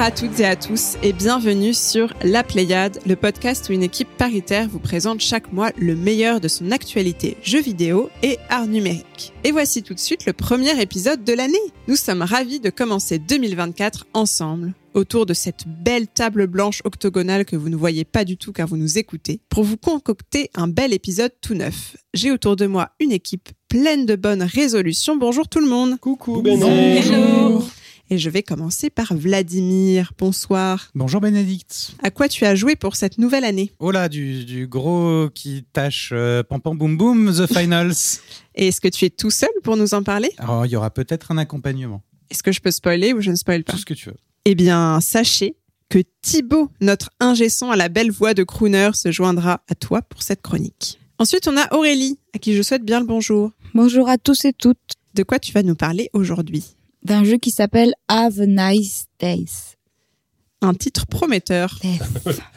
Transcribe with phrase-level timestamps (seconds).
[0.00, 3.82] Bonjour à toutes et à tous et bienvenue sur La Pléiade, le podcast où une
[3.82, 8.66] équipe paritaire vous présente chaque mois le meilleur de son actualité jeux vidéo et art
[8.66, 9.34] numérique.
[9.44, 11.58] Et voici tout de suite le premier épisode de l'année.
[11.86, 17.56] Nous sommes ravis de commencer 2024 ensemble autour de cette belle table blanche octogonale que
[17.56, 20.94] vous ne voyez pas du tout car vous nous écoutez, pour vous concocter un bel
[20.94, 21.98] épisode tout neuf.
[22.14, 25.16] J'ai autour de moi une équipe pleine de bonnes résolutions.
[25.16, 26.00] Bonjour tout le monde.
[26.00, 27.62] Coucou Hello.
[28.12, 30.12] Et je vais commencer par Vladimir.
[30.18, 30.90] Bonsoir.
[30.96, 31.92] Bonjour Bénédicte.
[32.02, 33.72] À quoi tu as joué pour cette nouvelle année?
[33.78, 38.18] Oh là, du, du gros qui tâche euh, pam pam boum boum, The Finals.
[38.56, 40.32] Et est-ce que tu es tout seul pour nous en parler?
[40.38, 42.02] Alors, il y aura peut-être un accompagnement.
[42.30, 43.74] Est-ce que je peux spoiler ou je ne spoil pas?
[43.74, 44.16] Tout ce que tu veux.
[44.44, 45.54] Eh bien, sachez
[45.88, 50.02] que Thibaut, notre ingé son à la belle voix de crooner, se joindra à toi
[50.02, 50.98] pour cette chronique.
[51.20, 53.52] Ensuite, on a Aurélie, à qui je souhaite bien le bonjour.
[53.72, 54.78] Bonjour à tous et toutes.
[55.14, 56.74] De quoi tu vas nous parler aujourd'hui?
[57.02, 59.76] D'un jeu qui s'appelle Have a Nice Days.
[60.62, 61.78] Un titre prometteur.
[61.82, 62.02] Death.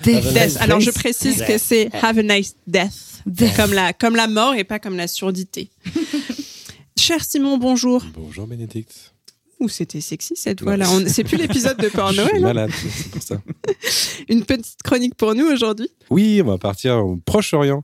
[0.04, 0.58] Death.
[0.60, 3.22] Alors, je précise que c'est Have a Nice Death.
[3.26, 3.56] Death.
[3.56, 5.70] Comme la, comme la mort et pas comme la surdité.
[6.98, 8.04] Cher Simon, bonjour.
[8.14, 9.14] Bonjour Bénédicte.
[9.62, 10.90] Ouh, c'était sexy cette fois-là.
[10.92, 12.36] On- C'est plus l'épisode de Père Je suis Noël.
[12.36, 12.40] hein.
[12.42, 13.42] malade, c'est pour ça.
[14.28, 15.90] Une petite chronique pour nous aujourd'hui.
[16.10, 17.84] Oui, on va partir au Proche-Orient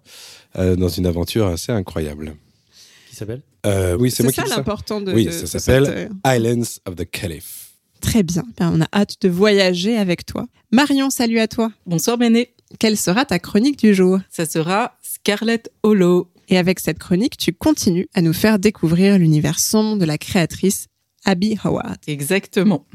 [0.58, 2.36] euh, dans une aventure assez incroyable.
[3.20, 4.56] Qui s'appelle Euh, oui, c'est moi qui ça dis ça.
[4.56, 5.12] l'important de.
[5.12, 7.72] Oui, de- ça s'appelle cette, euh, Islands of the Caliph.
[8.00, 8.44] Très bien.
[8.58, 10.48] Ben, on a hâte de voyager avec toi.
[10.72, 11.70] Marion, salut à toi.
[11.86, 14.20] Bonsoir Béné, Quelle sera ta chronique du jour?
[14.30, 16.30] Ça sera Scarlett Hollow.
[16.48, 20.86] Et avec cette chronique, tu continues à nous faire découvrir l'univers sombre de la créatrice
[21.26, 21.98] Abby Howard.
[22.08, 22.86] Exactement.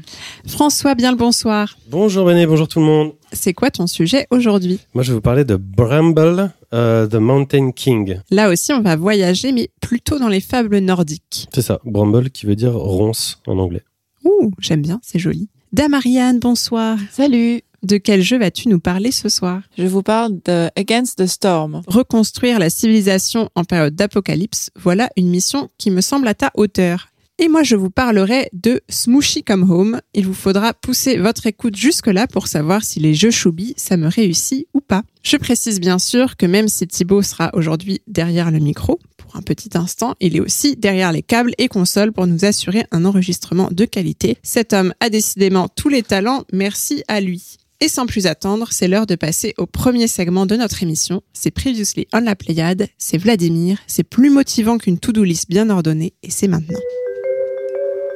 [0.47, 1.77] François, bien le bonsoir.
[1.87, 3.13] Bonjour Béné, bonjour tout le monde.
[3.35, 4.79] C'est quoi ton sujet aujourd'hui?
[4.93, 8.19] Moi je vais vous parler de Bramble, euh, The Mountain King.
[8.31, 11.47] Là aussi, on va voyager, mais plutôt dans les fables nordiques.
[11.53, 13.83] C'est ça, Bramble qui veut dire ronce en anglais.
[14.23, 15.49] Ouh, j'aime bien, c'est joli.
[15.73, 16.97] Damariane, bonsoir.
[17.11, 19.61] Salut, De quel jeu vas-tu nous parler ce soir?
[19.77, 21.81] Je vous parle de Against the Storm.
[21.87, 27.09] Reconstruire la civilisation en période d'apocalypse, voilà une mission qui me semble à ta hauteur.
[27.37, 29.99] Et moi, je vous parlerai de Smooshy Come Home.
[30.13, 34.07] Il vous faudra pousser votre écoute jusque-là pour savoir si les jeux choubi, ça me
[34.07, 35.03] réussit ou pas.
[35.21, 39.41] Je précise bien sûr que même si Thibaut sera aujourd'hui derrière le micro, pour un
[39.41, 43.67] petit instant, il est aussi derrière les câbles et consoles pour nous assurer un enregistrement
[43.69, 44.37] de qualité.
[44.41, 47.57] Cet homme a décidément tous les talents, merci à lui.
[47.81, 51.21] Et sans plus attendre, c'est l'heure de passer au premier segment de notre émission.
[51.33, 56.13] C'est Previously on la Pléiade, c'est Vladimir, c'est plus motivant qu'une to-do list bien ordonnée,
[56.23, 56.79] et c'est maintenant.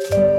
[0.01, 0.38] Thank you.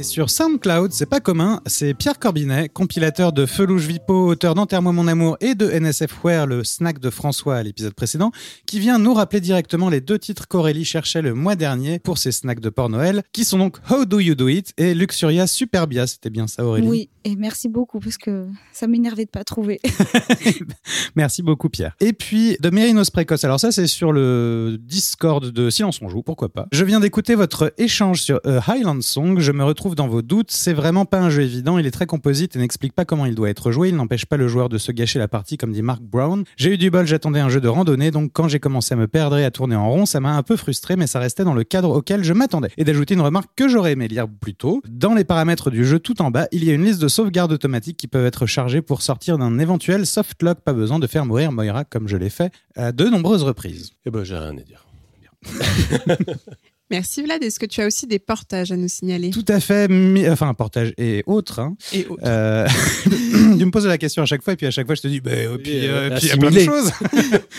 [0.00, 4.92] Et sur SoundCloud, c'est pas commun, c'est Pierre Corbinet, compilateur de Felouche Vipo, auteur d'Enterre-moi
[4.92, 8.32] mon amour et de NSFware, le snack de François à l'épisode précédent,
[8.64, 12.32] qui vient nous rappeler directement les deux titres qu'Aurélie cherchait le mois dernier pour ses
[12.32, 16.06] snacks de port Noël, qui sont donc How Do You Do It et Luxuria Superbia.
[16.06, 16.88] C'était bien ça, Aurélie?
[16.88, 19.80] Oui, et merci beaucoup parce que ça m'énervait de pas trouver.
[21.16, 21.94] Merci beaucoup Pierre.
[22.00, 23.44] Et puis de Mérinos Précoce.
[23.44, 26.66] Alors ça c'est sur le Discord de Silence on joue, pourquoi pas?
[26.72, 29.38] Je viens d'écouter votre échange sur A Highland Song.
[29.38, 30.50] Je me retrouve dans vos doutes.
[30.50, 31.78] C'est vraiment pas un jeu évident.
[31.78, 33.88] Il est très composite et n'explique pas comment il doit être joué.
[33.88, 36.44] Il n'empêche pas le joueur de se gâcher la partie comme dit Mark Brown.
[36.56, 38.10] J'ai eu du bol, j'attendais un jeu de randonnée.
[38.10, 40.42] Donc quand j'ai commencé à me perdre et à tourner en rond, ça m'a un
[40.42, 42.70] peu frustré, mais ça restait dans le cadre auquel je m'attendais.
[42.76, 44.82] Et d'ajouter une remarque que j'aurais aimé lire plus tôt.
[44.88, 47.52] Dans les paramètres du jeu tout en bas, il y a une liste de sauvegardes
[47.52, 50.60] automatiques qui peuvent être chargées pour sortir d'un éventuel softlock.
[50.60, 53.92] Pas besoin de faire mourir Moira comme je l'ai fait à de nombreuses reprises.
[54.06, 54.86] Eh ben j'ai rien à dire.
[56.90, 59.30] Merci Vlad, est-ce que tu as aussi des portages à nous signaler?
[59.30, 59.88] Tout à fait,
[60.28, 61.60] enfin un portage et autres.
[61.60, 61.76] hein.
[61.92, 62.22] Et autres.
[62.24, 62.66] Euh,
[63.04, 65.08] tu me poses la question à chaque fois et puis à chaque fois je te
[65.08, 66.90] dis, bah, euh, puis euh, euh, puis il y a plein de choses.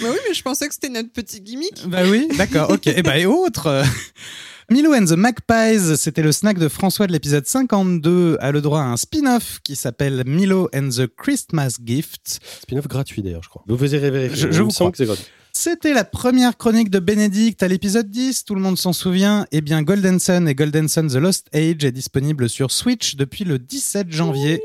[0.02, 1.88] Bah oui, mais je pensais que c'était notre petit gimmick.
[1.88, 2.88] bah oui, d'accord, ok.
[2.88, 3.84] Et bah et autres.
[4.70, 8.80] Milo and the Magpies, c'était le snack de François de l'épisode 52, a le droit
[8.80, 12.40] à un spin-off qui s'appelle Milo and the Christmas Gift.
[12.62, 13.64] Spin-off gratuit d'ailleurs, je crois.
[13.68, 14.38] Vous faisiez vérifier.
[14.38, 14.90] Je- je vous crois.
[14.92, 15.26] que c'est gratuit.
[15.64, 19.46] C'était la première chronique de Bénédicte à l'épisode 10, tout le monde s'en souvient.
[19.52, 23.44] Eh bien, Golden Sun et Golden Sun The Lost Age est disponible sur Switch depuis
[23.44, 24.60] le 17 janvier.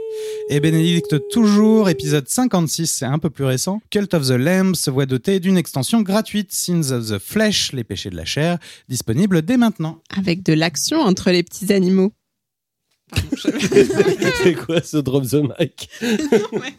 [0.48, 3.82] Et Bénédicte toujours, épisode 56, c'est un peu plus récent.
[3.90, 7.84] Cult of the Lamb se voit doté d'une extension gratuite, Sins of the Flesh, les
[7.84, 8.56] péchés de la chair,
[8.88, 10.00] disponible dès maintenant.
[10.16, 12.14] Avec de l'action entre les petits animaux.
[13.11, 13.49] Pardon, je...
[14.43, 15.88] C'est quoi ce drop the mic?
[16.03, 16.75] Non, mais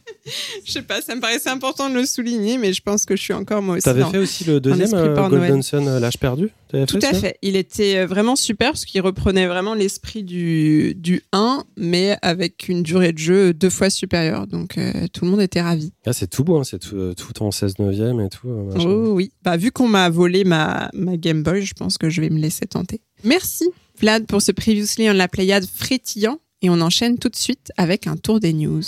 [0.66, 3.22] je sais pas, ça me paraissait important de le souligner, mais je pense que je
[3.22, 3.86] suis encore moi aussi.
[3.86, 5.64] T'avais fait aussi le deuxième, euh, Golden.
[5.64, 6.50] Sun, euh, l'âge perdu?
[6.88, 7.38] Tout à fait.
[7.42, 12.68] Il était euh, vraiment super parce qu'il reprenait vraiment l'esprit du, du 1, mais avec
[12.68, 14.48] une durée de jeu deux fois supérieure.
[14.48, 15.94] Donc euh, tout le monde était ravi.
[16.06, 18.50] Ah, c'est tout beau, hein, c'est tout, euh, tout en 16 neuvième et tout.
[18.50, 19.32] Oh oui.
[19.44, 22.40] Bah, vu qu'on m'a volé ma, ma Game Boy, je pense que je vais me
[22.40, 23.02] laisser tenter.
[23.28, 23.66] Merci,
[24.00, 26.40] Vlad, pour ce Previously on la Pléiade frétillant.
[26.62, 28.82] Et on enchaîne tout de suite avec un tour des news.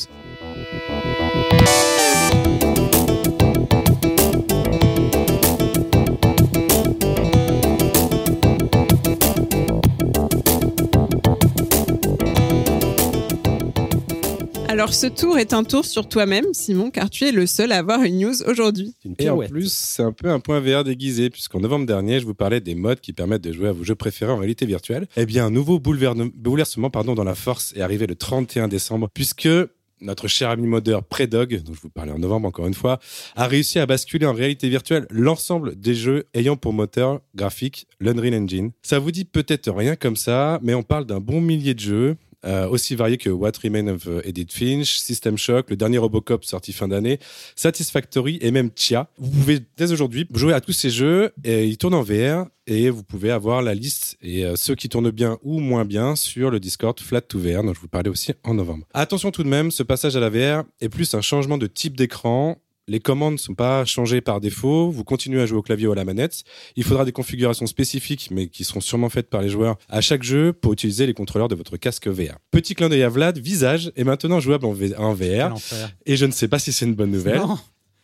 [14.80, 17.80] Alors ce tour est un tour sur toi-même, Simon, car tu es le seul à
[17.80, 18.96] avoir une news aujourd'hui.
[19.02, 19.52] C'est une Et en pirouette.
[19.52, 22.76] plus, c'est un peu un point VR déguisé, puisqu'en novembre dernier, je vous parlais des
[22.76, 25.08] modes qui permettent de jouer à vos jeux préférés en réalité virtuelle.
[25.18, 29.50] Eh bien, un nouveau bouleversement pardon, dans la force est arrivé le 31 décembre, puisque
[30.00, 33.00] notre cher ami modeur Predog, dont je vous parlais en novembre encore une fois,
[33.36, 38.34] a réussi à basculer en réalité virtuelle l'ensemble des jeux ayant pour moteur graphique l'Unreal
[38.34, 38.72] Engine.
[38.81, 42.16] Ça vous dit peut-être rien comme ça, mais on parle d'un bon millier de jeux.
[42.46, 46.46] Euh, aussi variés que What Remains of euh, Edith Finch, System Shock, le dernier Robocop
[46.46, 47.20] sorti fin d'année,
[47.56, 49.10] Satisfactory et même Chia.
[49.18, 52.90] Vous pouvez dès aujourd'hui jouer à tous ces jeux et ils tournent en VR et
[52.90, 56.50] vous pouvez avoir la liste et euh, ceux qui tournent bien ou moins bien sur
[56.50, 58.86] le Discord Flat to VR dont je vous parlais aussi en novembre.
[58.94, 61.98] Attention tout de même, ce passage à la VR est plus un changement de type
[61.98, 62.62] d'écran.
[62.90, 64.90] Les commandes ne sont pas changées par défaut.
[64.90, 66.44] Vous continuez à jouer au clavier ou à la manette.
[66.76, 70.24] Il faudra des configurations spécifiques, mais qui seront sûrement faites par les joueurs à chaque
[70.24, 72.38] jeu pour utiliser les contrôleurs de votre casque VR.
[72.52, 75.54] Petit clin d'œil à Vlad, visage est maintenant jouable en, V- en Quel VR.
[76.08, 77.38] Et je ne sais pas si c'est une bonne nouvelle.
[77.38, 77.58] Non.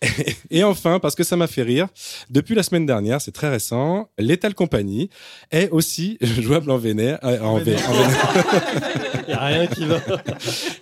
[0.51, 1.87] Et enfin, parce que ça m'a fait rire,
[2.29, 5.09] depuis la semaine dernière, c'est très récent, Lethal Company
[5.51, 7.17] est aussi jouable en VR.
[7.23, 9.25] euh, en VR, en VR.
[9.27, 9.99] Y a rien qui va.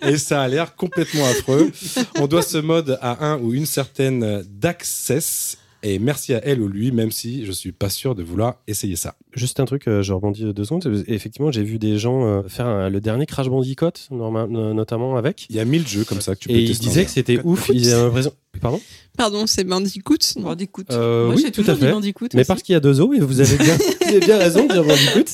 [0.02, 1.72] et ça a l'air complètement affreux.
[2.20, 5.56] On doit ce mode à un ou une certaine d'access.
[5.82, 8.96] Et merci à elle ou lui, même si je suis pas sûr de vouloir essayer
[8.96, 9.14] ça.
[9.34, 11.04] Juste un truc, euh, je rebondis deux secondes.
[11.08, 15.46] Effectivement, j'ai vu des gens euh, faire un- le dernier Crash Bandicoot, notamment avec.
[15.50, 17.06] Il y a mille jeux comme ça que tu peux Et ils disaient VR.
[17.06, 17.70] que c'était ouf.
[17.72, 18.32] Ils avaient l'impression.
[18.60, 18.80] Pardon?
[19.18, 20.16] Pardon, c'est Bandicoot?
[20.36, 20.84] Bandicoot.
[20.92, 21.92] Euh, Moi, oui, j'ai tout à toujours dit fait.
[21.92, 22.46] Bandicoot Mais aussi.
[22.48, 24.72] parce qu'il y a deux os, et vous avez bien, vous avez bien raison de
[24.72, 25.24] dire Bandicoot.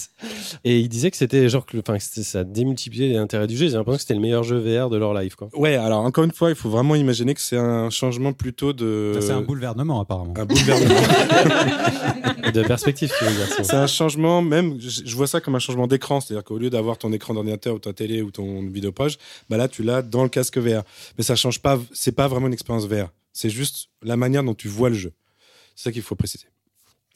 [0.64, 3.68] Et ils disaient que c'était genre, que, enfin, ça démultipliait l'intérêt du jeu.
[3.68, 5.48] J'ai l'impression que c'était le meilleur jeu VR de leur life, quoi.
[5.54, 9.18] Ouais, alors encore une fois, il faut vraiment imaginer que c'est un changement plutôt de.
[9.20, 10.32] C'est un boulevernement, apparemment.
[10.38, 10.94] un bouleversement.
[12.54, 13.46] De perspective, tu veux dire.
[13.62, 16.20] C'est un changement, même, je vois ça comme un changement d'écran.
[16.22, 19.18] C'est-à-dire qu'au lieu d'avoir ton écran d'ordinateur ou ta télé ou ton vidéopage,
[19.50, 20.82] bah là, tu l'as dans le casque VR.
[21.18, 23.10] Mais ça change pas, c'est pas vraiment une expérience VR.
[23.34, 25.12] C'est juste la manière dont tu vois le jeu.
[25.76, 26.46] C'est ça qu'il faut préciser.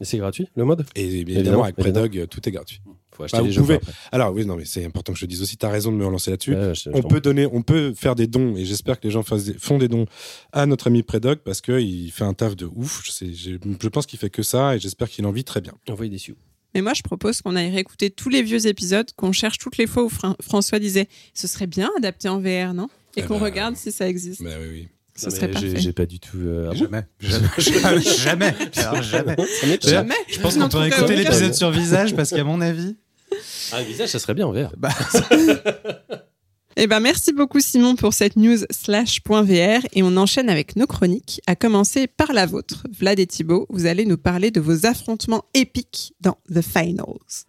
[0.00, 0.84] Et c'est gratuit, le mode?
[0.96, 1.76] Et évidemment, Évidemment, avec.
[1.76, 2.80] Predog, euh, tout est gratuit.
[3.12, 3.78] Faut acheter Bah, les vous jeux.
[3.78, 5.92] pouvez- Alors oui, non, mais c'est important que je te dise aussi, tu as raison
[5.92, 6.52] de me relancer là-dessus.
[6.56, 9.54] Ouais, on peut donner, on peut faire des dons et j'espère que les gens des-
[9.54, 10.06] font des dons
[10.52, 13.02] à notre ami Predog parce qu'il fait un taf de ouf.
[13.04, 15.74] Je, sais- je- pense qu'il fait que ça et j'espère qu'il en vit très bien.
[15.88, 16.34] Envoyer des sioux.
[16.74, 19.86] Mais moi, je propose qu'on aille réécouter tous les vieux épisodes, qu'on cherche toutes les
[19.86, 22.88] fois où Fran- François disait ce serait bien adapté en VR, non?
[23.16, 24.40] Et Eh qu'on ben, regarde si ça existe.
[24.40, 24.88] Mais oui, oui.
[25.16, 25.76] Ce Non, serait j'ai- parfait.
[25.80, 26.38] J'ai pas du tout.
[26.38, 26.84] euh, ah bon
[27.20, 27.50] Jamais.
[27.58, 28.00] Jamais.
[28.02, 28.54] Jamais.
[28.76, 29.36] Alors, jamais.
[29.80, 30.04] Ça.
[30.28, 32.96] Je pense qu'on pourrait écouter l'épisode sur visage parce qu'à mon avis.
[33.72, 34.72] Ah, le visage, ça serait bien en VR.
[34.76, 34.90] Bah,
[36.76, 40.74] Eh ben, merci beaucoup Simon pour cette news slash point .vr et on enchaîne avec
[40.74, 42.84] nos chroniques, à commencer par la vôtre.
[42.90, 47.46] Vlad et Thibaut, vous allez nous parler de vos affrontements épiques dans The Finals.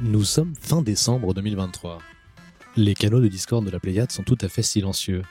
[0.00, 2.02] Nous sommes fin décembre 2023.
[2.76, 5.22] Les canaux de Discord de la Pléiade sont tout à fait silencieux.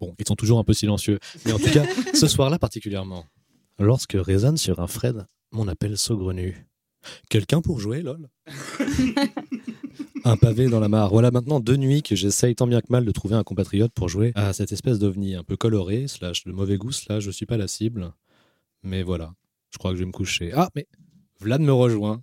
[0.00, 3.26] Bon, ils sont toujours un peu silencieux, mais en tout cas, ce soir-là particulièrement.
[3.78, 6.66] Lorsque résonne sur un Fred mon appel saugrenu.
[7.30, 8.28] Quelqu'un pour jouer, lol
[10.24, 11.10] Un pavé dans la mare.
[11.10, 14.08] Voilà maintenant deux nuits que j'essaye tant bien que mal de trouver un compatriote pour
[14.08, 17.46] jouer à cette espèce d'ovni un peu coloré, slash de mauvais goût, slash je suis
[17.46, 18.12] pas la cible.
[18.82, 19.34] Mais voilà,
[19.70, 20.52] je crois que je vais me coucher.
[20.54, 20.88] Ah, mais
[21.40, 22.22] Vlad me rejoint.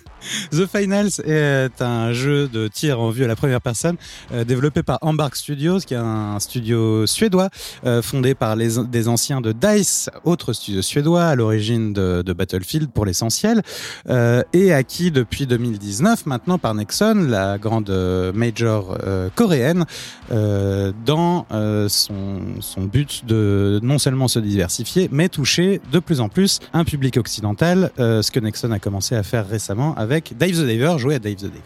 [0.51, 3.97] The Finals est un jeu de tir en vue à la première personne
[4.31, 7.49] euh, développé par Embark Studios, qui est un studio suédois
[7.85, 13.05] euh, fondé par des anciens de DICE, autre studio suédois à l'origine de, Battlefield pour
[13.05, 13.61] l'essentiel,
[14.09, 17.89] euh, et acquis depuis 2019 maintenant par Nexon, la grande
[18.33, 18.97] major
[19.35, 19.85] coréenne,
[20.29, 21.45] dans
[21.87, 26.85] son, son but de non seulement se diversifier, mais toucher de plus en plus un
[26.85, 31.15] public occidental, ce que Nexon a commencé à faire récemment avec Dave the Diver, joué
[31.15, 31.61] à Dave the Diver.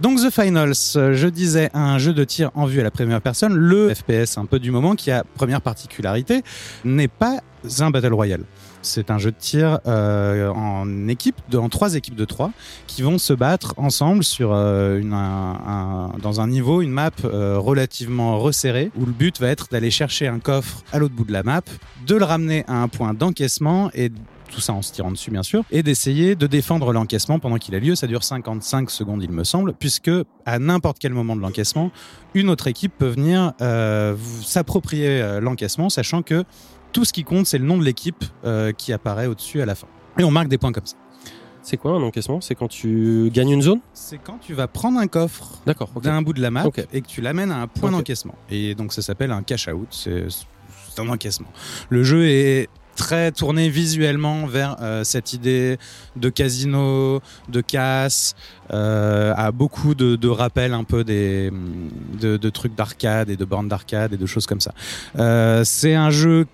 [0.00, 3.22] Donc The Finals, euh, je disais un jeu de tir en vue à la première
[3.22, 6.42] personne, le FPS un peu du moment qui a première particularité,
[6.84, 7.38] n'est pas
[7.80, 8.44] un Battle Royale.
[8.82, 12.50] C'est un jeu de tir euh, en équipe, en trois équipes de trois,
[12.86, 18.90] qui vont se battre ensemble sur euh, un- dans un niveau, une map relativement resserrée,
[18.96, 21.62] où le but va être d'aller chercher un coffre à l'autre bout de la map,
[22.06, 24.12] de le ramener à un point d'encaissement et
[24.50, 27.74] tout ça en se tirant dessus bien sûr, et d'essayer de défendre l'encaissement pendant qu'il
[27.74, 27.94] a lieu.
[27.94, 30.10] Ça dure 55 secondes il me semble, puisque
[30.44, 31.90] à n'importe quel moment de l'encaissement,
[32.34, 36.44] une autre équipe peut venir euh, s'approprier euh, l'encaissement, sachant que
[36.92, 39.74] tout ce qui compte c'est le nom de l'équipe euh, qui apparaît au-dessus à la
[39.74, 39.88] fin.
[40.18, 40.96] Et on marque des points comme ça.
[41.62, 42.40] C'est quoi un encaissement?
[42.40, 43.80] C'est quand tu gagnes une zone?
[43.92, 45.90] C'est quand tu vas prendre un coffre D'accord.
[46.00, 48.36] d'un bout de la map et que tu l'amènes à un point d'encaissement.
[48.50, 50.28] Et donc ça s'appelle un cash out, c'est
[50.98, 51.48] un encaissement.
[51.88, 55.78] Le jeu est très tourné visuellement vers euh, cette idée
[56.16, 58.34] de casino, de casse,
[58.72, 61.52] euh, a beaucoup de, rappels un peu des
[62.20, 64.72] de, de trucs d'arcade et de bornes d'arcade et de choses comme ça.
[65.18, 66.46] Euh, c'est un jeu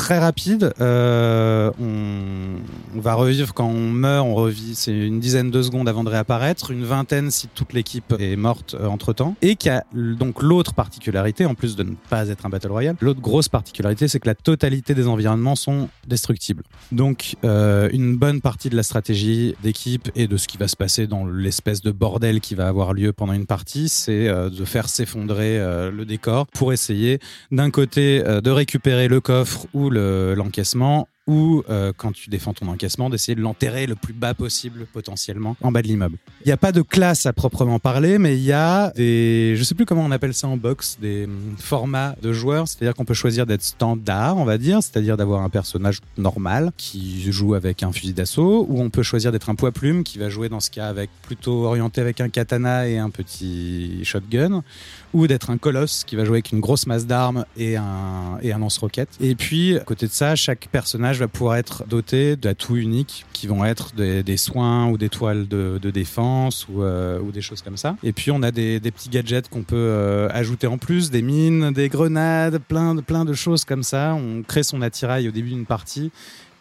[0.00, 0.72] très rapide.
[0.80, 4.74] Euh, on, va revivre quand on meurt, on revit.
[4.74, 8.74] C'est une dizaine de secondes avant de réapparaître, une vingtaine si toute l'équipe est morte
[8.82, 9.36] entre temps.
[9.42, 12.96] Et qui a donc l'autre particularité, en plus de ne pas être un battle royale,
[13.00, 16.64] l'autre grosse particularité, c'est que la totalité des environnements sont destructibles.
[16.92, 20.76] Donc euh, une bonne partie de la stratégie d'équipe et de ce qui va se
[20.76, 24.64] passer dans l'espèce de bordel qui va avoir lieu pendant une partie, c'est euh, de
[24.64, 27.18] faire s'effondrer euh, le décor pour essayer
[27.50, 32.54] d'un côté euh, de récupérer le coffre ou le- l'encaissement ou euh, quand tu défends
[32.54, 36.16] ton encaissement d'essayer de l'enterrer le plus bas possible potentiellement en bas de l'immeuble.
[36.44, 39.62] Il n'y a pas de classe à proprement parler, mais il y a des, je
[39.62, 40.56] sais plus comment on appelle ça en
[41.00, 45.16] des hum, formats de joueurs, c'est-à-dire qu'on peut choisir d'être standard, on va dire, c'est-à-dire
[45.16, 49.50] d'avoir un personnage normal qui joue avec un fusil d'assaut, ou on peut choisir d'être
[49.50, 52.88] un poids plume qui va jouer dans ce cas avec plutôt orienté avec un katana
[52.88, 54.64] et un petit shotgun,
[55.12, 58.52] ou d'être un colosse qui va jouer avec une grosse masse d'armes et un, et
[58.52, 59.08] un lance-roquette.
[59.20, 63.46] Et puis, à côté de ça, chaque personnage va pouvoir être doté d'atouts uniques qui
[63.46, 67.40] vont être des, des soins ou des toiles de, de défense ou, euh, ou des
[67.40, 67.96] choses comme ça.
[68.02, 71.22] Et puis, on a des, des petits gadgets qu'on peut euh, ajouter en plus, des
[71.22, 74.14] mines, des grenades, plein de, plein de choses comme ça.
[74.14, 76.10] On crée son attirail au début d'une partie.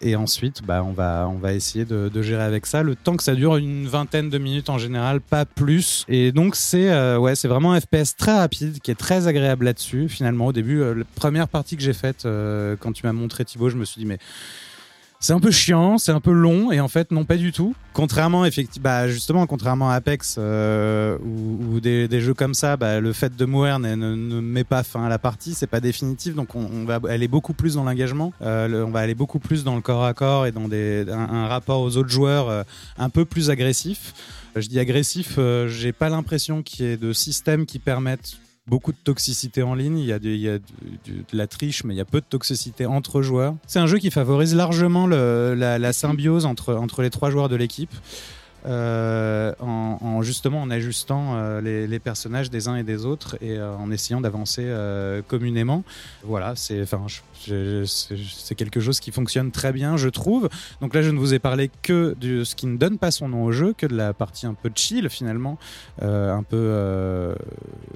[0.02, 2.84] Et ensuite, bah, on va, on va essayer de, de gérer avec ça.
[2.84, 6.06] Le temps que ça dure, une vingtaine de minutes en général, pas plus.
[6.08, 9.66] Et donc, c'est euh, ouais, c'est vraiment un FPS très rapide, qui est très agréable
[9.66, 10.08] là-dessus.
[10.08, 13.44] Finalement, au début, euh, la première partie que j'ai faite, euh, quand tu m'as montré
[13.44, 14.20] Thibaut, je me suis dit, mais
[15.22, 17.76] c'est un peu chiant, c'est un peu long, et en fait, non, pas du tout.
[17.92, 22.78] Contrairement, effectivement, bah, justement, contrairement à Apex euh, ou, ou des, des jeux comme ça,
[22.78, 25.82] bah, le fait de mourir ne, ne, met pas fin à la partie, c'est pas
[25.82, 29.40] définitif, donc on, on va aller beaucoup plus dans l'engagement, euh, on va aller beaucoup
[29.40, 32.64] plus dans le corps à corps et dans des, un, rapport aux autres joueurs euh,
[32.98, 34.14] un peu plus agressif.
[34.56, 38.92] Je dis agressif, euh, j'ai pas l'impression qu'il y ait de systèmes qui permettent beaucoup
[38.92, 40.62] de toxicité en ligne, il y a, de,
[41.34, 43.56] la triche, mais il y a peu de toxicité entre joueurs.
[43.68, 47.92] C'est un jeu qui favorise largement la symbiose entre, entre les trois joueurs de l'équipe.
[48.66, 53.38] Euh, en, en justement en ajustant euh, les, les personnages des uns et des autres
[53.42, 54.68] et euh, en essayant d'avancer
[55.28, 55.84] communément.
[56.24, 57.06] Voilà, c'est enfin
[58.56, 60.50] quelque chose qui fonctionne très bien, je trouve.
[60.82, 63.30] Donc là, je ne vous ai parlé que de ce qui ne donne pas son
[63.30, 65.58] nom au jeu, que de la partie un peu chill finalement,
[66.02, 67.36] un peu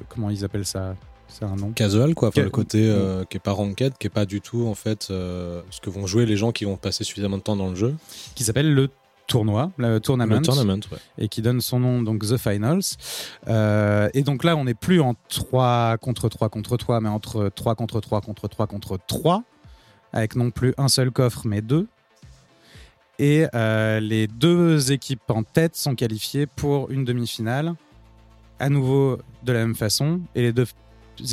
[0.10, 0.96] comment ils appellent ça?
[1.28, 1.72] C'est un nom?
[1.72, 2.28] Casual, quoi.
[2.28, 4.76] Enfin, Ca- le côté euh, qui est pas ranked, qui est pas du tout, en
[4.76, 7.70] fait, euh, ce que vont jouer les gens qui vont passer suffisamment de temps dans
[7.70, 7.96] le jeu.
[8.36, 8.92] qui s'appelle le
[9.28, 10.98] tournoi, le tournament, Le tournament, ouais.
[11.18, 12.98] et qui donne son nom donc The Finals.
[13.48, 17.50] Euh, et donc là, on n'est plus en 3 contre 3 contre 3, mais entre
[17.50, 19.44] 3 contre 3 contre 3 contre 3,
[20.12, 21.88] avec non plus un seul coffre, mais deux.
[23.20, 27.76] Et euh, les deux équipes en tête sont qualifiées pour une demi-finale,
[28.60, 30.66] à nouveau de la même façon, et les deux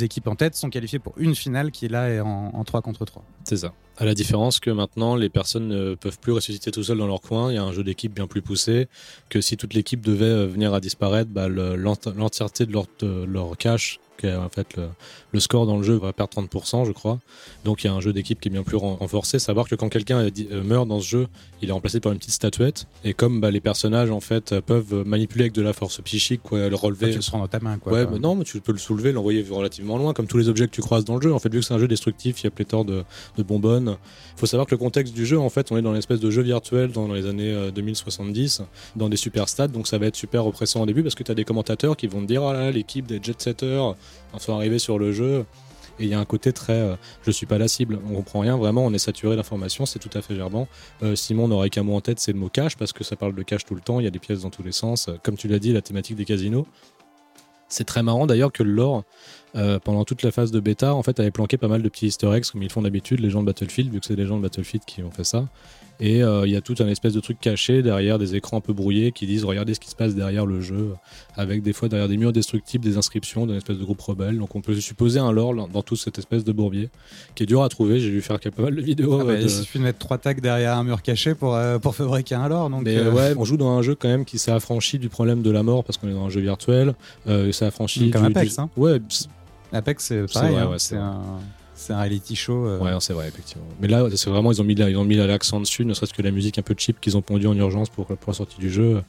[0.01, 3.05] équipes en tête sont qualifiées pour une finale qui là est en, en 3 contre
[3.05, 3.23] 3.
[3.43, 3.73] C'est ça.
[4.01, 7.21] À la différence que maintenant, les personnes ne peuvent plus ressusciter tout seuls dans leur
[7.21, 7.51] coin.
[7.51, 8.87] Il y a un jeu d'équipe bien plus poussé.
[9.29, 12.85] Que si toute l'équipe devait euh, venir à disparaître, bah, le- l'ent- l'entièreté de leur,
[12.99, 14.87] de leur cache que en fait le,
[15.31, 17.19] le score dans le jeu va perdre 30%, je crois.
[17.65, 19.39] Donc il y a un jeu d'équipe qui est bien plus ren- renforcé.
[19.39, 21.27] Savoir que quand quelqu'un dit- euh, meurt dans ce jeu,
[21.61, 22.85] il est remplacé par une petite statuette.
[23.03, 26.41] Et comme bah, les personnages en fait euh, peuvent manipuler avec de la force psychique,
[26.43, 27.07] quoi, le relever.
[27.11, 27.91] tu le prends dans ta main, quoi.
[27.93, 30.67] Ouais, mais non, mais tu peux le soulever, l'envoyer relativement loin, comme tous les objets
[30.67, 31.33] que tu croises dans le jeu.
[31.33, 33.03] En fait, vu que c'est un jeu destructif, il y a pléthore de,
[33.37, 33.97] de bonbonnes.
[34.35, 36.19] Il faut savoir que le contexte du jeu, en fait, on est dans une espèce
[36.19, 38.61] de jeu virtuel dans les années euh, 2070,
[38.95, 41.31] dans des super stades, donc ça va être super oppressant au début parce que tu
[41.31, 43.91] as des commentateurs qui vont te dire, oh là là, l'équipe des jet setters
[44.33, 45.45] en sont arrivés sur le jeu.
[45.99, 48.39] Et il y a un côté très, euh, je suis pas la cible, on comprend
[48.39, 50.67] rien, vraiment, on est saturé d'informations, c'est tout à fait gerbant.
[51.03, 53.35] Euh, Simon n'aurait qu'un mot en tête, c'est le mot cash, parce que ça parle
[53.35, 55.09] de cash tout le temps, il y a des pièces dans tous les sens.
[55.09, 56.65] Euh, Comme tu l'as dit, la thématique des casinos.
[57.67, 59.03] C'est très marrant d'ailleurs que le lore,
[59.55, 62.07] euh, pendant toute la phase de bêta, en fait, avait planqué pas mal de petits
[62.07, 64.37] easter eggs, comme ils font d'habitude, les gens de Battlefield, vu que c'est les gens
[64.37, 65.47] de Battlefield qui ont fait ça.
[66.03, 68.61] Et euh, il y a tout un espèce de truc caché derrière des écrans un
[68.61, 70.89] peu brouillés qui disent regardez ce qui se passe derrière le jeu,
[71.37, 74.37] avec des fois derrière des murs destructibles des inscriptions d'un espèce de groupe rebelle.
[74.39, 76.89] Donc on peut supposer un lore dans toute cette espèce de bourbier
[77.35, 77.99] qui est dur à trouver.
[77.99, 79.19] J'ai dû faire pas mal de vidéos.
[79.21, 81.55] Ah bah, euh, de- Il suffit de mettre trois tags derrière un mur caché pour,
[81.55, 82.71] euh, pour fabriquer un lore.
[82.71, 85.07] Donc, mais euh, ouais, on joue dans un jeu quand même qui s'est affranchi du
[85.07, 86.95] problème de la mort parce qu'on est dans un jeu virtuel.
[87.51, 88.69] Ça affranchi Comme du- Apex, du- hein.
[88.75, 88.99] Ouais,
[89.71, 90.55] Apex, c'est pareil.
[90.57, 91.21] hein, ouais, c'est un,
[91.81, 92.65] c'est un reality show.
[92.67, 93.65] euh, ouais, c'est vrai effectivement.
[93.81, 96.13] Mais là, c'est vraiment ils ont mis la- ils ont mis l'accent dessus, ne serait-ce
[96.13, 98.59] que la musique un peu cheap qu'ils ont pondu en urgence pour pour la sortie
[98.59, 99.01] du jeu.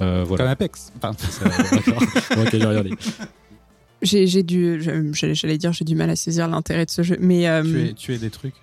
[0.00, 0.50] Euh, Comme voilà.
[0.50, 0.92] Apex.
[0.96, 2.02] Enfin, C'est- D'accord.
[2.38, 2.90] ok, j'ai regardé.
[4.00, 4.80] J'ai dû,
[5.12, 7.80] j'allais j'allais dire, j'ai du mal à saisir l'intérêt de ce jeu, mais euh, tu,
[7.88, 8.54] es, tu es des trucs.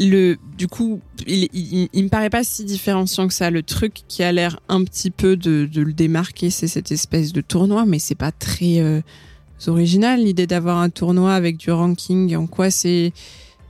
[0.00, 3.50] le, du coup, il, il, il me paraît pas si différenciant que ça.
[3.50, 7.32] Le truc qui a l'air un petit peu de, de le démarquer, c'est cette espèce
[7.32, 9.00] de tournoi, mais c'est pas très euh,
[9.68, 12.34] original l'idée d'avoir un tournoi avec du ranking.
[12.36, 13.12] En quoi c'est,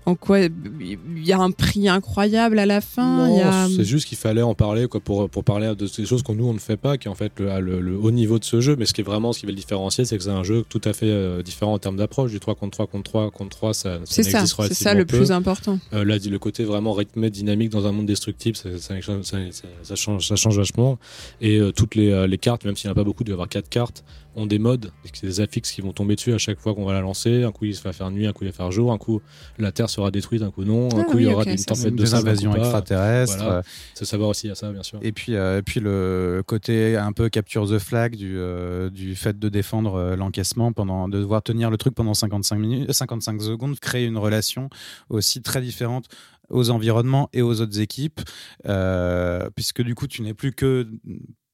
[0.07, 3.29] en quoi il y a un prix incroyable à la fin.
[3.43, 3.69] a...
[3.69, 6.47] C'est juste qu'il fallait en parler quoi, pour, pour parler de ces choses qu'on nous
[6.47, 8.61] on ne fait pas, qui est en fait le, le- le haut niveau de ce
[8.63, 8.77] jeu.
[8.77, 10.65] Mais ce qui est vraiment ce qui va le différencier, c'est que c'est un jeu
[10.69, 12.31] tout à fait euh, différent en termes d'approche.
[12.31, 15.05] Du 3 contre 3 contre 3 contre 3, ça, C'est ça, c'est ça relativement le
[15.05, 15.17] peu.
[15.19, 15.79] plus important.
[15.93, 19.37] Euh, là, le côté vraiment rythmé, dynamique dans un monde destructible, ça, ça, ça- ça-
[19.83, 20.99] ça change, ça change vachement.
[21.43, 23.33] Et euh, toutes les, les cartes, même s'il n'y en a pas beaucoup, il doit
[23.33, 24.03] y avoir quatre cartes,
[24.37, 27.01] ont des modes, des affixes qui vont tomber dessus à chaque fois qu'on va la
[27.01, 27.43] lancer.
[27.45, 29.21] Un coup, il va faire nuit, un coup, il va faire jour, un coup,
[29.59, 30.89] la Terre sera détruite, un coup, non.
[30.95, 33.37] Un Ah coup, il y aura une tempête de des invasions extraterrestres.
[33.37, 33.53] Voilà.
[33.59, 33.63] euh,
[33.95, 34.99] C'est savoir aussi à ça, bien sûr.
[35.03, 39.17] Et puis, euh, et puis le côté un peu capture the flag du, euh, du
[39.17, 43.41] fait de défendre euh, l'encaissement pendant, de devoir tenir le truc pendant 55 minutes, 55
[43.43, 44.71] secondes, créer une relation
[45.09, 46.07] aussi très différente
[46.49, 48.21] aux environnements et aux autres équipes,
[48.67, 50.89] euh, puisque du coup tu n'es plus que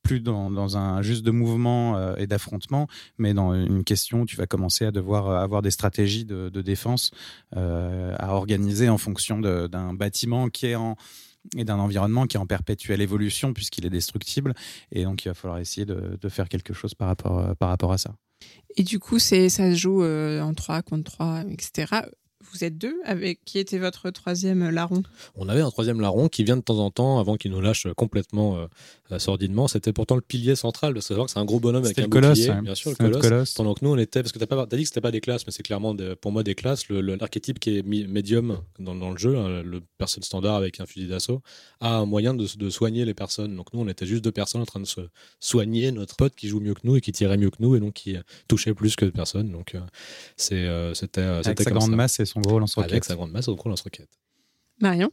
[0.06, 2.86] plus dans, un juste de mouvement euh, et d'affrontement,
[3.18, 6.48] mais dans une question où tu vas commencer à devoir euh, avoir des stratégies de,
[6.62, 7.10] défense
[7.56, 10.96] euh, à organiser en fonction d'un bâtiment qui est en
[11.56, 14.52] et d'un environnement qui est en perpétuelle évolution puisqu'il est destructible
[14.90, 17.98] et donc il va falloir essayer de, faire quelque chose par rapport, par rapport à
[17.98, 18.16] ça.
[18.76, 21.86] Et du coup, ça se joue en 3 contre 3, etc.
[22.52, 25.02] Vous êtes deux avec qui était votre troisième larron?
[25.36, 27.86] On avait un troisième larron qui vient de temps en temps, avant qu'il nous lâche
[27.96, 28.66] complètement euh,
[29.10, 29.68] euh, sordidement.
[29.68, 30.94] C'était pourtant le pilier central.
[30.94, 32.60] Que savoir que c'est un gros bonhomme avec C'était un colosse, bouclier, ouais.
[32.62, 33.22] bien sûr, le colosse.
[33.22, 33.54] colosse.
[33.54, 35.20] Pendant que nous, on était, parce que t'as pas, t'as dit que c'était pas des
[35.20, 36.88] classes, mais c'est clairement pour moi des classes.
[36.90, 41.08] L'archétype qui est médium dans, dans le jeu, hein, le personne standard avec un fusil
[41.08, 41.40] d'assaut,
[41.80, 43.56] a un moyen de, de soigner les personnes.
[43.56, 45.00] Donc nous, on était juste deux personnes en train de se
[45.40, 47.80] soigner notre pote qui joue mieux que nous et qui tirait mieux que nous et
[47.80, 49.50] donc qui euh, touchait plus que personne.
[49.50, 49.80] Donc euh,
[50.36, 51.96] c'est, euh, c'était, euh, Avec c'était comme grande ça.
[51.96, 52.92] masse et son gros lance-roquette.
[52.92, 54.10] Avec sa grande masse, au gros lance-roquette.
[54.80, 55.10] Marion?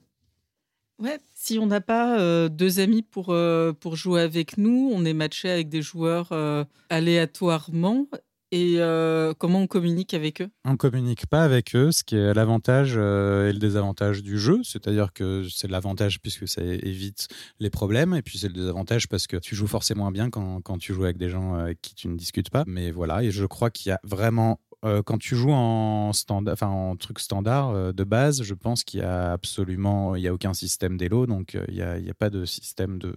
[1.00, 5.06] Ouais, si on n'a pas euh, deux amis pour, euh, pour jouer avec nous, on
[5.06, 8.08] est matché avec des joueurs euh, aléatoirement.
[8.56, 10.48] Et euh, comment on communique avec eux?
[10.64, 14.62] On communique pas avec eux, ce qui est l'avantage euh, et le désavantage du jeu.
[14.64, 19.26] C'est-à-dire que c'est l'avantage puisque ça évite les problèmes, et puis c'est le désavantage parce
[19.26, 22.08] que tu joues forcément bien quand, quand tu joues avec des gens avec qui tu
[22.08, 22.64] ne discutes pas.
[22.68, 26.96] Mais voilà, et je crois qu'il y a vraiment euh, quand tu joues en en
[26.98, 30.54] truc standard euh, de base, je pense qu'il y a absolument, il y a aucun
[30.54, 33.16] système d'élo, donc euh, il y a, a pas de système de,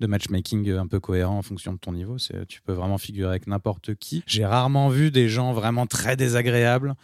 [0.00, 2.16] de matchmaking un peu cohérent en fonction de ton niveau.
[2.48, 4.22] Tu peux vraiment figurer avec n'importe qui.
[4.26, 6.94] J'ai rarement vu des gens vraiment très désagréables.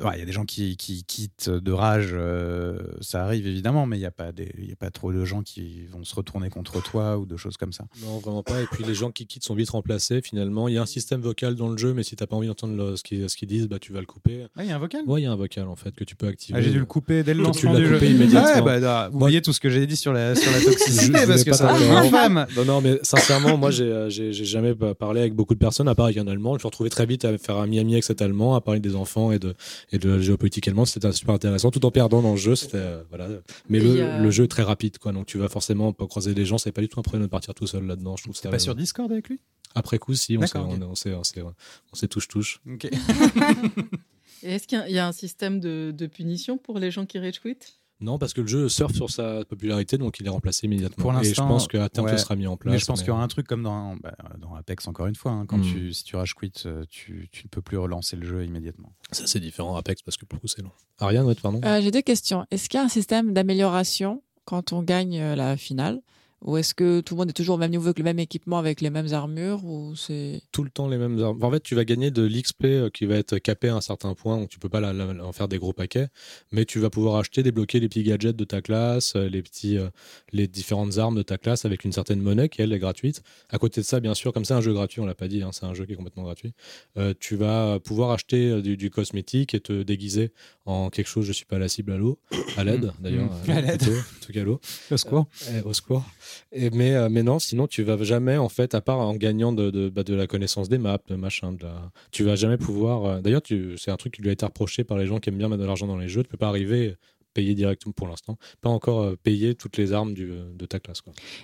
[0.00, 3.86] Ouais, Il y a des gens qui, qui quittent de rage, euh, ça arrive évidemment,
[3.86, 6.04] mais il n'y a, pas des- il y a pas trop de gens qui vont
[6.04, 7.84] se retourner contre toi ou de choses comme ça.
[8.04, 8.62] Non, vraiment pas.
[8.62, 10.68] Et puis les gens qui quittent sont vite remplacés finalement.
[10.68, 12.76] Il y a un système vocal dans le jeu, mais si t'as pas envie d'entendre
[12.76, 14.46] le- ce qu'ils ce qu'ils disent, bah tu vas le couper.
[14.56, 15.02] Ah, il y a un vocal?
[15.06, 16.58] Ouais, il y a un vocal en fait que tu peux activer.
[16.58, 17.94] Ah, j'ai dû le couper dès le Tu lancement l'as du jeu.
[17.94, 18.50] coupé immédiatement.
[18.54, 21.18] Ah ouais, bah, vous voyez tout ce que j'ai dit sur la, sur la toxicité,
[21.22, 22.46] je parce que ça infâme.
[22.56, 25.58] Non, non, mais sincèrement, moi, j'ai, euh, j'ai, j'ai jamais pa- parlé avec beaucoup de
[25.58, 26.50] personnes, à part avec un Allemand.
[26.50, 28.80] Je me suis retrouvé très vite à faire un ami-ami avec cet Allemand, à parler
[28.80, 29.54] des enfants et de,
[29.92, 30.86] et de la géopolitique allemande.
[30.86, 32.54] C'était super intéressant, tout en perdant dans le jeu.
[32.56, 33.28] C'était, euh, voilà.
[33.68, 35.12] Mais le, a- le jeu est très rapide, quoi.
[35.12, 36.58] Donc, tu vas forcément pas croiser des gens.
[36.58, 38.16] C'est pas du tout un problème de partir tout seul là-dedans.
[38.16, 38.50] Je trouve ça.
[38.50, 39.40] pas sur Discord avec lui?
[39.74, 40.78] Après coup, si, on s'est D'accord, ok.
[40.82, 42.60] on, on s'est- on s'est- on s'est touche-touche.
[42.70, 42.88] Ok.
[44.42, 47.06] Est-ce qu'il y a- il y, a un système de, de punition pour les gens
[47.06, 47.56] qui rage quit
[48.00, 51.02] Non, parce que le jeu surfe sur sa popularité, donc il est remplacé immédiatement.
[51.02, 52.12] Pour Et je l'instant, pense qu'à terme, ouais.
[52.14, 52.72] tout sera mis en place.
[52.72, 55.16] Mais je pense qu'il y aura un truc comme dans, bah, dans Apex, encore une
[55.16, 55.32] fois.
[55.32, 55.62] hein, quand Mm.
[55.62, 58.92] tu, si tu rage quit, euh, tu, tu ne peux plus relancer le jeu immédiatement.
[59.10, 60.70] Ça, c'est différent Apex, parce que pour le coup, c'est long.
[61.00, 62.46] Ariane, ouais, pardon Euh, J'ai deux questions.
[62.52, 66.00] Est-ce qu'il y a un système d'amélioration quand on gagne euh, la finale?
[66.42, 68.58] Ou est-ce que tout le monde est toujours au même niveau avec le même équipement,
[68.58, 71.42] avec les mêmes armures ou c'est tout le temps les mêmes armes.
[71.42, 74.14] En fait, tu vas gagner de l'XP euh, qui va être capé à un certain
[74.14, 76.06] point, donc tu peux pas la- la- en faire des gros paquets,
[76.52, 79.78] mais tu vas pouvoir acheter, débloquer les petits gadgets de ta classe, euh, les petits,
[79.78, 79.88] euh,
[80.32, 83.22] les différentes armes de ta classe avec une certaine monnaie qui elle est gratuite.
[83.50, 85.42] À côté de ça, bien sûr, comme c'est un jeu gratuit, on l'a pas dit,
[85.42, 86.52] hein, c'est un jeu qui est complètement gratuit.
[86.98, 90.30] euh, tu vas pouvoir acheter du, du cosmétique et te déguiser
[90.66, 91.24] en quelque chose.
[91.26, 92.20] Je suis pas la cible à l'eau,
[92.56, 93.28] à l'aide d'ailleurs.
[93.48, 93.80] À l'aide.
[93.80, 94.60] plutôt, en tout cas à l'eau.
[94.92, 95.26] Au secours.
[95.64, 96.04] Au secours.
[96.52, 99.88] Mais, euh, mais non, sinon tu vas jamais, en fait, à part en gagnant de,
[99.88, 101.90] bah, la connaissance des maps, de machin, de la...
[102.10, 103.04] tu vas jamais pouvoir.
[103.04, 103.42] euh, D'ailleurs,
[103.76, 105.62] c'est un truc qui lui a été reproché par les gens qui aiment bien mettre
[105.62, 106.22] de l'argent dans les jeux.
[106.22, 106.96] Tu peux pas arriver
[107.34, 111.02] payer directement pour l'instant, pas encore euh, payer toutes les armes de ta classe.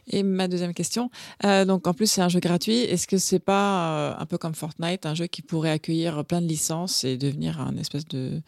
[0.08, 1.10] Et ma deuxième question,
[1.42, 5.06] donc en plus c'est un jeu gratuit, est-ce que c'est pas un peu comme Fortnite,
[5.06, 8.42] un jeu qui pourrait accueillir plein de licences et devenir un espèce de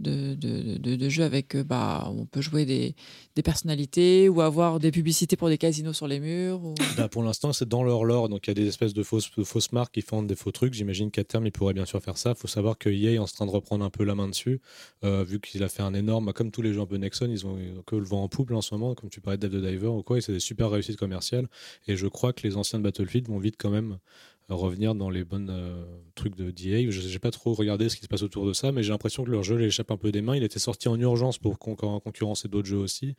[0.00, 2.94] de, de, de, de jeu avec euh, bah on peut jouer des,
[3.36, 6.60] des personnalités ou avoir des publicités pour des casinos sur les murs.
[6.98, 9.30] Là, pour l'instant, c'est dans leur lore, donc il y a des espèces de fausses,
[9.44, 10.74] fausses marques qui font des faux trucs.
[10.74, 12.30] J'imagine qu'à terme, ils pourraient bien sûr faire ça.
[12.30, 14.60] Il faut savoir que EA est en train de reprendre un peu la main dessus,
[15.04, 17.46] euh, vu qu'il a fait un énorme, comme tous les jeux un peu Nexon, ils
[17.46, 19.64] ont que le vent en poupe en ce moment, comme tu parlais de Dev the
[19.64, 21.48] Diver ou quoi, et c'est des super réussites commerciales.
[21.86, 23.98] Et je crois que les anciens de Battlefield vont vite quand même
[24.48, 26.90] revenir dans les bonnes euh, trucs de DA.
[26.90, 29.24] Je n'ai pas trop regardé ce qui se passe autour de ça, mais j'ai l'impression
[29.24, 30.36] que leur jeu les échappe un peu des mains.
[30.36, 33.14] Il était sorti en urgence pour con con- concurrencer d'autres jeux aussi.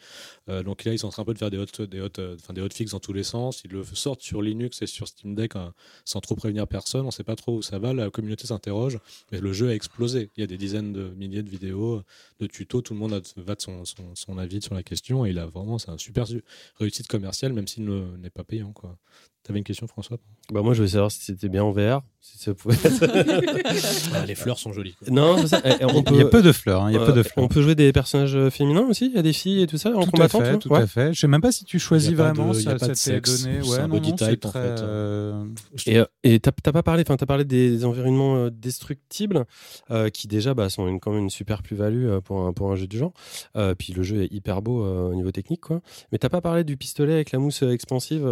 [0.49, 2.61] Euh, donc là, ils sont en train de faire des hot, des hot, euh, des
[2.61, 3.61] hotfix dans tous les sens.
[3.65, 5.73] Ils le sortent sur Linux et sur Steam Deck hein,
[6.05, 7.01] sans trop prévenir personne.
[7.01, 7.93] On ne sait pas trop où ça va.
[7.93, 8.99] La communauté s'interroge,
[9.31, 10.29] mais le jeu a explosé.
[10.37, 12.03] Il y a des dizaines de milliers de vidéos,
[12.39, 12.81] de tutos.
[12.81, 15.25] Tout le monde va de son, avis sur la question.
[15.25, 16.43] Il a vraiment, c'est un super su-
[16.79, 18.71] réussite commerciale, même s'il ne- n'est pas payant.
[18.73, 18.97] Quoi.
[19.43, 20.17] T'avais une question, François?
[20.51, 23.05] Bah moi, je voulais savoir si c'était bien en VR, si ça pouvait être-
[24.13, 24.93] Ah, Les fleurs sont jolies.
[24.93, 25.07] quoi.
[25.11, 25.61] non, ça.
[25.63, 26.13] Eh, on peut...
[26.15, 26.83] Il y a peu de fleurs.
[26.83, 27.43] hein, il y a euh, peu de fleurs.
[27.43, 29.07] On peut jouer des personnages euh, féminins aussi.
[29.07, 30.39] Il y a des filles et tout ça en Tout à combattant.
[30.41, 31.13] fait, tu tout à fait.
[31.13, 32.67] Je sais même pas si tu choisis Il y a pas de- vraiment il y
[32.67, 33.61] a ça, pas de ça t'est sexe, donné.
[33.61, 34.81] Ouais, un non, body non, type, en très, fait.
[34.81, 35.45] euh,
[35.85, 39.45] Et euh, et t'as t'as pas parlé, enfin t'as parlé des environnements euh, destructibles
[39.91, 42.71] euh, qui déjà bah, sont une, quand même une super plus-value euh, pour un pour
[42.71, 43.13] un jeu du genre.
[43.55, 45.81] Euh, puis le jeu est hyper beau euh, au niveau technique quoi.
[46.11, 48.31] Mais t'as pas parlé du pistolet avec la mousse expansive.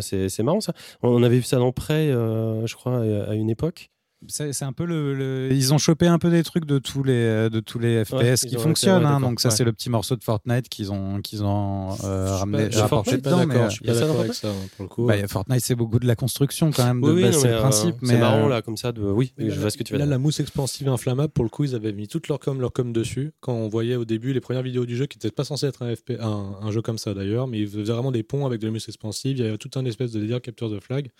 [0.00, 0.72] C'est marrant ça.
[1.02, 3.90] On avait vu ça dans Euh, je crois, à une époque.
[4.28, 7.02] C'est c'est un peu le, le- Ils ont chopé un peu des trucs de tous
[7.02, 9.02] les, de tous les FPS Ouais, qui fonctionnent.
[9.02, 9.54] ouais, hein, donc, ça, ouais.
[9.54, 12.68] c'est le petit morceau de Fortnite qu'ils ont, qu'ils ont euh, Je suis ramené, pas-
[12.68, 15.06] je suis rapporté pas- suis d'accord, ça avec ça, hein, pour le coup.
[15.06, 17.00] bah, Fortnite, c'est beaucoup de la construction quand même.
[17.00, 17.96] De Oui, oui, c'est mais, le euh, principe.
[18.02, 19.00] c'est mais, marrant euh, là comme ça de.
[19.00, 20.10] Oui, je vois ce que tu veux Là, dire.
[20.10, 22.92] la mousse expansive inflammable, pour le coup, ils avaient mis toute leur com, leur com
[22.92, 23.32] dessus.
[23.40, 25.82] Quand on voyait au début les premières vidéos du jeu, qui n'étaient pas censé être
[25.82, 28.60] un, FP, un, un jeu comme ça d'ailleurs, mais ils faisaient vraiment des ponts avec
[28.60, 29.38] de la mousse expansive.
[29.38, 31.10] Il y avait tout un espèce de délire capture de flag,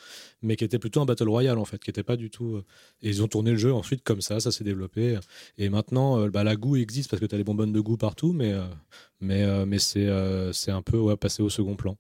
[0.43, 2.61] mais qui était plutôt un battle royale en fait, qui n'était pas du tout.
[3.03, 5.19] Et ils ont tourné le jeu ensuite comme ça, ça s'est développé.
[5.59, 7.97] Et maintenant, euh, bah, la goût existe parce que tu as les bonbonnes de goût
[7.97, 8.65] partout, mais, euh,
[9.21, 11.97] mais, euh, mais c'est euh, c'est un peu ouais, passé au second plan.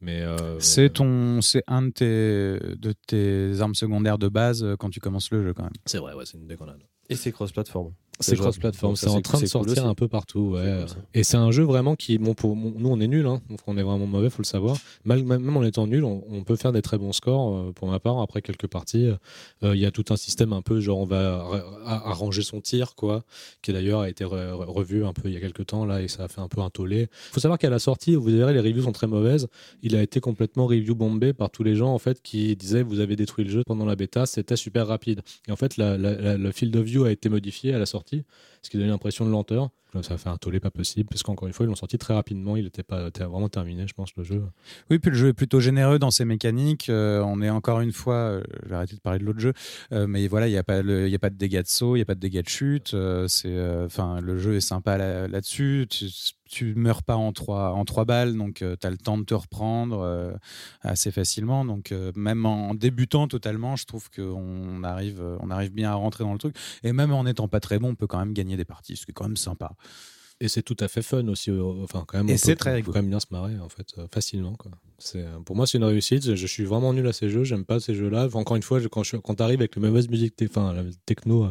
[0.00, 4.90] Mais euh, C'est ton, c'est un de tes, de tes armes secondaires de base quand
[4.90, 5.72] tu commences le jeu quand même.
[5.86, 6.82] c'est vrai, ouais, c'est une déconnade.
[7.08, 7.92] Et c'est cross-platform.
[8.20, 10.52] C'est cross-platform, c'est en train de cool sortir un peu partout.
[10.54, 10.84] Ouais.
[11.14, 13.76] Et c'est un jeu vraiment qui, bon, pour, nous on est nuls, hein, donc on
[13.76, 14.76] est vraiment mauvais, faut le savoir.
[15.04, 17.56] Mal- même en étant nul, on, on peut faire des très bons scores.
[17.56, 19.10] euh, pour ma part, après quelques parties,
[19.62, 21.46] euh, il y a tout un système un peu genre on va
[21.84, 23.24] arranger son tir, quoi,
[23.62, 26.00] qui d'ailleurs a été re- re- revu un peu il y a quelques temps là
[26.02, 27.08] et ça a fait un peu un tollé.
[27.32, 29.48] Faut savoir qu'à la sortie, vous verrez les reviews sont très mauvaises.
[29.82, 33.00] Il a été complètement review bombé par tous les gens en fait qui disaient vous
[33.00, 35.20] avez détruit le jeu pendant la bêta, c'était super rapide.
[35.48, 37.86] Et en fait, la- la- la- le field of view a été modifié à la
[37.86, 38.24] sortie, sorti
[38.66, 39.70] ce qui donnait l'impression de lenteur.
[39.94, 41.96] Là, Ça a fait un tollé pas possible, parce qu'encore une fois, ils l'ont sorti
[41.96, 42.56] très rapidement.
[42.56, 44.42] Il était pas était vraiment terminé, je pense, le jeu.
[44.90, 46.88] Oui, puis le jeu est plutôt généreux dans ses mécaniques.
[46.90, 49.52] Euh, on est encore une fois, euh, je vais arrêter de parler de l'autre jeu,
[49.92, 51.68] euh, mais voilà, il n'y a pas, le- il y a pas de dégâts de
[51.68, 52.92] saut, il n'y a pas de dégâts de chute.
[52.94, 55.86] euh, c'est, euh, enfin, le jeu est sympa là- là-dessus.
[55.88, 56.06] tu,
[56.48, 59.34] tu meurs pas en trois, en trois balles, donc tu as le temps de te
[59.34, 60.30] reprendre euh,
[60.82, 61.64] assez facilement.
[61.64, 66.22] Donc euh, même en débutant totalement, je trouve qu'on arrive, on arrive bien à rentrer
[66.22, 66.54] dans le truc.
[66.84, 69.04] Et même en n'étant pas très bon, on peut quand même gagner des parties, ce
[69.06, 69.72] qui est quand même sympa.
[70.38, 71.50] Et c'est tout à fait fun aussi.
[71.50, 72.92] euh, Enfin, quand même, Et c'est très rigolo.
[72.92, 74.52] quand même bien se marrer, en fait, euh, facilement.
[74.54, 74.70] Quoi.
[74.98, 76.34] C'est, euh, pour moi, c'est une réussite.
[76.34, 77.42] Je suis vraiment nul à ces jeux.
[77.44, 78.26] J'aime pas ces jeux-là.
[78.26, 80.84] Enfin, encore une fois, je- quand, je- quand t'arrives avec la mauvaise musique, enfin, la
[81.06, 81.50] techno.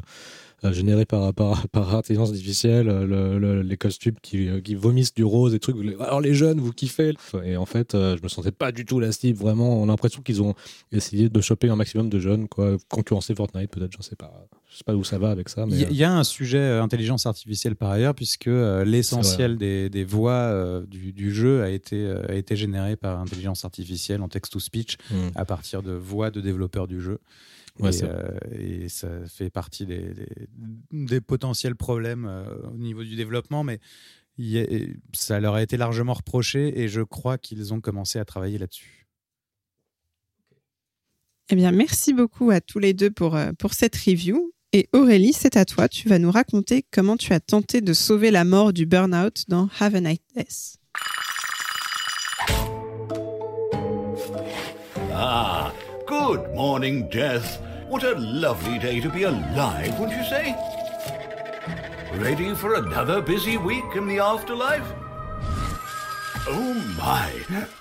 [0.65, 4.75] Euh, générés par, par, par intelligence artificielle, euh, le- le- les costumes qui, euh, qui
[4.75, 5.75] vomissent du rose, des trucs.
[5.99, 9.12] Alors les jeunes, vous kiffez Et en fait, je me sentais pas du tout la
[9.12, 9.38] cible.
[9.39, 10.56] Vraiment, on a l'impression qu'ils ont
[10.91, 12.78] essayé de choper un maximum de jeunes, quoi.
[12.89, 14.32] Concurrencer Fortnite, peut-être, je sais pas.
[14.69, 15.82] Je sais pas où ça va avec ça, Il mais.
[15.82, 18.49] y, a- il y a un sujet intelligence artificielle par ailleurs, puisque
[18.86, 24.21] l'essentiel des, des voix du, du jeu a été, a été généré par intelligence artificielle
[24.21, 25.15] en text-to-speech hmm.
[25.36, 27.19] à partir de voix de développeurs du jeu.
[27.79, 30.47] Ouais, et, euh, et ça fait partie des, des-
[30.91, 33.79] des potentiels problèmes euh, au niveau du développement, mais
[34.38, 34.65] il y a-
[35.13, 39.07] ça leur a été largement reproché et je crois qu'ils ont commencé à travailler là-dessus.
[41.49, 44.51] Eh bien, merci beaucoup à tous les deux pour, euh, pour cette review.
[44.73, 45.88] Et Aurélie, c'est à toi.
[45.88, 49.69] Tu vas nous raconter comment tu as tenté de sauver la mort du burn-out dans
[49.79, 50.77] Have a Night Death.
[55.13, 55.71] Ah,
[56.07, 57.61] good morning, Death.
[57.88, 60.56] What a lovely day to be alive, wouldn't you say?
[62.15, 64.91] Ready for another busy week in the afterlife?
[66.48, 67.32] Oh my,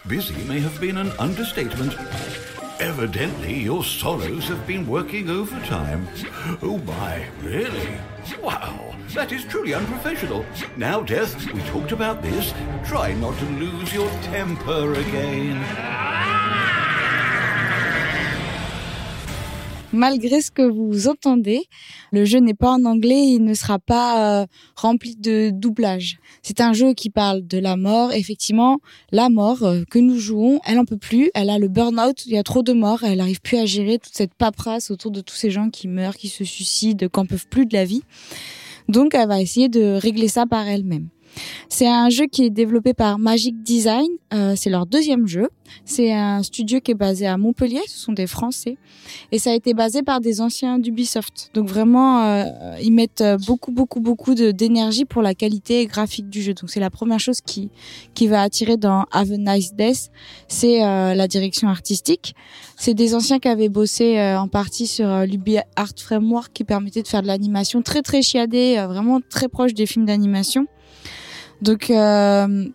[0.07, 1.97] busy may have been an understatement.
[2.81, 6.07] Evidently, your sorrows have been working overtime.
[6.61, 7.97] Oh my, really?
[8.43, 10.45] Wow, that is truly unprofessional.
[10.77, 12.53] Now, Death, we talked about this.
[12.85, 16.04] Try not to lose your temper again.
[19.95, 21.69] Malgré ce que vous entendez,
[22.11, 26.19] le jeu n'est pas en anglais il ne sera pas euh, rempli de doublage.
[26.43, 28.13] C'est un jeu qui parle de la mort.
[28.13, 28.81] Effectivement,
[29.13, 31.31] la mort euh, que nous jouons, elle en peut plus.
[31.35, 32.27] Elle a le burn-out.
[32.27, 33.05] Il y a trop de morts.
[33.05, 36.17] Elle n'arrive plus à gérer toute cette paperasse autour de tous ces gens qui meurent,
[36.17, 38.03] qui se suicident, qui n'en peuvent plus de la vie.
[38.89, 41.09] Donc, elle va essayer de régler ça par elle-même.
[41.69, 44.07] C'est un jeu qui est développé par Magic Design.
[44.33, 45.49] Euh, c'est leur deuxième jeu.
[45.85, 47.81] C'est un studio qui est basé à Montpellier.
[47.87, 48.77] Ce sont des Français.
[49.33, 51.51] Et ça a été basé par des anciens d'Ubisoft.
[51.55, 52.45] Donc vraiment, euh,
[52.83, 56.55] ils mettent euh, beaucoup, beaucoup, beaucoup d'énergie pour la qualité graphique du jeu.
[56.55, 57.71] Donc c'est la première chose qui,
[58.15, 60.11] qui va attirer dans Have a Nice Death,
[60.49, 62.35] c'est euh, la direction artistique.
[62.77, 66.65] C'est des anciens qui avaient bossé euh, en partie sur euh, l'Ubi Art Framework qui
[66.65, 70.67] permettait de faire de l'animation très, très chiadée, vraiment très proche des films d'animation.
[71.63, 71.91] Donc...
[71.91, 72.69] euh,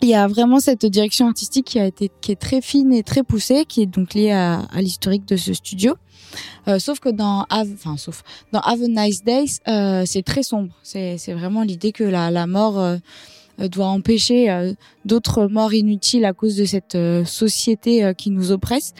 [0.00, 3.02] il y a vraiment cette direction artistique qui a été qui est très fine et
[3.02, 5.96] très poussée, qui est donc liée à, à l'historique de ce studio.
[6.68, 10.44] Euh, sauf que dans Have, enfin sauf dans Have a Nice Days, euh, c'est très
[10.44, 10.72] sombre.
[10.84, 12.98] C'est vraiment l'idée que la la mort euh,
[13.60, 14.72] euh, doit empêcher euh,
[15.04, 18.94] d'autres morts inutiles à cause de cette société qui nous oppresse.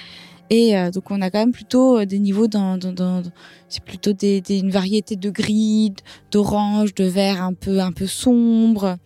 [0.51, 3.23] Et euh, donc on a quand même plutôt euh, des niveaux dans, dans, dans
[3.69, 5.93] c'est plutôt des, des une variété de gris,
[6.31, 8.97] d'orange, de vert un peu un peu sombre.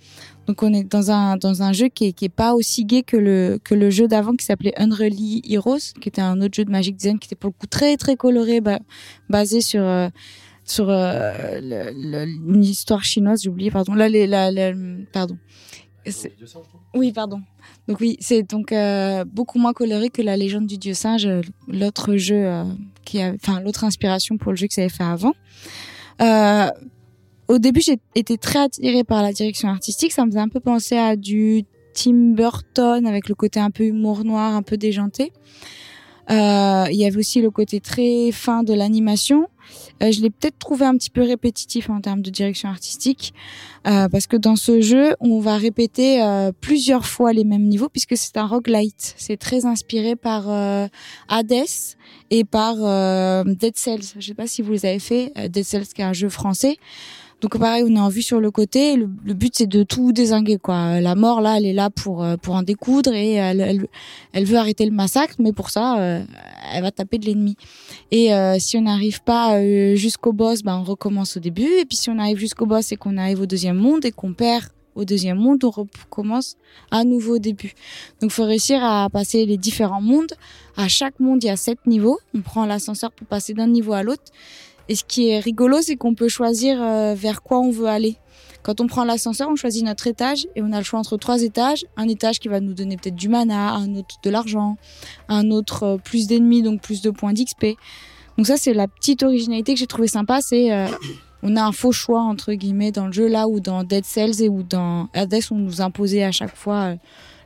[0.46, 3.02] Donc on est dans un dans un jeu qui est, qui est pas aussi gai
[3.02, 5.12] que le que le jeu d'avant qui s'appelait Unreal
[5.48, 7.96] Heroes, qui était un autre jeu de Magic Design qui était pour le coup très
[7.96, 8.80] très coloré, ba-
[9.28, 10.08] basé sur euh,
[10.64, 13.42] sur euh, une histoire chinoise.
[13.42, 13.94] J'ai oublié, pardon.
[13.94, 14.72] Là, les, la, la-
[15.12, 15.36] pardon.
[16.10, 16.32] C'est-
[16.94, 17.40] Oui, pardon.
[17.88, 21.40] Donc oui, c'est donc euh, beaucoup moins coloré que la légende du dieu singe, euh,
[21.68, 22.64] l'autre jeu euh,
[23.04, 25.32] qui a, enfin l'autre inspiration pour le jeu que ça avait fait avant.
[26.20, 26.68] Euh,
[27.48, 30.12] au début, j'ai été très attirée par la direction artistique.
[30.12, 33.84] Ça me faisait un peu penser à du Tim Burton avec le côté un peu
[33.84, 35.32] humour noir, un peu déjanté.
[36.30, 39.48] Euh, il y avait aussi le côté très fin de l'animation.
[40.02, 43.32] Euh, je l'ai peut-être trouvé un petit peu répétitif en termes de direction artistique,
[43.86, 46.20] euh, parce que dans ce jeu, on va répéter
[46.60, 49.14] plusieurs fois les mêmes niveaux, puisque c'est un roguelite.
[49.16, 50.48] C'est très inspiré par
[51.28, 51.52] Hades
[52.30, 52.76] et par
[53.44, 54.14] Dead Cells.
[54.18, 55.32] Je sais pas si vous les avez fait.
[55.48, 56.76] Dead Cells, qui est un jeu français.
[57.42, 58.94] Donc pareil, on est en vue sur le côté.
[58.96, 61.00] Le, but c'est de tout désinguer quoi.
[61.00, 63.88] La mort là, elle est là pour euh, pour en découdre et elle,
[64.32, 66.24] elle, veut arrêter le massacre, mais pour ça, euh,
[66.72, 67.56] elle va taper de l'ennemi.
[68.12, 69.60] Et euh, si on n'arrive pas
[69.96, 71.68] jusqu'au boss, ben on recommence au début.
[71.80, 74.34] Et puis si on arrive jusqu'au boss et qu'on arrive au deuxième monde et qu'on
[74.34, 76.56] perd au deuxième monde, on recommence
[76.92, 77.72] à nouveau au début.
[78.20, 80.34] Donc faut réussir à passer les différents mondes.
[80.76, 82.20] À chaque monde, il y a sept niveaux.
[82.34, 84.22] On prend l'ascenseur pour passer d'un niveau à l'autre.
[84.92, 88.18] Et ce qui est rigolo, c'est qu'on peut choisir euh, vers quoi on veut aller.
[88.62, 91.40] Quand on prend l'ascenseur, on choisit notre étage et on a le choix entre trois
[91.40, 91.86] étages.
[91.96, 94.76] Un étage qui va nous donner peut-être du mana, un autre de l'argent,
[95.30, 97.68] un autre euh, plus d'ennemis, donc plus de points d'XP.
[98.36, 100.42] Donc ça, c'est la petite originalité que j'ai trouvé sympa.
[100.42, 100.88] C'est euh,
[101.42, 104.42] on a un faux choix entre guillemets dans le jeu là ou dans Dead Cells
[104.42, 106.96] et ou dans Hades, on nous imposait à chaque fois euh,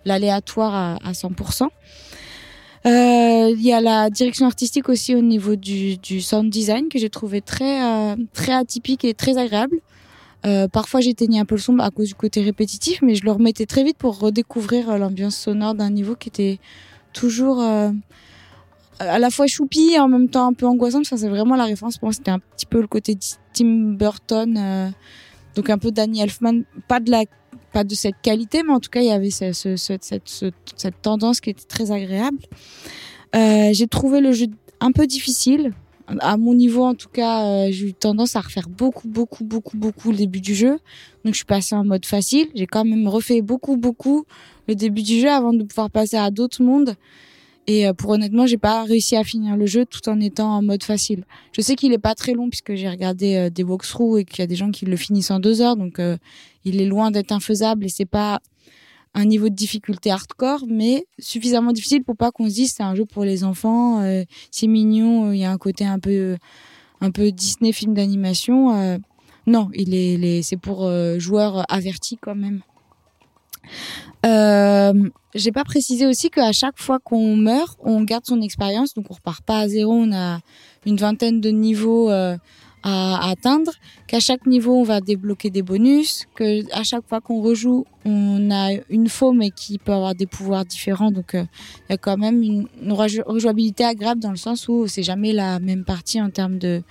[0.04, 1.68] l'aléatoire à, à 100%.
[2.86, 6.98] Euh, Il y a la direction artistique aussi au niveau du, du sound design que
[6.98, 9.78] j'ai trouvé très euh, très atypique et très agréable.
[10.44, 13.32] Euh, parfois j'éteignais un peu le son à cause du côté répétitif, mais je le
[13.32, 16.58] remettais très vite pour redécouvrir euh, l'ambiance sonore d'un niveau qui était
[17.12, 17.90] toujours euh,
[19.00, 21.04] à la fois choupi et en même temps un peu angoissante.
[21.06, 22.12] Enfin, c'est vraiment la référence pour moi.
[22.12, 23.18] C'était un petit peu le côté
[23.52, 24.88] Tim Burton, euh,
[25.56, 27.24] donc un peu Danny Elfman, pas de la
[27.76, 30.28] pas de cette qualité, mais en tout cas il y avait ce, ce- ce- cette,
[30.38, 32.38] ce- cette tendance qui était très agréable.
[33.34, 34.46] Euh, j'ai trouvé le jeu
[34.80, 35.72] un peu difficile.
[36.20, 39.76] À mon niveau, en tout cas, euh, j'ai eu tendance à refaire beaucoup, beaucoup, beaucoup,
[39.76, 40.74] beaucoup le début du jeu.
[41.24, 42.46] Donc, je suis passée en mode facile.
[42.54, 44.24] J'ai quand même refait beaucoup, beaucoup
[44.68, 46.94] le début du jeu avant de pouvoir passer à d'autres mondes.
[47.66, 50.62] Et euh, pour honnêtement, j'ai pas réussi à finir le jeu tout en étant en
[50.62, 51.24] mode facile.
[51.52, 54.40] Je sais qu'il est pas très long puisque j'ai regardé euh, des walkthroughs et qu'il
[54.40, 55.76] y a des gens qui le finissent en deux heures.
[55.76, 56.16] Donc, euh,
[56.64, 58.40] il est loin d'être infaisable et c'est pas
[59.14, 62.94] un niveau de difficulté hardcore, mais suffisamment difficile pour pas qu'on se dise c'est un
[62.94, 66.36] jeu pour les enfants, euh, c'est mignon, il y a un côté un peu,
[67.00, 69.00] un peu Disney film d'animation.
[69.46, 72.60] non, il est, c'est pour joueurs avertis quand même.
[74.26, 74.92] Euh,
[75.34, 79.14] J'ai pas précisé aussi qu'à chaque fois qu'on meurt, on garde son expérience, donc on
[79.14, 80.40] repart pas à zéro, on a
[80.86, 82.36] une vingtaine de niveaux euh,
[82.82, 83.72] à, atteindre,
[84.06, 88.50] qu'à chaque niveau on va débloquer des bonus, que à chaque fois qu'on rejoue, on
[88.50, 91.44] a une faux mais qui peut avoir des pouvoirs différents, donc euh,
[91.88, 95.02] il y a quand même une, une rejou- rejouabilité agréable dans le sens où c'est
[95.02, 96.82] jamais la même partie en termes de,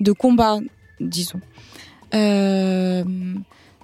[0.00, 0.58] de combat,
[1.00, 1.40] disons.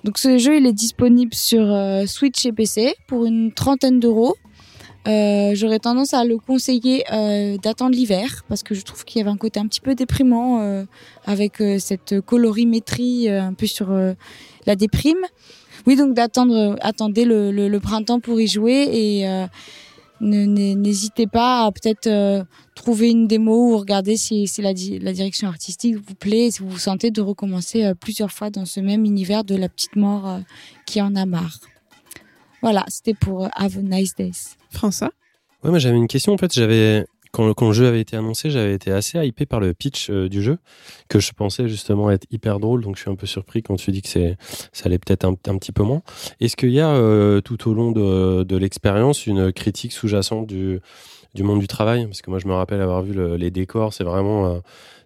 [0.04, 4.36] Donc ce jeu, il est disponible sur euh, Switch et PC pour une trentaine d'euros.
[5.06, 9.22] Euh, J'aurais tendance à le conseiller euh, d'attendre l'hiver parce que je trouve qu'il y
[9.22, 10.84] avait un côté un petit peu déprimant
[11.24, 13.88] avec cette colorimétrie un peu sur
[14.66, 15.24] la déprime.
[15.86, 19.26] Oui, donc d'attendre, attendez le, le- printemps pour y jouer et
[20.20, 25.12] n'hésitez pas à peut-être euh, trouver une démo ou regarder si, si la, di- la
[25.12, 28.64] direction artistique vous plaît, et si vous vous sentez de recommencer euh, plusieurs fois dans
[28.64, 30.38] ce même univers de la petite mort euh,
[30.86, 31.58] qui en a marre.
[32.62, 34.56] Voilà, c'était pour euh, Have a Nice Days.
[34.70, 35.12] François?
[35.62, 36.32] Ouais, moi j'avais une question.
[36.32, 39.74] En fait, j'avais quand, le jeu avait été annoncé, j'avais été assez hypé par le
[39.74, 40.58] pitch euh, du jeu
[41.08, 42.82] que je pensais justement être hyper drôle.
[42.82, 44.36] Donc je suis un peu surpris quand tu dis que c'est
[44.72, 46.02] ça allait peut-être un, petit peu moins.
[46.40, 50.80] Est-ce qu'il y a euh, tout au long de, l'expérience une critique sous-jacente du
[51.34, 52.06] du monde du travail?
[52.06, 53.92] Parce que moi je me rappelle avoir vu le- les décors.
[53.92, 54.58] C'est vraiment euh,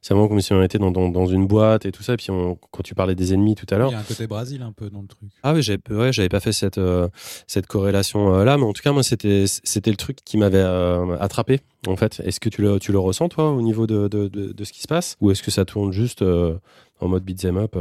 [0.03, 2.17] c'est vraiment comme si on était dans, dans, dans une boîte et tout ça.
[2.17, 4.27] Puis on- quand tu parlais des ennemis tout à l'heure, Il y a un côté
[4.27, 5.31] Brésil un peu dans le truc.
[5.43, 7.09] ah oui, j'avais ouais, j'avais pas fait cette euh,
[7.47, 10.59] cette corrélation euh, là, mais en tout cas moi c'était c'était le truc qui m'avait
[10.59, 12.21] euh, attrapé en fait.
[12.25, 14.73] Est-ce que tu le tu le ressens toi au niveau de de, de, de ce
[14.73, 15.17] qui se passe?
[15.21, 17.77] Ou est-ce que ça tourne juste en mode beat'em up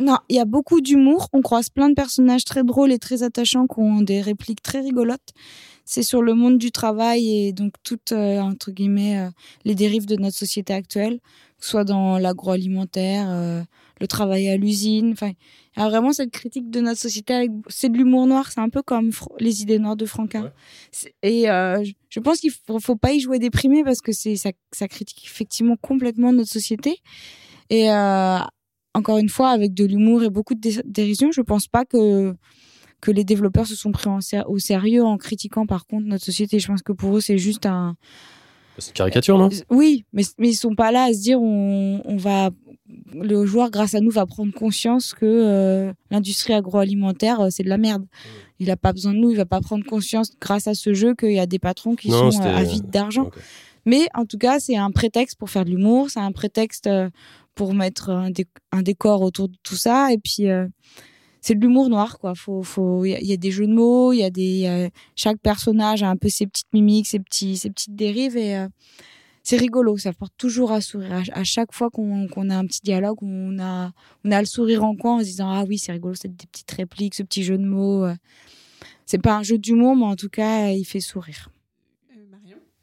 [0.00, 1.28] Non, il y a beaucoup d'humour.
[1.32, 4.80] On croise plein de personnages très drôles et très attachants qui ont des répliques très
[4.80, 5.30] rigolotes.
[5.84, 9.30] C'est sur le monde du travail et donc toutes, euh, entre guillemets, euh,
[9.64, 11.18] les dérives de notre société actuelle,
[11.58, 13.62] que ce soit dans l'agroalimentaire, euh,
[14.00, 15.12] le travail à l'usine.
[15.12, 15.32] Enfin,
[15.76, 17.34] il y a vraiment cette critique de notre société.
[17.34, 18.50] avec- C'est de l'humour noir.
[18.50, 20.50] C'est un peu comme les idées noires de Franquin.
[21.22, 25.22] Et je- pense qu'il faut, faut pas y jouer déprimé parce que ça, ça critique
[25.24, 26.98] effectivement complètement notre société.
[27.70, 27.88] Et
[28.94, 32.34] encore une fois, avec de l'humour et beaucoup de dé- dérision, je pense pas que
[33.00, 36.60] que les développeurs se sont pris en au sérieux en critiquant par contre notre société.
[36.60, 37.96] Je pense que pour eux, c'est juste un.
[38.78, 39.48] C'est une caricature, non?
[39.70, 42.50] Oui, mais, mais ils sont pas là à se dire on, on va.
[43.14, 47.68] Le joueur, grâce à nous, va prendre conscience que euh, l'industrie agroalimentaire, euh, c'est de
[47.68, 48.04] la merde.
[48.60, 51.14] Il a pas besoin de nous, il va pas prendre conscience, grâce à ce jeu,
[51.14, 53.30] qu'il y a des patrons qui Non, sont euh, avides d'argent.
[53.84, 57.08] Mais en tout cas, c'est un prétexte pour faire de l'humour, c'est un prétexte euh,
[57.54, 60.12] pour mettre un, dé- un décor autour de tout ça.
[60.12, 60.66] Et puis, euh,
[61.40, 62.34] c'est de l'humour noir, quoi.
[63.04, 66.16] Il y, a- des jeux de mots, il y a des, chaque personnage a un
[66.16, 68.68] peu ses petites mimiques, ses petites dérives et euh,
[69.42, 69.98] c'est rigolo.
[69.98, 71.22] Ça porte toujours à sourire.
[71.32, 73.90] À, chaque fois qu'on a un petit dialogue, on a,
[74.24, 76.46] on a le sourire en coin en se disant ah oui, c'est rigolo, c'est des
[76.46, 78.04] petites répliques, ce petit jeu de mots.
[78.04, 78.14] euh.
[79.04, 81.50] C'est pas un jeu d'humour, mais en tout cas, il fait sourire.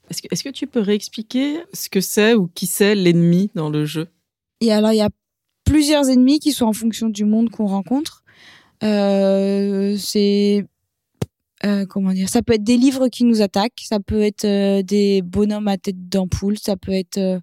[0.09, 3.69] Est-ce que, est-ce que tu peux réexpliquer ce que c'est ou qui c'est l'ennemi dans
[3.69, 4.07] le jeu?
[4.61, 5.09] Et alors, il y a
[5.65, 8.23] plusieurs ennemis qui sont en fonction du monde qu'on rencontre.
[8.83, 10.65] Euh, c'est.
[11.65, 14.81] euh, comment dire Ça peut être des livres qui nous attaquent, ça peut être euh,
[14.81, 17.39] des bonhommes à tête d'ampoule, ça peut être euh,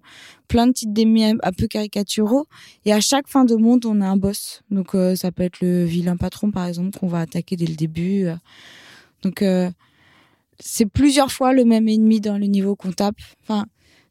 [0.47, 2.47] plein de petites ennemis un, peu caricaturaux.
[2.85, 4.61] Et à chaque fin de monde, on a un boss.
[4.71, 7.75] Donc, euh, ça peut être le vilain patron, par exemple, qu'on va attaquer dès le
[7.75, 8.27] début.
[9.23, 9.43] Donc,
[10.59, 13.17] c'est plusieurs fois le même ennemi dans le niveau qu'on tape.
[13.43, 13.65] Enfin,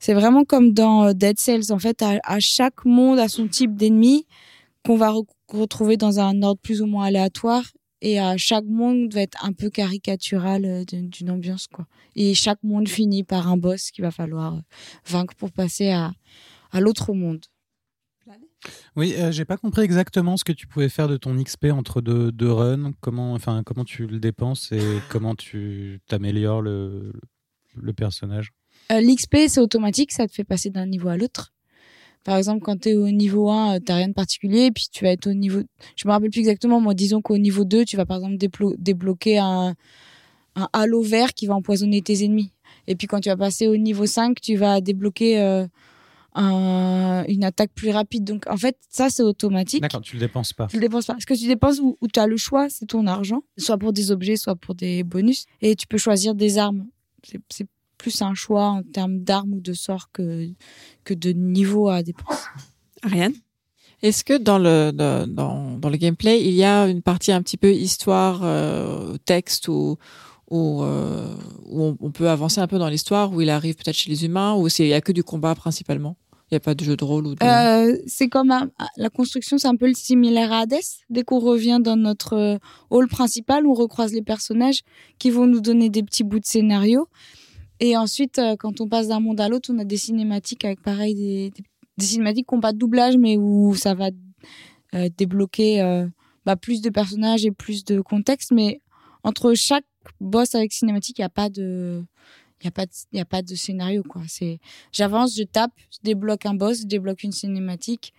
[0.07, 1.73] c'est vraiment comme dans euh, Dead Cells.
[1.73, 4.25] En fait, à, chaque monde a son type d'ennemi
[4.85, 7.65] qu'on va re- retrouver dans un ordre plus ou moins aléatoire.
[8.03, 11.89] Et à chaque monde va être un peu caricatural euh, d'une ambiance, quoi.
[12.15, 14.61] Et chaque monde finit par un boss qu'il va falloir euh,
[15.07, 16.13] vaincre pour passer à,
[16.75, 17.45] l'autre monde.
[18.95, 22.53] Oui, j'ai pas compris exactement ce que tu pouvais faire de ton XP entre deux,
[22.53, 22.93] runs.
[23.01, 27.13] Comment, enfin, comment tu le dépenses et comment tu t'améliores le
[27.97, 28.53] personnage?
[28.93, 31.53] Euh, L'XP, c'est automatique, ça te fait passer d'un niveau à l'autre.
[32.25, 35.11] Par exemple, quand tu es au niveau 1, tu rien de particulier, puis tu vas
[35.13, 35.61] être au niveau...
[35.97, 38.75] Je me rappelle plus exactement, moi, disons qu'au niveau 2, tu vas par exemple déblo-
[38.79, 39.75] débloquer un,
[40.57, 42.51] un halo vert qui va empoisonner tes ennemis.
[42.89, 45.67] Et puis quand tu vas passer au niveau 5, tu vas débloquer euh,
[46.35, 48.25] un- une attaque plus rapide.
[48.25, 49.83] Donc en fait, ça, c'est automatique.
[49.83, 50.67] D'accord, tu le dépenses pas.
[50.67, 51.17] Tu le dépenses pas.
[51.21, 54.11] Ce que tu dépenses où, tu as le choix, c'est ton argent, soit pour des
[54.11, 55.47] objets, soit pour des bonus.
[55.63, 56.87] Et tu peux choisir des armes.
[57.51, 57.67] C'est
[57.99, 60.49] plus un choix en termes d'armes ou de sorts que,
[61.05, 62.49] que de niveau à dépenser.
[63.03, 63.35] Ariane?
[64.03, 67.43] Est-ce que dans le dans, dans, dans le gameplay, il y a une partie un
[67.43, 69.97] petit peu histoire, euh, texte ou
[70.51, 71.35] où, euh,
[71.65, 74.25] où on, on peut avancer un peu dans l'histoire, où il arrive peut-être chez les
[74.25, 76.17] humains, ou il y a que du combat principalement?
[76.49, 77.43] Il n'y a pas de jeu de rôle ou de.
[77.43, 80.77] Euh, c'est comme un- la construction, c'est un peu le similaire à Hades.
[81.11, 84.83] Dès qu'on revient dans notre hall principal, on recroise les personnages
[85.19, 87.09] qui vont nous donner des petits bouts de scénario.
[87.81, 90.81] Et ensuite, euh, quand on passe d'un monde à l'autre, on a des cinématiques avec
[90.83, 91.53] pareil des,
[91.99, 94.11] cinématiques qui n'ont pas de doublage, mais où ça va
[94.95, 96.07] euh, débloquer euh,
[96.45, 98.53] bah, plus de personnages et plus de contexte.
[98.53, 98.81] Mais
[99.23, 99.85] entre chaque
[100.21, 102.05] boss avec cinématique, il n'y a pas de
[102.63, 104.23] il a pas de, y a pas de scénario quoi.
[104.29, 104.61] C'est
[104.91, 108.15] j'avance je tape je débloque un boss je débloque une cinématique.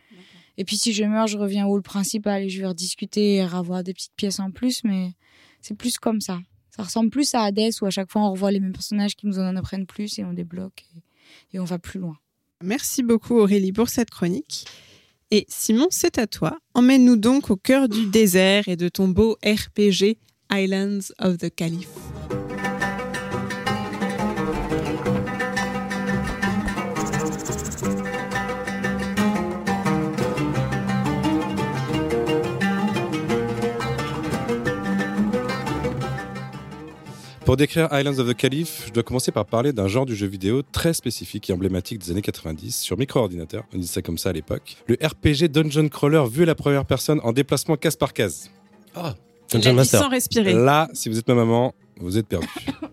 [0.60, 3.42] Et puis si je meurs je reviens au hall principal et je vais rediscuter et
[3.42, 5.14] avoir des petites pièces en plus mais
[5.62, 6.40] c'est plus comme ça
[6.78, 9.28] ça ressemble plus à Hades où à chaque fois on revoit les mêmes personnages qui
[9.28, 12.18] nous en apprennent plus et on débloque et, et on va plus loin
[12.64, 14.66] Merci beaucoup Aurélie pour cette chronique.
[15.30, 16.58] Et Simon, c'est à toi.
[16.74, 20.18] Emmène-nous donc au cœur du désert et de ton beau RPG
[20.52, 21.90] Islands of the Caliph.
[37.48, 40.28] Pour décrire Islands of the Caliph, je dois commencer par parler d'un genre du jeu
[40.28, 43.64] vidéo très spécifique et emblématique des années 90 sur micro-ordinateur.
[43.74, 44.76] On disait ça comme ça à l'époque.
[44.86, 48.52] Le RPG Dungeon Crawler vu à la première personne en déplacement case par case.
[48.94, 49.16] Ah,
[49.54, 50.52] a dit sans respirer.
[50.52, 52.50] Là, si vous êtes ma maman, vous êtes perdu.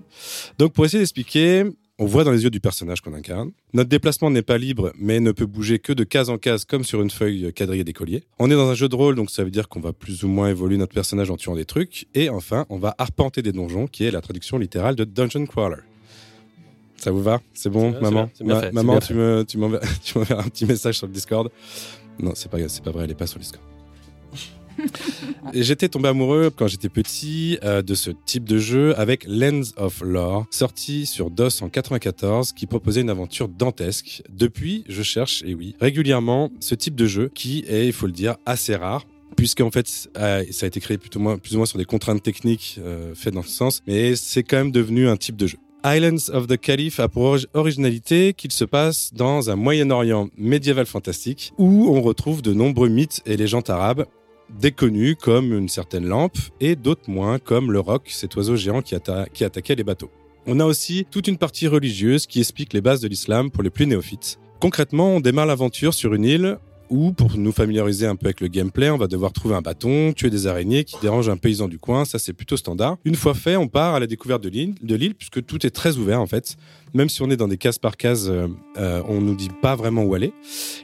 [0.61, 1.65] Donc, pour essayer d'expliquer,
[1.99, 3.53] on voit dans les yeux du personnage qu'on incarne.
[3.73, 6.83] Notre déplacement n'est pas libre, mais ne peut bouger que de case en case, comme
[6.85, 8.25] sur une feuille quadrillée d'écolier.
[8.39, 10.29] On est dans un jeu de rôle, donc ça veut dire qu'on va plus ou
[10.29, 12.07] moins évoluer notre personnage en tuant des trucs.
[12.15, 15.83] Et enfin, on va arpenter des donjons, qui est la traduction littérale de Dungeon Crawler.
[16.97, 17.41] Ça vous va?
[17.53, 18.31] C'est bon, bien, maman?
[18.41, 19.15] bien, fait, Maman, tu fait.
[19.15, 19.87] me, tu m'enverras
[20.17, 21.51] m'enverras un petit message sur le Discord.
[22.19, 23.63] Non, c'est pas, c'est pas vrai, elle est pas sur le Discord.
[25.53, 30.01] J'étais tombé amoureux quand j'étais petit euh, de ce type de jeu avec Lens of
[30.03, 34.23] Lore, sorti sur DOS en 94, qui proposait une aventure dantesque.
[34.31, 38.13] Depuis, je cherche, et oui, régulièrement ce type de jeu qui est, il faut le
[38.13, 39.05] dire, assez rare.
[39.37, 42.23] Puisqu'en fait, euh, ça a été créé plutôt moins, plus ou moins sur des contraintes
[42.23, 45.59] techniques euh, faites dans ce sens, mais c'est quand même devenu un type de jeu.
[45.85, 50.87] Islands of the Caliph a pour orig- originalité qu'il se passe dans un Moyen-Orient médiéval
[50.87, 54.07] fantastique où on retrouve de nombreux mythes et légendes arabes
[54.51, 58.95] des comme une certaine lampe et d'autres moins comme le roc, cet oiseau géant qui,
[58.95, 60.11] atta- qui attaquait les bateaux.
[60.47, 63.71] On a aussi toute une partie religieuse qui explique les bases de l'islam pour les
[63.71, 64.39] plus néophytes.
[64.61, 66.59] Concrètement, on démarre l'aventure sur une île
[66.91, 70.13] où, pour nous familiariser un peu avec le gameplay, on va devoir trouver un bâton,
[70.13, 72.99] tuer des araignées qui dérangent un paysan du coin, ça c'est plutôt standard.
[73.07, 75.71] Une fois fait, on part à la découverte de l'île, de l'île puisque tout est
[75.71, 76.57] très ouvert en fait.
[76.93, 79.77] Même si on est dans des cases par cases, euh, euh, on nous dit pas
[79.77, 80.35] vraiment où aller.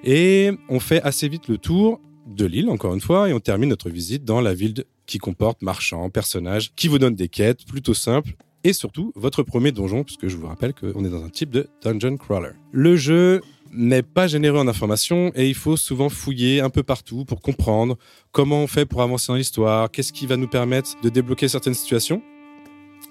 [0.02, 2.00] Et on fait assez vite le tour
[2.34, 5.62] de l'île, encore une fois, et on termine notre visite dans la ville qui comporte
[5.62, 10.28] marchands, personnages, qui vous donnent des quêtes plutôt simples, et surtout votre premier donjon, puisque
[10.28, 12.50] je vous rappelle qu'on est dans un type de dungeon crawler.
[12.72, 13.40] Le jeu
[13.72, 17.96] n'est pas généreux en informations et il faut souvent fouiller un peu partout pour comprendre
[18.32, 21.74] comment on fait pour avancer dans l'histoire, qu'est-ce qui va nous permettre de débloquer certaines
[21.74, 22.22] situations.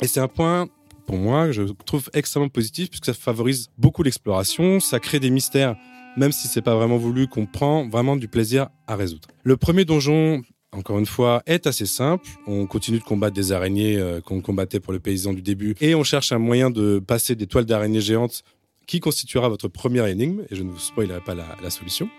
[0.01, 0.67] Et c'est un point,
[1.07, 5.29] pour moi, que je trouve extrêmement positif puisque ça favorise beaucoup l'exploration, ça crée des
[5.29, 5.75] mystères
[6.17, 9.27] même si c'est pas vraiment voulu, qu'on prend vraiment du plaisir à résoudre.
[9.43, 10.41] Le premier donjon,
[10.71, 12.27] encore une fois, est assez simple.
[12.47, 15.95] On continue de combattre des araignées euh, qu'on combattait pour le paysan du début, et
[15.95, 18.43] on cherche un moyen de passer des toiles d'araignées géantes
[18.87, 22.09] qui constituera votre première énigme, et je ne vous spoilerai pas la, la solution.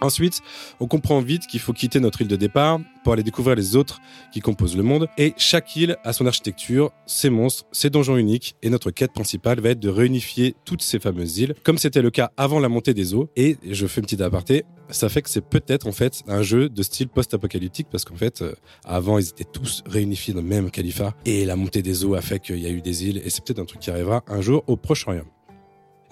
[0.00, 0.40] Ensuite,
[0.80, 4.00] on comprend vite qu'il faut quitter notre île de départ pour aller découvrir les autres
[4.32, 5.08] qui composent le monde.
[5.18, 8.56] Et chaque île a son architecture, ses monstres, ses donjons uniques.
[8.62, 12.10] Et notre quête principale va être de réunifier toutes ces fameuses îles, comme c'était le
[12.10, 13.30] cas avant la montée des eaux.
[13.36, 16.68] Et je fais une petite aparté, ça fait que c'est peut-être en fait un jeu
[16.68, 20.70] de style post-apocalyptique parce qu'en fait, euh, avant ils étaient tous réunifiés dans le même
[20.70, 21.14] califat.
[21.24, 23.22] Et la montée des eaux a fait qu'il y a eu des îles.
[23.24, 25.26] Et c'est peut-être un truc qui arrivera un jour au Proche-Orient.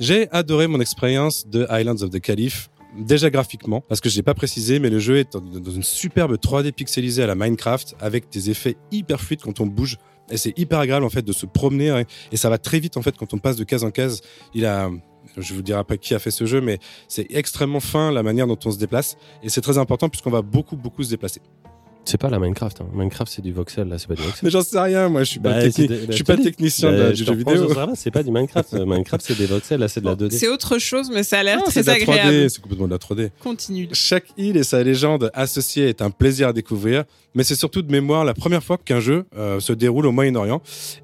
[0.01, 2.70] J'ai adoré mon expérience de Islands of the Caliph.
[2.97, 6.34] Déjà graphiquement, parce que je n'ai pas précisé, mais le jeu est dans une superbe
[6.36, 9.99] 3D pixelisée à la Minecraft, avec des effets hyper fluides quand on bouge
[10.30, 12.97] Et c'est hyper agréable en fait de se promener hein, et ça va très vite
[12.97, 14.22] en fait quand on passe de case en case.
[14.55, 14.91] Il a
[15.36, 18.47] je vous dirai après qui a fait ce jeu, mais c'est extrêmement fin la manière
[18.47, 19.16] dont on se déplace.
[19.43, 21.43] Et c'est très important puisqu'on va beaucoup, beaucoup se déplacer.
[22.09, 22.80] C'est pas la Minecraft.
[22.80, 22.86] hein.
[22.94, 24.40] Minecraft, c'est du voxel, là, c'est pas du voxel.
[24.44, 26.36] Mais j'en sais rien, moi, je suis pas, Bah, techni- je bah, suis je pas
[26.38, 27.68] technicien Bah, de- je du jeu vidéo.
[27.96, 28.72] C'est pas du Minecraft.
[28.86, 30.30] Minecraft, c'est des voxels, là, c'est de la 2D.
[30.38, 32.50] C'est autre chose, mais ça a l'air Ah, très de la 3D, agréable.
[32.50, 33.30] c'est complètement de la 3D.
[33.42, 33.88] Continue.
[33.92, 37.04] Chaque île et sa légende associée est un plaisir à découvrir,
[37.34, 40.62] mais c'est surtout de mémoire la première fois qu'un jeu euh, se déroule au Moyen-Orient.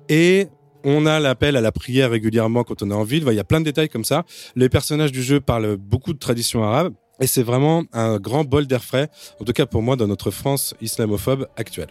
[0.09, 0.48] Et
[0.84, 3.24] on a l'appel à la prière régulièrement quand on est en ville.
[3.28, 4.24] Il y a plein de détails comme ça.
[4.57, 6.94] Les personnages du jeu parlent beaucoup de traditions arabes.
[7.20, 9.08] Et c'est vraiment un grand bol d'air frais,
[9.40, 11.88] en tout cas pour moi, dans notre France islamophobe actuelle.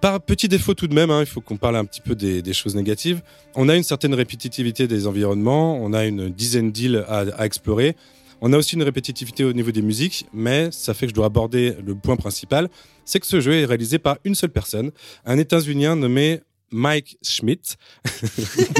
[0.00, 2.52] Par petit défaut tout de même, hein, il faut qu'on parle un petit peu des,
[2.52, 3.20] choses négatives.
[3.54, 7.96] On a une certaine répétitivité des environnements, on a une dizaine d'îles à, à explorer.
[8.40, 11.26] On a aussi une répétitivité au niveau des musiques, mais ça fait que je dois
[11.26, 12.68] aborder le point principal,
[13.04, 14.90] c'est que ce jeu est réalisé par une seule personne,
[15.24, 16.40] un États-Unien nommé
[16.72, 17.76] Mike Schmidt.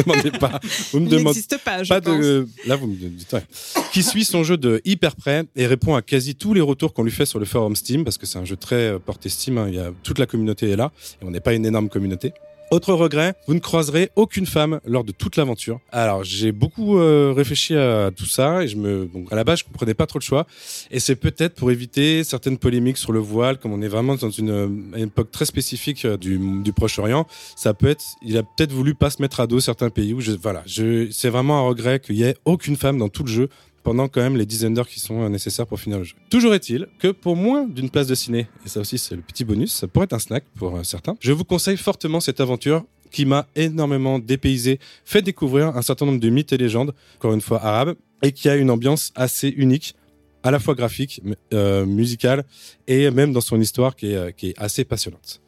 [0.04, 0.60] demandez pas.
[0.92, 2.18] Vous me Il demandez n'existe pas, je pas pense.
[2.20, 2.48] de.
[2.66, 3.32] Là, vous me dites.
[3.32, 3.44] ouais.
[3.92, 7.04] Qui suit son jeu de hyper près et répond à quasi tous les retours qu'on
[7.04, 9.58] lui fait sur le forum Steam, parce que c'est un jeu très euh, porté Steam.
[9.58, 9.66] hein.
[9.68, 10.90] Il y a toute la communauté est là,
[11.20, 12.32] et on n'est pas une énorme communauté.
[12.72, 15.78] Autre regret, vous ne croiserez aucune femme lors de toute l'aventure.
[15.90, 19.58] Alors j'ai beaucoup euh, réfléchi à tout ça et je me, bon, à la base
[19.58, 20.46] je comprenais pas trop le choix.
[20.90, 24.30] Et c'est peut-être pour éviter certaines polémiques sur le voile, comme on est vraiment dans
[24.30, 27.26] une, euh, époque très spécifique euh, du, du Proche-Orient.
[27.56, 30.22] Ça peut être, il a peut-être voulu pas se mettre à dos certains pays où
[30.22, 33.30] je, voilà, je, c'est vraiment un regret qu'il y ait aucune femme dans tout le
[33.30, 33.48] jeu
[33.82, 36.14] pendant quand même les dizaines d'heures qui sont euh, nécessaires pour finir le jeu.
[36.30, 39.44] Toujours est-il que pour moins d'une place de ciné, et ça aussi c'est le petit
[39.44, 42.84] bonus, ça pourrait être un snack pour euh, certains, je vous conseille fortement cette aventure
[43.10, 47.42] qui m'a énormément dépaysé, fait découvrir un certain nombre de mythes et légendes, encore une
[47.42, 49.94] fois arabes, et qui a une ambiance assez unique,
[50.42, 51.20] à la fois graphique,
[51.52, 52.44] euh, musicale,
[52.86, 55.42] et même dans son histoire qui est, assez passionnante.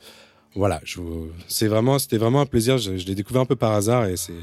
[0.55, 0.81] Voilà,
[1.49, 2.79] c'est vraiment, c'était vraiment un plaisir.
[2.79, 4.35] Je, je l'ai découvert un peu par hasard et c'est,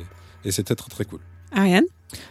[0.44, 1.20] et c'était très très cool.
[1.52, 1.86] Ariane?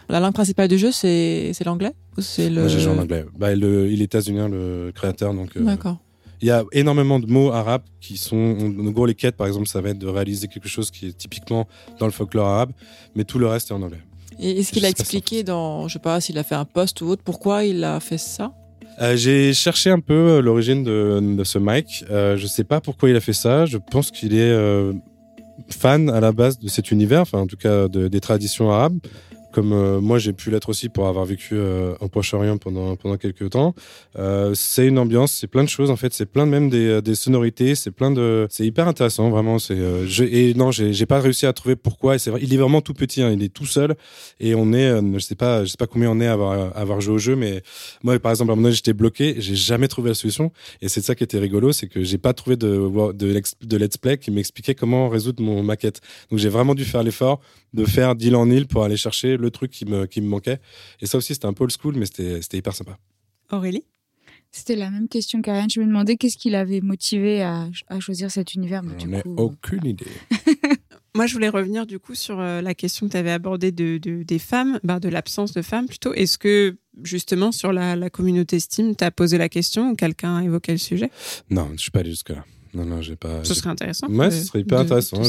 [0.09, 2.67] La langue principale du jeu, c'est l'anglais c'est le.
[2.67, 3.25] J'ai joué en anglais.
[3.37, 5.55] Bah, le, il est états-unien, le créateur, donc.
[5.57, 5.97] euh, D'accord.
[6.41, 9.67] Il y a énormément de mots arabes qui sont, en gros, les quêtes, par exemple,
[9.67, 11.67] ça va être de réaliser quelque chose qui est typiquement
[11.99, 12.71] dans le folklore arabe,
[13.15, 14.01] mais tout le reste est en anglais.
[14.39, 17.05] Et est-ce qu'il a expliqué dans, je sais pas, s'il a fait un post ou
[17.09, 18.53] autre, pourquoi il a fait ça?
[19.01, 22.05] Euh, j'ai cherché un peu euh, l'origine de, de ce Mike.
[22.09, 23.65] Euh, je sais pas pourquoi il a fait ça.
[23.67, 24.51] Je pense qu'il est
[25.69, 28.97] fan à la base de cet univers, enfin en tout cas de- des traditions arabes.
[29.51, 33.17] Comme euh, moi j'ai pu l'être aussi pour avoir vécu euh, au Proche-Orient pendant pendant
[33.17, 33.73] quelques temps.
[34.17, 37.15] Euh, c'est une ambiance, c'est plein de choses en fait, c'est plein de même des,
[37.15, 39.59] sonorités, c'est plein de, c'est hyper intéressant vraiment.
[39.59, 42.15] C'est euh, et non j'ai pas réussi à trouver pourquoi.
[42.41, 43.95] Il est vraiment tout petit, hein, il est tout seul
[44.39, 47.01] et on est, euh, je sais pas, je sais pas combien on est à avoir
[47.01, 47.61] joué au jeu, mais
[48.03, 50.89] moi par exemple à un moment donné j'étais bloqué, j'ai jamais trouvé la solution et
[50.89, 54.17] c'est ça qui était rigolo, c'est que j'ai pas trouvé de de, de let's play
[54.17, 56.01] qui m'expliquait comment résoudre mon maquette.
[56.29, 57.41] Donc j'ai vraiment dû faire l'effort
[57.73, 60.59] de faire d'île en île pour aller chercher le truc qui me qui me manquait.
[60.99, 62.97] Et ça aussi c'était un peu old school, mais c'était c'était hyper sympa.
[63.51, 63.83] Aurélie?
[64.53, 65.69] C'était la même question qu'Ariane.
[65.69, 68.83] Je me demandais qu'est-ce qui l'avait motivé à, à choisir cet univers.
[68.83, 70.05] Mais du J'en ai coup, aucune idée.
[71.15, 73.97] Moi, je voulais revenir du coup sur euh, la question que tu avais abordée de,
[73.97, 76.13] de- des femmes, bah, de l'absence de femmes plutôt.
[76.13, 80.37] Est-ce que justement sur la, la communauté Steam, tu as posé la question ou quelqu'un
[80.37, 81.09] a évoqué le sujet?
[81.49, 82.43] Non, je suis pas allé jusque là.
[82.73, 83.43] Non non, j'ai pas.
[83.43, 84.07] Ce serait intéressant.
[84.07, 85.23] Ouais, de- ce serait hyper de- intéressant.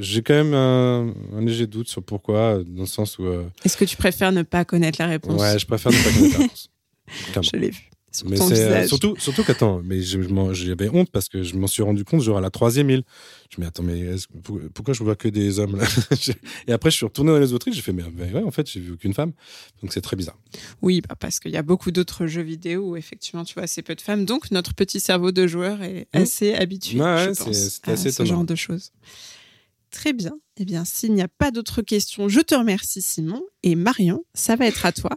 [0.00, 3.24] J'ai quand même un, un léger doute sur pourquoi, dans le sens où.
[3.26, 5.40] euh, Est-ce que tu préfères ne pas connaître la réponse?
[5.40, 6.70] Ouais, je préfère ne pas connaître la réponse.
[7.32, 7.48] Clairement.
[7.52, 7.90] Je l'ai vu.
[8.16, 8.88] Sur Mais ton euh, visage.
[8.88, 12.40] surtout, surtout qu'attends, mais j'avais honte parce que je m'en suis rendu compte genre à
[12.40, 13.02] la troisième île.
[13.50, 14.04] Je me dis attends mais
[14.74, 15.84] pourquoi je vois que des hommes là?
[16.68, 18.50] Et après je suis retourné dans les autres îles, j'ai fait mais mais ouais en
[18.50, 19.32] fait j'ai vu aucune femme,
[19.82, 20.38] donc c'est très bizarre.
[20.82, 23.82] Oui, bah, parce qu'il y a beaucoup d'autres jeux vidéo où effectivement tu vois assez
[23.82, 24.24] peu de femmes.
[24.24, 26.18] Donc notre petit cerveau de joueur est Mmh.
[26.18, 28.92] assez habitué Ouais, je c'est- pense, c'était à assez ce genre de choses.
[29.90, 30.38] Très bien.
[30.58, 33.42] Eh bien, s'il n'y a pas d'autres questions, je te remercie Simon.
[33.62, 35.10] Et Marion, ça va être à toi.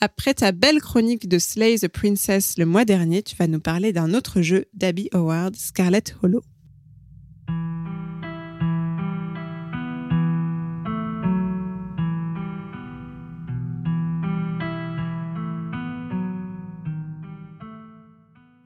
[0.00, 3.92] Après ta belle chronique de Slay the Princess le mois dernier, tu vas nous parler
[3.92, 6.42] d'un autre jeu d'Abby Howard, Scarlet Hollow.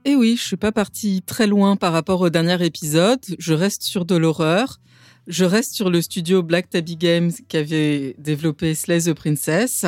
[0.05, 3.21] Et oui, je suis pas partie très loin par rapport au dernier épisode.
[3.39, 4.81] Je reste sur de l'horreur.
[5.31, 9.87] Je reste sur le studio Black Tabby Games qui avait développé Slay the Princess.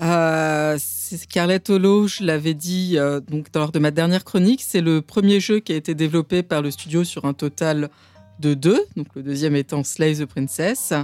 [0.00, 4.80] Euh, c'est Scarlet Hollow, je l'avais dit euh, donc lors de ma dernière chronique, c'est
[4.80, 7.90] le premier jeu qui a été développé par le studio sur un total
[8.40, 8.82] de deux,
[9.14, 10.94] le deuxième étant Slay the Princess.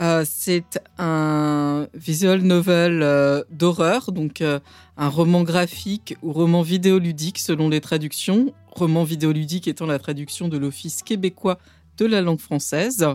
[0.00, 7.80] Euh, c'est un visual novel d'horreur, donc un roman graphique ou roman vidéoludique selon les
[7.80, 8.54] traductions.
[8.70, 11.58] Roman vidéoludique étant la traduction de l'Office québécois
[11.98, 13.06] de la langue française.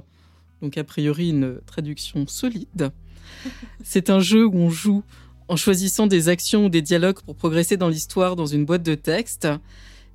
[0.62, 2.92] Donc a priori une traduction solide.
[3.84, 5.04] C'est un jeu où on joue
[5.48, 8.96] en choisissant des actions ou des dialogues pour progresser dans l'histoire dans une boîte de
[8.96, 9.48] texte.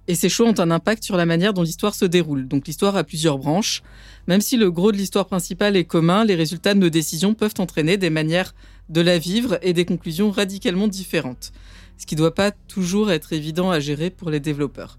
[0.09, 2.47] Et ces choix ont un impact sur la manière dont l'histoire se déroule.
[2.47, 3.83] Donc l'histoire a plusieurs branches.
[4.29, 7.55] Même si le gros de l'histoire principale est commun, les résultats de nos décisions peuvent
[7.59, 8.55] entraîner des manières
[8.89, 11.53] de la vivre et des conclusions radicalement différentes.
[11.99, 14.99] Ce qui ne doit pas toujours être évident à gérer pour les développeurs.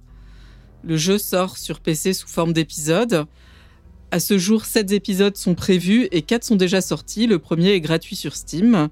[0.84, 3.26] Le jeu sort sur PC sous forme d'épisodes.
[4.10, 7.28] À ce jour, 7 épisodes sont prévus et 4 sont déjà sortis.
[7.28, 8.88] Le premier est gratuit sur Steam.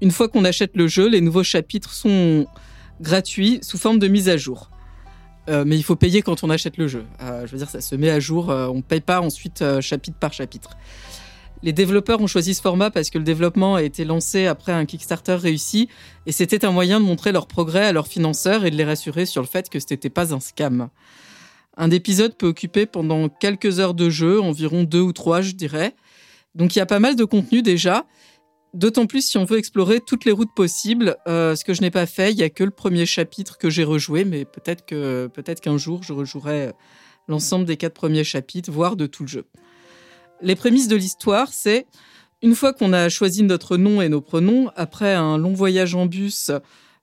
[0.00, 2.46] Une fois qu'on achète le jeu, les nouveaux chapitres sont
[3.00, 4.70] gratuits sous forme de mise à jour.
[5.48, 7.04] Euh, mais il faut payer quand on achète le jeu.
[7.20, 8.50] Euh, je veux dire, ça se met à jour.
[8.50, 10.70] euh, on ne paye pas ensuite chapitre par chapitre.
[11.62, 14.84] Les développeurs ont choisi ce format parce que le développement a été lancé après un
[14.84, 15.88] Kickstarter réussi
[16.26, 19.26] et c'était un moyen de montrer leur progrès à leurs financeurs et de les rassurer
[19.26, 20.88] sur le fait que ce n'était pas un scam.
[21.76, 25.94] Un épisode peut occuper pendant quelques heures de jeu, environ deux ou trois, je dirais.
[26.54, 28.06] Donc il y a pas mal de contenu déjà.
[28.74, 31.90] D'autant plus si on veut explorer toutes les routes possibles, euh, ce que je n'ai
[31.90, 32.32] pas fait.
[32.32, 35.76] Il y a que le premier chapitre que j'ai rejoué, mais peut-être que peut-être qu'un
[35.76, 36.72] jour je rejouerai
[37.28, 39.44] l'ensemble des quatre premiers chapitres, voire de tout le jeu.
[40.40, 41.86] Les prémices de l'histoire, c'est
[42.42, 46.06] une fois qu'on a choisi notre nom et nos pronoms, après un long voyage en
[46.06, 46.50] bus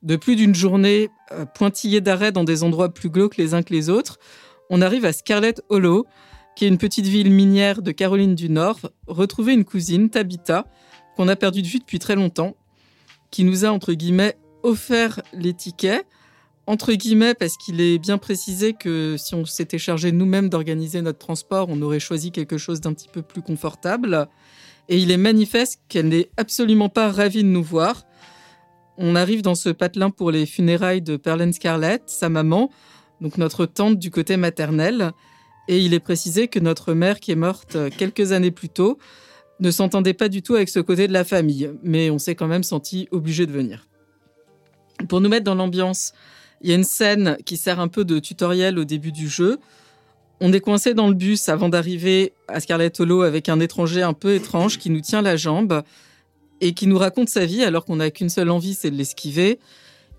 [0.02, 3.74] de plus d'une journée, euh, pointillé d'arrêt dans des endroits plus glauques les uns que
[3.74, 4.20] les autres,
[4.70, 6.06] on arrive à Scarlet Hollow,
[6.56, 10.66] qui est une petite ville minière de Caroline du Nord, retrouver une cousine, Tabitha,
[11.16, 12.56] qu'on a perdu de vue depuis très longtemps,
[13.32, 16.06] qui nous a, entre guillemets, offert les tickets,
[16.68, 21.18] entre guillemets, parce qu'il est bien précisé que si on s'était chargé nous-mêmes d'organiser notre
[21.18, 24.28] transport, on aurait choisi quelque chose d'un petit peu plus confortable.
[24.88, 28.04] Et il est manifeste qu'elle n'est absolument pas ravie de nous voir.
[28.98, 32.70] On arrive dans ce patelin pour les funérailles de Perlen Scarlett, sa maman,
[33.22, 35.12] donc notre tante du côté maternel.
[35.68, 38.98] Et il est précisé que notre mère, qui est morte quelques années plus tôt,
[39.60, 42.48] ne s'entendait pas du tout avec ce côté de la famille, mais on s'est quand
[42.48, 43.88] même senti obligé de venir.
[45.08, 46.14] Pour nous mettre dans l'ambiance,
[46.62, 49.60] il y a une scène qui sert un peu de tutoriel au début du jeu.
[50.42, 54.14] On est coincé dans le bus avant d'arriver à Scarlet Hollow avec un étranger un
[54.14, 55.84] peu étrange qui nous tient la jambe
[56.62, 59.60] et qui nous raconte sa vie alors qu'on n'a qu'une seule envie, c'est de l'esquiver.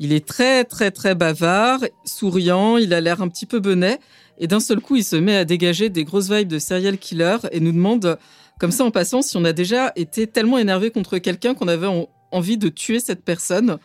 [0.03, 3.98] Il est très très très bavard, souriant, il a l'air un petit peu benet
[4.38, 7.36] et d'un seul coup il se met à dégager des grosses vibes de serial killer
[7.53, 8.18] et nous demande
[8.59, 11.86] comme ça en passant si on a déjà été tellement énervé contre quelqu'un qu'on avait
[11.86, 13.76] en- envie de tuer cette personne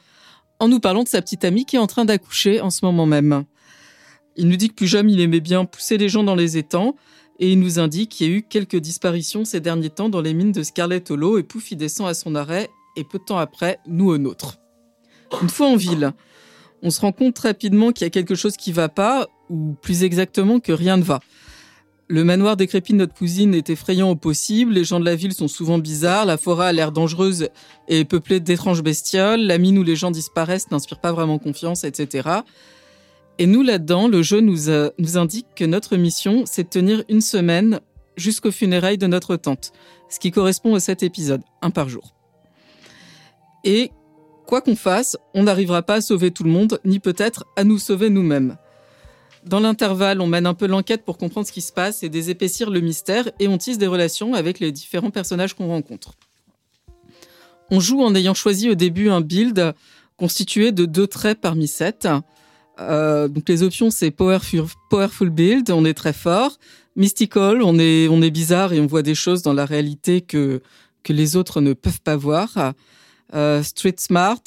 [0.59, 3.05] en nous parlant de sa petite amie qui est en train d'accoucher en ce moment
[3.05, 3.43] même.
[4.38, 6.95] Il nous dit que plus jeune, il aimait bien pousser les gens dans les étangs
[7.39, 10.34] et il nous indique qu'il y a eu quelques disparitions ces derniers temps dans les
[10.34, 13.38] mines de Scarlet Hollow et pouf, il descend à son arrêt et peu de temps
[13.38, 14.57] après, nous au nôtre.
[15.41, 16.13] Une fois en ville,
[16.82, 20.03] on se rend compte rapidement qu'il y a quelque chose qui va pas ou plus
[20.03, 21.19] exactement que rien ne va.
[22.07, 25.34] Le manoir décrépit de notre cousine est effrayant au possible, les gens de la ville
[25.34, 27.49] sont souvent bizarres, la forêt a l'air dangereuse
[27.88, 32.30] et peuplée d'étranges bestioles, la mine où les gens disparaissent n'inspire pas vraiment confiance, etc.
[33.39, 34.69] Et nous, là-dedans, le jeu nous,
[34.99, 37.80] nous indique que notre mission, c'est de tenir une semaine
[38.17, 39.71] jusqu'aux funérailles de notre tante,
[40.07, 42.13] ce qui correspond aux sept épisodes, un par jour.
[43.63, 43.91] Et
[44.46, 47.80] quoi qu'on fasse, on n'arrivera pas à sauver tout le monde, ni peut-être à nous
[47.80, 48.58] sauver nous-mêmes.
[49.46, 52.70] Dans l'intervalle, on mène un peu l'enquête pour comprendre ce qui se passe et désépaissir
[52.72, 56.14] le mystère, et on tisse des relations avec les différents personnages qu'on rencontre.
[57.72, 59.74] On joue en ayant choisi au début un build
[60.18, 62.08] constitué de deux traits parmi sept.
[62.80, 66.58] Euh, donc les options c'est powerful, build, on est très fort.
[66.96, 70.62] Mystical, on est on est bizarre et on voit des choses dans la réalité que
[71.04, 72.74] que les autres ne peuvent pas voir.
[73.34, 74.41] Euh, street smart,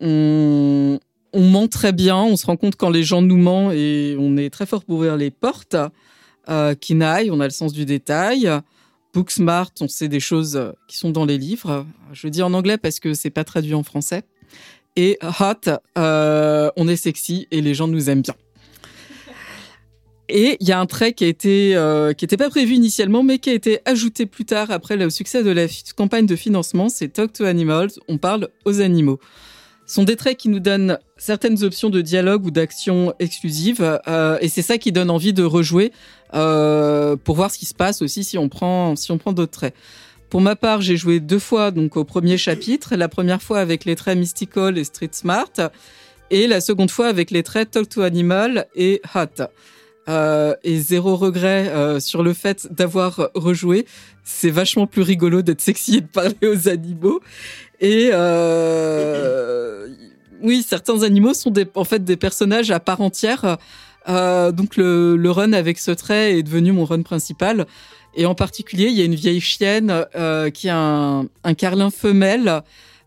[0.00, 0.98] on
[1.34, 4.50] ment très bien, on se rend compte quand les gens nous mentent et on est
[4.50, 5.76] très fort pour ouvrir les portes.
[6.48, 8.50] Euh, Kinaï, on a le sens du détail.
[9.12, 11.86] Book smart, on sait des choses qui sont dans les livres.
[12.12, 14.22] Je dis en anglais parce que c'est pas traduit en français.
[14.96, 18.34] Et hot, euh, on est sexy et les gens nous aiment bien.
[20.32, 23.50] Et il y a un trait qui été euh, n'était pas prévu initialement, mais qui
[23.50, 25.66] a été ajouté plus tard après le succès de la
[25.96, 26.88] campagne de financement.
[26.88, 27.90] C'est Talk to Animals.
[28.08, 29.18] On parle aux animaux.
[29.86, 34.38] Ce sont des traits qui nous donnent certaines options de dialogue ou d'action exclusives, euh,
[34.40, 35.90] et c'est ça qui donne envie de rejouer
[36.32, 39.74] euh, pour voir ce qui se passe aussi si on prend si prend d'autres traits.
[40.28, 42.94] Pour ma part, j'ai joué deux fois donc au premier chapitre.
[42.94, 45.50] La première fois avec les traits Mystical et Street Smart,
[46.30, 49.48] et la seconde fois avec les traits Talk to Animal et Hot.
[50.10, 53.86] Euh, et zéro regret euh, sur le fait d'avoir rejoué.
[54.24, 57.20] C'est vachement plus rigolo d'être sexy et de parler aux animaux.
[57.80, 59.86] Et euh,
[60.42, 63.58] oui, certains animaux sont des, en fait des personnages à part entière.
[64.08, 67.66] Donc le, le run avec ce trait est devenu mon run principal.
[68.16, 70.04] Et en particulier, il y a une vieille chienne
[70.52, 72.62] qui a un, un carlin femelle.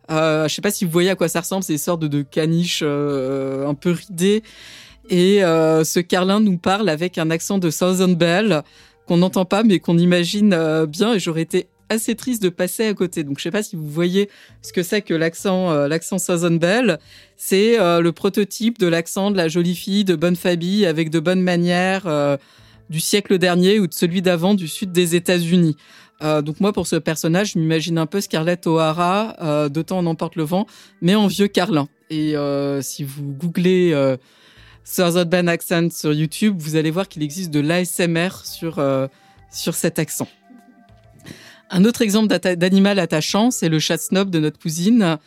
[0.09, 2.21] Je sais pas si vous voyez à quoi ça ressemble, c'est une sorte de, de
[2.21, 4.43] caniche un peu ridée.
[5.09, 8.63] Et euh, ce carlin nous parle avec un accent de Southern Belle
[9.07, 11.13] qu'on n'entend pas mais qu'on imagine euh, bien.
[11.13, 13.23] Et j'aurais été assez triste de passer à côté.
[13.23, 14.29] Donc je sais pas si vous voyez
[14.61, 16.99] ce que c'est que l'accent euh, l'accent Southern Belle.
[17.35, 21.19] C'est euh, le prototype de l'accent de la jolie fille de bonne famille avec de
[21.19, 22.37] bonnes manières
[22.89, 25.75] du siècle dernier ou de celui d'avant du sud des États-Unis.
[26.21, 30.05] Euh, donc moi pour ce personnage, je m'imagine un peu Scarlett O'Hara euh, de en
[30.05, 30.65] emporte le vent,
[31.01, 31.87] mais en vieux carlin.
[32.09, 33.93] Et euh, si vous googlez
[34.83, 39.07] euh, Southern Belle accent sur YouTube, vous allez voir qu'il existe de l'ASMR sur euh,
[39.51, 40.27] sur cet accent.
[41.69, 45.17] Un autre exemple d'animal attachant, c'est le chat snob de notre cousine,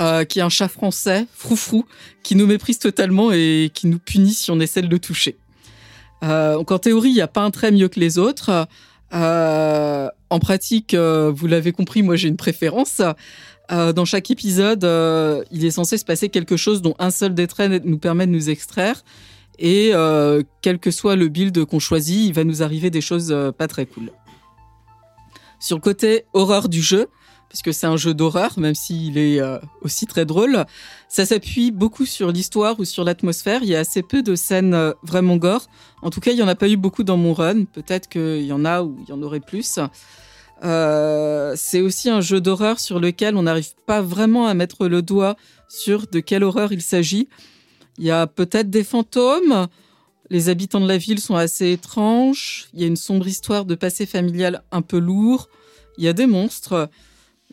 [0.00, 1.84] euh, qui est un chat français, froufrou,
[2.22, 5.36] qui nous méprise totalement et qui nous punit si on essaie de le toucher.
[6.24, 8.66] Euh, donc en théorie, il n'y a pas un trait mieux que les autres.
[9.14, 13.02] Euh, en pratique, euh, vous l'avez compris, moi j'ai une préférence.
[13.70, 17.34] Euh, dans chaque épisode, euh, il est censé se passer quelque chose dont un seul
[17.34, 17.46] des
[17.84, 19.04] nous permet de nous extraire.
[19.58, 23.34] Et euh, quel que soit le build qu'on choisit, il va nous arriver des choses
[23.56, 24.10] pas très cool.
[25.60, 27.08] Sur le côté horreur du jeu,
[27.48, 29.40] parce que c'est un jeu d'horreur, même s'il est
[29.82, 30.64] aussi très drôle,
[31.08, 33.60] ça s'appuie beaucoup sur l'histoire ou sur l'atmosphère.
[33.62, 35.66] Il y a assez peu de scènes vraiment gore.
[36.00, 37.64] En tout cas, il y en a pas eu beaucoup dans mon run.
[37.66, 39.78] Peut-être qu'il y en a ou il y en aurait plus.
[40.62, 45.02] Euh, c'est aussi un jeu d'horreur sur lequel on n'arrive pas vraiment à mettre le
[45.02, 45.36] doigt
[45.68, 47.28] sur de quelle horreur il s'agit.
[47.98, 49.66] Il y a peut-être des fantômes.
[50.30, 52.68] Les habitants de la ville sont assez étranges.
[52.74, 55.48] Il y a une sombre histoire de passé familial un peu lourd.
[55.98, 56.88] Il y a des monstres.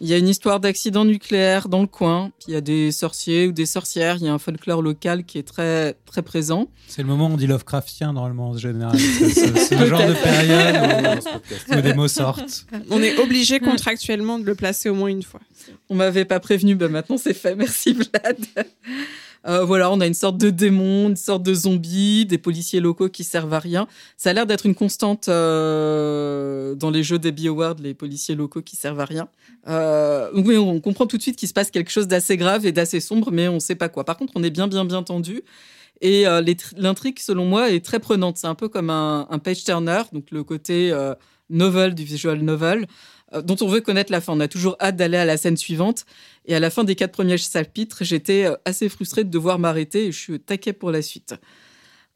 [0.01, 2.31] Il y a une histoire d'accident nucléaire dans le coin.
[2.39, 4.17] Puis il y a des sorciers ou des sorcières.
[4.17, 6.69] Il y a un folklore local qui est très très présent.
[6.87, 8.97] C'est le moment où on dit Lovecraftien normalement en général.
[8.99, 11.21] C'est le genre de période
[11.69, 12.65] où, où des mots sortent.
[12.89, 15.41] On est obligé contractuellement de le placer au moins une fois.
[15.89, 17.55] On m'avait pas prévenu, bah maintenant c'est fait.
[17.55, 18.37] Merci Vlad.
[19.47, 23.09] Euh, voilà, on a une sorte de démon, une sorte de zombie, des policiers locaux
[23.09, 23.87] qui servent à rien.
[24.17, 28.61] Ça a l'air d'être une constante euh, dans les jeux des BioWare, les policiers locaux
[28.61, 29.29] qui servent à rien.
[29.67, 32.71] Euh, oui, on comprend tout de suite qu'il se passe quelque chose d'assez grave et
[32.71, 34.03] d'assez sombre, mais on sait pas quoi.
[34.03, 35.43] Par contre, on est bien, bien, bien tendu.
[36.01, 36.23] Et
[36.77, 38.37] l'intrigue, selon moi, est très prenante.
[38.37, 40.93] C'est un peu comme un, un page turner, donc le côté
[41.49, 42.87] novel du visual novel,
[43.43, 44.33] dont on veut connaître la fin.
[44.33, 46.05] On a toujours hâte d'aller à la scène suivante.
[46.45, 50.07] Et à la fin des quatre premiers chapitres, j'étais euh, assez frustrée de devoir m'arrêter
[50.07, 51.35] et je suis au taquet pour la suite.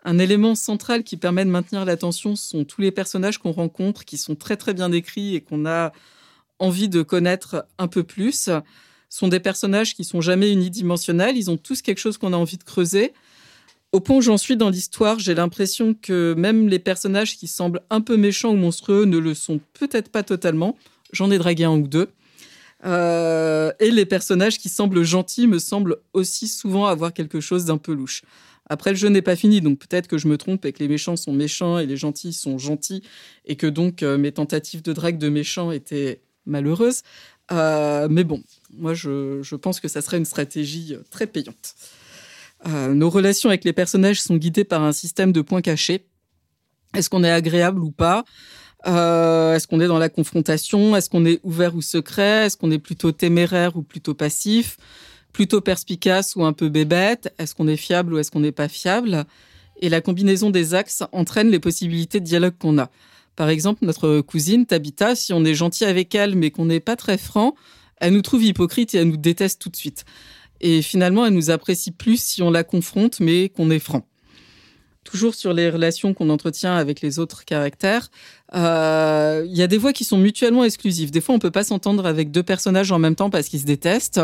[0.06, 4.18] Un élément central qui permet de maintenir l'attention sont tous les personnages qu'on rencontre, qui
[4.18, 5.94] sont très très bien décrits et qu'on a
[6.60, 8.34] envie de connaître un peu plus.
[8.34, 8.62] Ce
[9.10, 12.58] sont des personnages qui sont jamais unidimensionnels, ils ont tous quelque chose qu'on a envie
[12.58, 13.14] de creuser.
[13.94, 17.82] Au point où j'en suis dans l'histoire, j'ai l'impression que même les personnages qui semblent
[17.92, 20.76] un peu méchants ou monstrueux ne le sont peut-être pas totalement.
[21.14, 22.10] J'en ai dragué un ou deux.
[22.86, 27.78] Euh, et les personnages qui semblent gentils me semblent aussi souvent avoir quelque chose d'un
[27.78, 28.24] peu louche.
[28.70, 30.88] Après, le jeu n'est pas fini, donc peut-être que je me trompe et que les
[30.90, 33.04] méchants sont méchants et les gentils sont gentils,
[33.46, 37.04] et que donc euh, mes tentatives de drague de méchants étaient malheureuses.
[37.52, 38.42] Euh, mais bon,
[38.72, 41.76] moi je, je pense que ça serait une stratégie très payante.
[42.66, 46.06] Nos relations avec les personnages sont guidées par un système de points cachés.
[46.96, 48.24] Est-ce qu'on est agréable ou pas?
[48.86, 50.96] Euh, Est-ce qu'on est dans la confrontation?
[50.96, 52.46] Est-ce qu'on est ouvert ou secret?
[52.46, 54.78] Est-ce qu'on est plutôt téméraire ou plutôt passif?
[55.32, 57.34] Plutôt perspicace ou un peu bébête?
[57.40, 59.26] Est-ce qu'on est fiable ou est-ce qu'on n'est pas fiable?
[59.82, 62.90] Et la combinaison des axes entraîne les possibilités de dialogue qu'on a.
[63.36, 66.96] Par exemple, notre cousine Tabitha, si on est gentil avec elle mais qu'on n'est pas
[66.96, 67.56] très franc,
[67.98, 70.06] elle nous trouve hypocrite et elle nous déteste tout de suite.
[70.62, 74.06] Et finalement, elle nous apprécie plus si on la confronte mais qu'on est franc.
[75.04, 78.10] Toujours sur les relations qu'on entretient avec les autres caractères,
[78.56, 81.12] euh, il y a des voix qui sont mutuellement exclusives.
[81.12, 83.66] Des fois, on peut pas s'entendre avec deux personnages en même temps parce qu'ils se
[83.66, 84.22] détestent,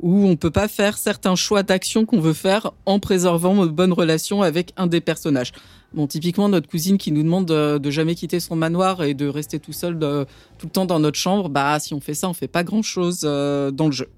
[0.00, 3.92] ou on peut pas faire certains choix d'action qu'on veut faire en préservant une bonne
[3.92, 5.52] relation avec un des personnages.
[5.92, 9.60] Bon, typiquement notre cousine qui nous demande de, jamais quitter son manoir et de rester
[9.60, 10.26] tout seul de-
[10.58, 11.48] tout le temps dans notre chambre.
[11.48, 14.08] Bah, si on fait ça, on fait pas grand chose dans le jeu.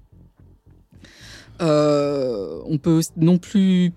[1.61, 3.91] Euh, on peut non plus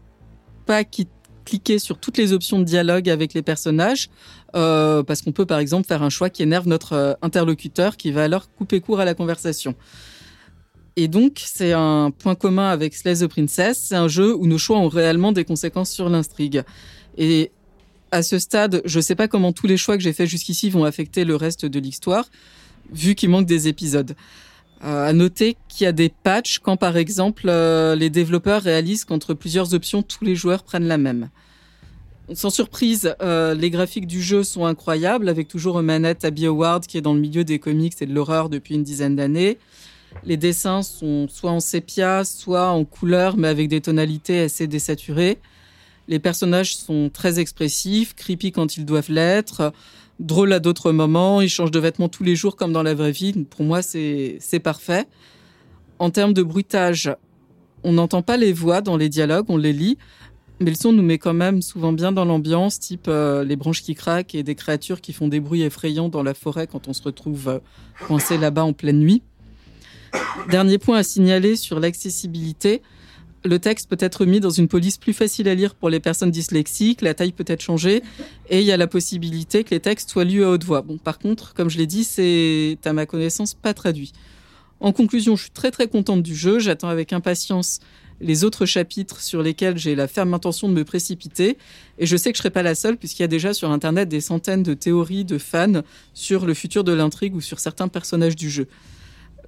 [0.66, 1.08] pas qui-
[1.50, 4.08] cliquer sur toutes les options de dialogue avec les personnages
[4.54, 8.12] euh, parce qu'on peut par exemple faire un choix qui énerve notre euh, interlocuteur qui
[8.12, 9.74] va alors couper court à la conversation.
[10.94, 14.58] Et donc, c'est un point commun avec Slay the Princess, c'est un jeu où nos
[14.58, 16.62] choix ont réellement des conséquences sur l'intrigue.
[17.16, 17.50] Et
[18.12, 20.84] à ce stade, je sais pas comment tous les choix que j'ai faits jusqu'ici vont
[20.84, 22.28] affecter le reste de l'histoire,
[22.92, 24.14] vu qu'il manque des épisodes.
[24.82, 29.04] Euh, à noter qu'il y a des patchs quand, par exemple, euh, les développeurs réalisent
[29.04, 31.28] qu'entre plusieurs options, tous les joueurs prennent la même.
[32.32, 36.96] sans surprise, euh, les graphiques du jeu sont incroyables, avec toujours Manette Abby Howard qui
[36.96, 39.58] est dans le milieu des comics et de l'horreur depuis une dizaine d'années.
[40.24, 45.38] Les dessins sont soit en sépia, soit en couleur, mais avec des tonalités assez désaturées.
[46.08, 49.72] Les personnages sont très expressifs, creepy quand ils doivent l'être,
[50.20, 53.10] drôles à d'autres moments, ils changent de vêtements tous les jours comme dans la vraie
[53.10, 53.32] vie.
[53.32, 55.06] Pour moi, c'est c'est parfait.
[55.98, 57.12] En termes de bruitage,
[57.82, 59.98] on n'entend pas les voix dans les dialogues, on les lit,
[60.60, 63.82] mais le son nous met quand même souvent bien dans l'ambiance, type euh, les branches
[63.82, 66.92] qui craquent et des créatures qui font des bruits effrayants dans la forêt quand on
[66.92, 67.58] se retrouve euh,
[68.06, 69.22] coincé là-bas en pleine nuit.
[70.50, 72.82] Dernier point à signaler sur l'accessibilité.
[73.42, 76.30] Le texte peut être mis dans une police plus facile à lire pour les personnes
[76.30, 78.02] dyslexiques, la taille peut être changée,
[78.50, 80.82] et il y a la possibilité que les textes soient lus à haute voix.
[80.82, 84.12] Bon, par contre, comme je l'ai dit, c'est à ma connaissance pas traduit.
[84.80, 87.80] En conclusion, je suis très très contente du jeu, j'attends avec impatience
[88.20, 91.56] les autres chapitres sur lesquels j'ai la ferme intention de me précipiter,
[91.98, 94.10] et je sais que je serai pas la seule puisqu'il y a déjà sur internet
[94.10, 95.80] des centaines de théories de fans
[96.12, 98.66] sur le futur de l'intrigue ou sur certains personnages du jeu.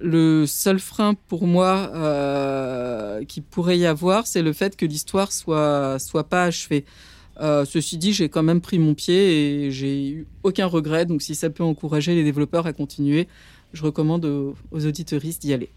[0.01, 5.31] Le seul frein pour moi euh, qui pourrait y avoir, c'est le fait que l'histoire
[5.31, 6.85] soit soit pas achevée.
[7.39, 11.05] Euh, ceci dit, j'ai quand même pris mon pied et j'ai eu aucun regret.
[11.05, 13.27] Donc, si ça peut encourager les développeurs à continuer,
[13.73, 15.69] je recommande aux, aux auditeuristes d'y aller.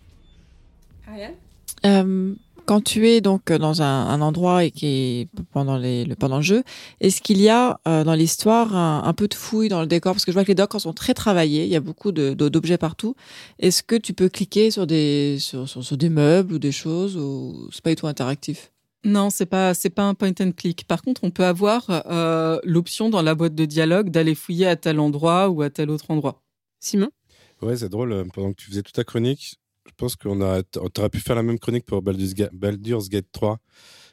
[1.85, 2.35] Euh,
[2.67, 6.37] quand tu es donc dans un, un endroit et qui est pendant les le pendant
[6.39, 6.63] le jeu,
[7.01, 10.13] est-ce qu'il y a euh, dans l'histoire un, un peu de fouille dans le décor?
[10.15, 12.35] Parce que je vois que les décors sont très travaillés, il y a beaucoup de
[12.35, 13.15] de- d'objets partout.
[13.59, 17.17] Est-ce que tu peux cliquer sur des sur, sur, sur des meubles ou des choses
[17.17, 18.73] ou c'est pas du tout interactif?
[19.05, 20.85] Non, c'est pas c'est pas un point and click.
[20.89, 24.75] Par contre, on peut avoir euh, l'option dans la boîte de dialogue d'aller fouiller à
[24.77, 26.43] tel endroit ou à tel autre endroit.
[26.81, 27.11] Simon?
[27.63, 28.13] Ouais, c'est drôle.
[28.13, 29.57] euh, Pendant que tu faisais toute ta chronique,
[29.97, 33.59] pense qu'on a, t'aurais pu faire la même chronique pour Baldur's Gate, Baldur's Gate 3.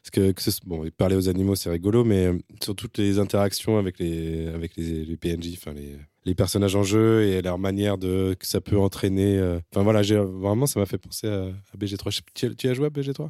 [0.01, 0.33] Parce que,
[0.67, 4.75] bon, parler aux animaux, c'est rigolo, mais euh, sur toutes les interactions avec les, avec
[4.75, 8.59] les, les PNJ, enfin les, les personnages en jeu et leur manière de que ça
[8.59, 9.37] peut entraîner.
[9.37, 12.11] euh, Enfin voilà, vraiment, ça m'a fait penser à, à BG3.
[12.11, 13.29] Je sais- Tu, as- tu as joué à BG3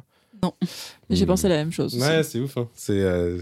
[1.10, 1.28] J'ai Hmm.
[1.28, 1.94] pensé la même chose.
[1.96, 2.56] Ouais, c'est ouf.
[2.56, 2.68] Hein.
[2.74, 3.40] C'est euh,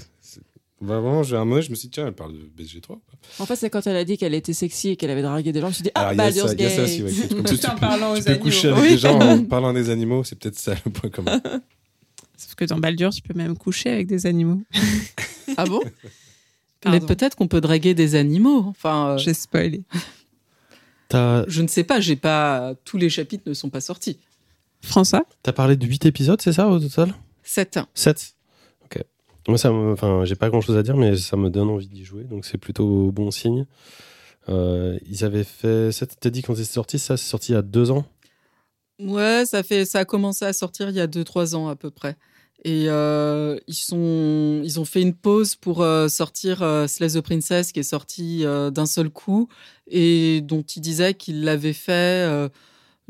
[0.82, 2.98] c'est- vraiment, j'ai un moment, je me suis dit tiens, elle parle de BG3.
[3.38, 5.60] En fait, c'est quand elle a dit qu'elle était sexy et qu'elle avait dragué des
[5.60, 6.84] gens, je me suis dit ah a Baldur's ça- il y a ça Gate.
[6.86, 8.88] aussi, ouais, Tout tu, en peux- parlant tu aux peux coucher avec Oui.
[8.90, 11.40] des gens en parlant des animaux, c'est peut-être ça le point commun.
[12.36, 14.60] Sauf que dans Baldur, tu peux même coucher avec des animaux.
[15.56, 15.80] Ah bon?
[16.84, 17.06] Mais Pardon.
[17.06, 18.64] peut-être qu'on peut draguer des animaux.
[18.66, 19.82] Enfin, euh, J'ai spoilé.
[21.08, 22.00] T'as je ne sais pas.
[22.00, 24.18] J'ai pas tous les chapitres ne sont pas sortis.
[24.80, 25.24] François?
[25.46, 27.14] As parlé de 8 épisodes, c'est ça au total?
[27.44, 27.78] 7.
[27.94, 28.31] 7 Ok.
[29.48, 32.04] Moi, ça enfin, j'ai pas grand chose à dire, mais ça me donne envie d'y
[32.04, 33.66] jouer, donc c'est plutôt bon signe.
[34.48, 35.90] Euh, ils avaient fait.
[36.20, 38.04] T'as dit quand c'est sorti, ça, c'est sorti il y a deux ans?
[39.00, 41.90] Ouais, ça fait, ça a commencé à sortir il y a 2-3 ans à peu
[41.90, 42.16] près.
[42.64, 47.20] Et euh, ils sont, ils ont fait une pause pour euh, sortir euh, Slay the
[47.20, 49.48] Princess qui est sorti euh, d'un seul coup
[49.88, 52.48] et dont ils disaient qu'ils l'avaient fait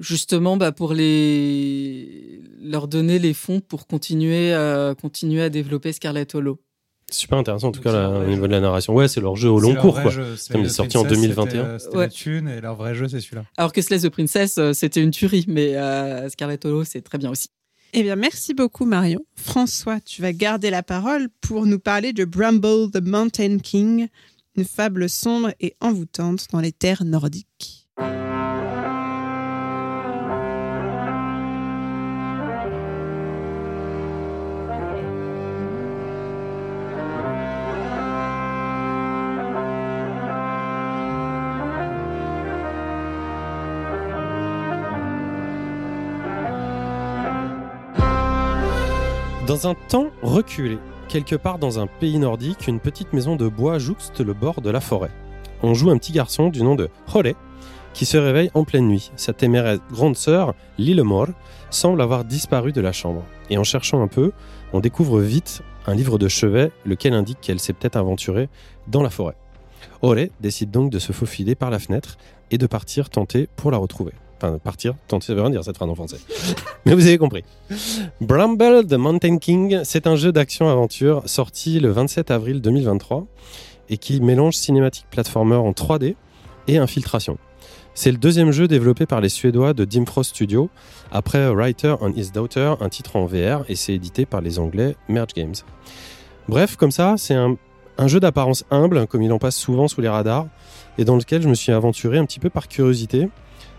[0.03, 6.27] justement bah, pour les leur donner les fonds pour continuer, euh, continuer à développer Scarlet
[6.35, 6.61] Hollow.
[7.11, 8.49] Super intéressant, en tout Donc, cas, au niveau jeu.
[8.49, 8.95] de la narration.
[8.95, 10.11] Ouais, c'est leur jeu au long cours, quoi.
[10.11, 10.35] jeu.
[10.51, 11.45] Comme il est sorti en Princess, 2021.
[11.51, 12.09] C'était, euh, c'était Ouais.
[12.09, 13.45] thune et leur vrai jeu, c'est celui-là.
[13.59, 17.19] Alors que Slay the Princess, euh, c'était une tuerie, mais euh, Scarlet Hollow, c'est très
[17.19, 17.49] bien aussi.
[17.93, 19.21] Eh bien, merci beaucoup, Marion.
[19.37, 24.09] François, tu vas garder la parole pour nous parler de Bramble the Mountain King,
[24.57, 27.82] une fable sombre et envoûtante dans les terres nordiques.
[49.53, 50.79] Dans un temps reculé,
[51.09, 54.71] quelque part dans un pays nordique, une petite maison de bois jouxte le bord de
[54.71, 55.11] la forêt.
[55.63, 57.35] On joue un petit garçon du nom de Hole
[57.93, 59.13] qui se réveille en pleine nuit.
[59.15, 61.27] Sa téméraire grande sœur, Lillemor,
[61.69, 63.25] semble avoir disparu de la chambre.
[63.51, 64.33] Et en cherchant un peu,
[64.73, 68.49] on découvre vite un livre de chevet, lequel indique qu'elle s'est peut-être aventurée
[68.89, 69.37] dans la forêt.
[70.01, 72.17] Hole décide donc de se faufiler par la fenêtre
[72.51, 74.13] et de partir tenter pour la retrouver.
[74.43, 76.17] Enfin, partir, ça veut rien dire cette phrase en français.
[76.85, 77.45] Mais vous avez compris.
[78.21, 83.27] Bramble the Mountain King, c'est un jeu d'action-aventure sorti le 27 avril 2023
[83.89, 86.17] et qui mélange cinématique platformer en 3D
[86.67, 87.39] et infiltration.
[87.95, 90.71] C'est le deuxième jeu développé par les Suédois de Dimfrost Studio
[91.13, 94.97] après Writer on His Daughter, un titre en VR, et c'est édité par les Anglais
[95.09, 95.55] Merge Games.
[96.49, 100.09] Bref, comme ça, c'est un jeu d'apparence humble, comme il en passe souvent sous les
[100.09, 100.47] radars,
[100.99, 103.29] et dans lequel je me suis aventuré un petit peu par curiosité,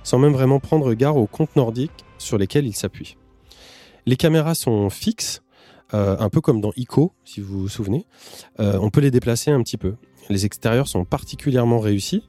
[0.03, 3.17] sans même vraiment prendre garde aux contes nordiques sur lesquels il s'appuie.
[4.05, 5.41] Les caméras sont fixes,
[5.93, 8.05] euh, un peu comme dans Ico, si vous vous souvenez.
[8.59, 9.95] Euh, on peut les déplacer un petit peu.
[10.29, 12.27] Les extérieurs sont particulièrement réussis,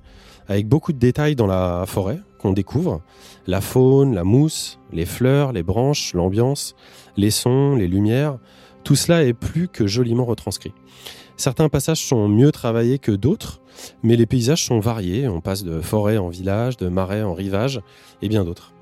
[0.49, 3.01] avec beaucoup de détails dans la forêt qu'on découvre.
[3.47, 6.75] La faune, la mousse, les fleurs, les branches, l'ambiance,
[7.17, 8.39] les sons, les lumières,
[8.85, 10.75] tout cela est plus que joliment retranscrit.
[11.37, 13.61] Certains passages sont mieux travaillés que d'autres,
[14.03, 15.29] mais les paysages sont variés.
[15.29, 17.81] On passe de forêt en village, de marais en rivage,
[18.23, 18.73] et bien d'autres.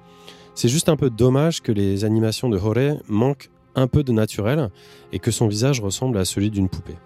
[0.54, 4.70] C'est juste un peu dommage que les animations de Hore manquent un peu de naturel
[5.12, 6.96] et que son visage ressemble à celui d'une poupée.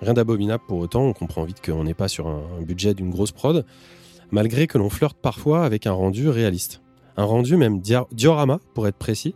[0.00, 3.32] Rien d'abominable pour autant, on comprend vite qu'on n'est pas sur un budget d'une grosse
[3.32, 3.66] prod,
[4.30, 6.82] malgré que l'on flirte parfois avec un rendu réaliste.
[7.16, 9.34] Un rendu même diorama, pour être précis,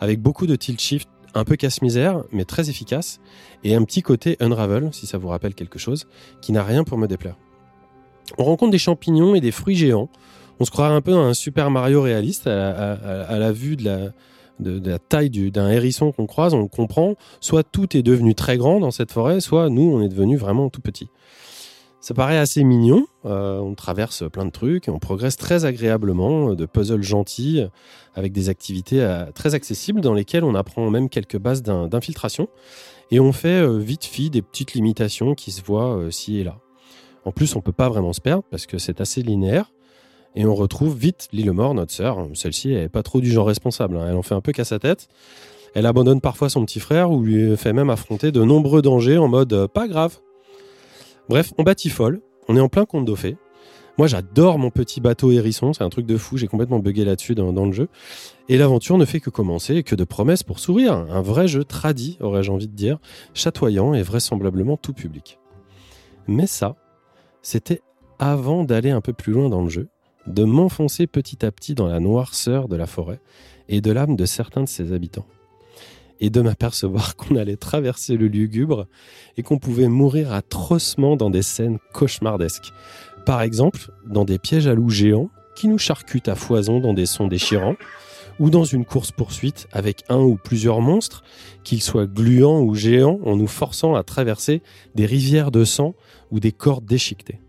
[0.00, 3.20] avec beaucoup de tilt shift un peu casse-misère, mais très efficace,
[3.64, 6.06] et un petit côté unravel, si ça vous rappelle quelque chose,
[6.40, 7.36] qui n'a rien pour me déplaire.
[8.38, 10.08] On rencontre des champignons et des fruits géants.
[10.60, 14.12] On se croirait un peu dans un Super Mario réaliste à, la vue de
[14.58, 16.54] la, taille du- d'un hérisson qu'on croise.
[16.54, 20.08] On comprend, soit tout est devenu très grand dans cette forêt, soit nous, on est
[20.08, 21.08] devenu vraiment tout petit.
[22.02, 23.06] Ça paraît assez mignon.
[23.26, 27.64] euh, on traverse plein de trucs et on progresse très agréablement, euh, de puzzles gentils,
[28.16, 32.48] avec des activités euh, très accessibles dans lesquelles on apprend même quelques bases d'in- d'infiltration.
[33.12, 36.58] Et on fait vite fait des petites limitations qui se voient euh, ci et là.
[37.24, 39.70] En plus, on peut pas vraiment se perdre parce que c'est assez linéaire.
[40.34, 42.26] Et on retrouve vite l'île mort, notre sœur.
[42.34, 43.96] Celle-ci est pas trop du genre responsable.
[43.96, 44.06] hein.
[44.08, 45.06] Elle en fait un peu qu'à sa tête.
[45.74, 49.28] Elle abandonne parfois son petit frère ou lui fait même affronter de nombreux dangers en
[49.28, 50.18] mode pas grave.
[51.28, 52.20] Bref, on batifole.
[52.48, 53.36] On est en plein conte d'Ophée.
[53.98, 55.72] Moi, j'adore mon petit bateau hérisson.
[55.72, 56.36] C'est un truc de fou.
[56.36, 57.88] J'ai complètement bugué là-dessus dans, le jeu.
[58.48, 60.94] Et l'aventure ne fait que commencer que de promesses pour sourire.
[60.94, 62.98] Un vrai jeu tradit, aurais-je envie de dire,
[63.34, 65.38] chatoyant et vraisemblablement tout public.
[66.26, 66.76] Mais ça,
[67.42, 67.82] c'était
[68.18, 69.88] avant d'aller un peu plus loin dans le jeu,
[70.26, 73.20] de m'enfoncer petit à petit dans la noirceur de la forêt
[73.68, 75.26] et de l'âme de certains de ses habitants.
[76.22, 78.86] Et de m'apercevoir qu'on allait traverser le lugubre
[79.36, 82.72] et qu'on pouvait mourir atrocement dans des scènes cauchemardesques.
[83.26, 87.04] Par exemple, dans des pièges à loups géants qui nous charcutent à foison dans des
[87.04, 87.76] sons déchirants,
[88.38, 91.22] ou dans une course-poursuite avec un ou plusieurs monstres,
[91.64, 94.62] qu'ils soient gluants ou géants, en nous forçant à traverser
[94.94, 95.94] des rivières de sang
[96.30, 97.40] ou des cordes déchiquetées.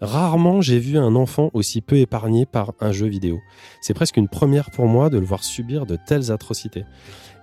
[0.00, 3.40] Rarement j'ai vu un enfant aussi peu épargné par un jeu vidéo.
[3.80, 6.84] C'est presque une première pour moi de le voir subir de telles atrocités.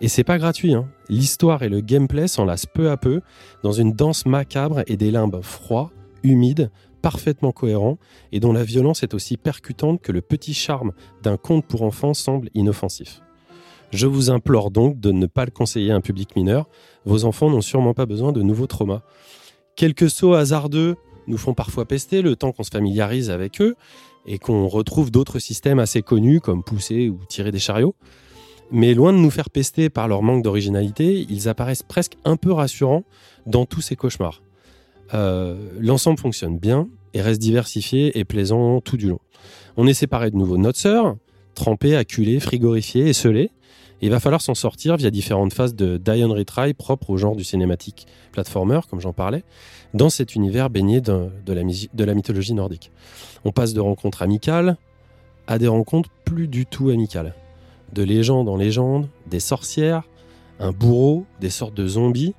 [0.01, 0.87] Et c'est pas gratuit, hein.
[1.09, 3.21] L'histoire et le gameplay s'enlacent peu à peu
[3.63, 5.91] dans une danse macabre et des limbes froids,
[6.21, 6.69] humides,
[7.01, 7.97] parfaitement cohérents
[8.31, 12.13] et dont la violence est aussi percutante que le petit charme d'un conte pour enfants
[12.13, 13.21] semble inoffensif.
[13.91, 16.67] Je vous implore donc de ne pas le conseiller à un public mineur.
[17.05, 19.01] Vos enfants n'ont sûrement pas besoin de nouveaux traumas.
[19.75, 20.95] Quelques sauts hasardeux
[21.27, 23.75] nous font parfois pester le temps qu'on se familiarise avec eux
[24.25, 27.95] et qu'on retrouve d'autres systèmes assez connus comme pousser ou tirer des chariots.
[28.71, 32.51] Mais loin de nous faire pester par leur manque d'originalité, ils apparaissent presque un peu
[32.51, 33.03] rassurants
[33.45, 34.41] dans tous ces cauchemars.
[35.13, 39.19] Euh, L'ensemble fonctionne bien et reste diversifié et plaisant tout du long.
[39.77, 41.17] On est séparé de nouveau de notre sœur,
[41.53, 43.51] trempé, acculé, frigorifié et scellé.
[44.03, 47.37] Il va falloir s'en sortir via différentes phases de die and retry propres au genre
[47.37, 49.45] du cinématique platformer, comme j'en parlais,
[49.93, 51.31] dans cet univers baigné de
[52.03, 52.91] la mythologie nordique.
[53.45, 54.75] On passe de rencontres amicales
[55.47, 57.33] à des rencontres plus du tout amicales.
[57.93, 60.03] De légende en légende, des sorcières,
[60.59, 62.35] un bourreau, des sortes de zombies,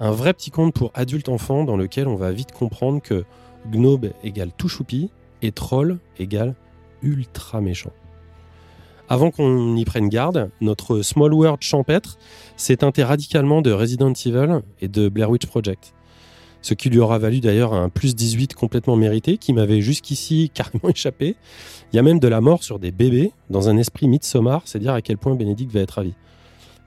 [0.00, 3.24] un vrai petit conte pour adultes-enfants dans lequel on va vite comprendre que
[3.70, 6.56] Gnobe égale tout choupi et Troll égale
[7.00, 7.92] ultra méchant.
[9.08, 12.18] Avant qu'on y prenne garde, notre Small World champêtre
[12.56, 15.94] s'est teinté radicalement de Resident Evil et de Blair Witch Project.
[16.60, 20.88] Ce qui lui aura valu d'ailleurs un plus 18 complètement mérité qui m'avait jusqu'ici carrément
[20.88, 21.36] échappé.
[21.92, 24.80] Il y a même de la mort sur des bébés dans un esprit Midsommar, c'est
[24.80, 26.14] dire à quel point Bénédicte va être ravi.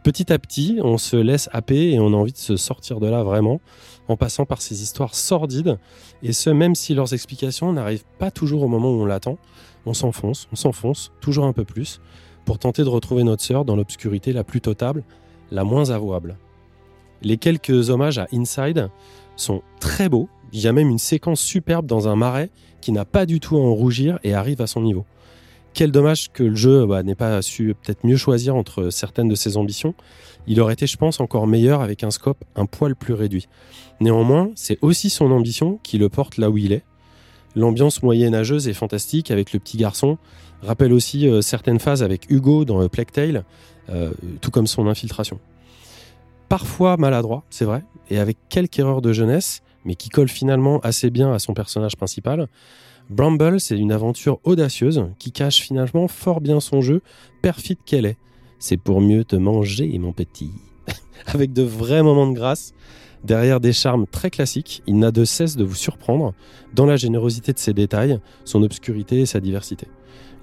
[0.04, 3.08] Petit à petit, on se laisse happer et on a envie de se sortir de
[3.08, 3.62] là vraiment,
[4.10, 5.78] en passant par ces histoires sordides,
[6.24, 9.38] et ce même si leurs explications n'arrivent pas toujours au moment où on l'attend.
[9.86, 12.02] On s'enfonce, on s'enfonce, toujours un peu plus,
[12.46, 15.04] pour tenter de retrouver notre sœur dans l'obscurité la plus totale,
[15.52, 16.38] la moins avouable.
[17.22, 18.90] Les quelques hommages à Inside
[19.36, 22.50] sont très beaux, il y a même une séquence superbe dans un marais
[22.82, 25.06] qui n'a pas du tout à en rougir et arrive à son niveau.
[25.74, 29.36] Quel dommage que le jeu bah, n'ait pas su peut-être mieux choisir entre certaines de
[29.36, 29.94] ses ambitions.
[30.48, 33.48] Il aurait été, je pense, encore meilleur avec un scope un poil plus réduit.
[34.00, 36.84] Néanmoins, c'est aussi son ambition qui le porte là où il est.
[37.60, 40.18] L'ambiance moyenâgeuse est fantastique avec le petit garçon.
[40.62, 43.44] Rappelle aussi euh, certaines phases avec Hugo dans euh, Plague Tale,
[43.90, 45.40] euh, tout comme son infiltration.
[46.48, 51.10] Parfois maladroit, c'est vrai, et avec quelques erreurs de jeunesse, mais qui colle finalement assez
[51.10, 52.48] bien à son personnage principal.
[53.10, 57.02] Bramble, c'est une aventure audacieuse qui cache finalement fort bien son jeu,
[57.42, 58.18] perfide qu'elle est.
[58.58, 60.52] C'est pour mieux te manger, mon petit.
[61.26, 62.74] avec de vrais moments de grâce.
[63.24, 66.34] Derrière des charmes très classiques, il n'a de cesse de vous surprendre
[66.74, 69.88] dans la générosité de ses détails, son obscurité et sa diversité.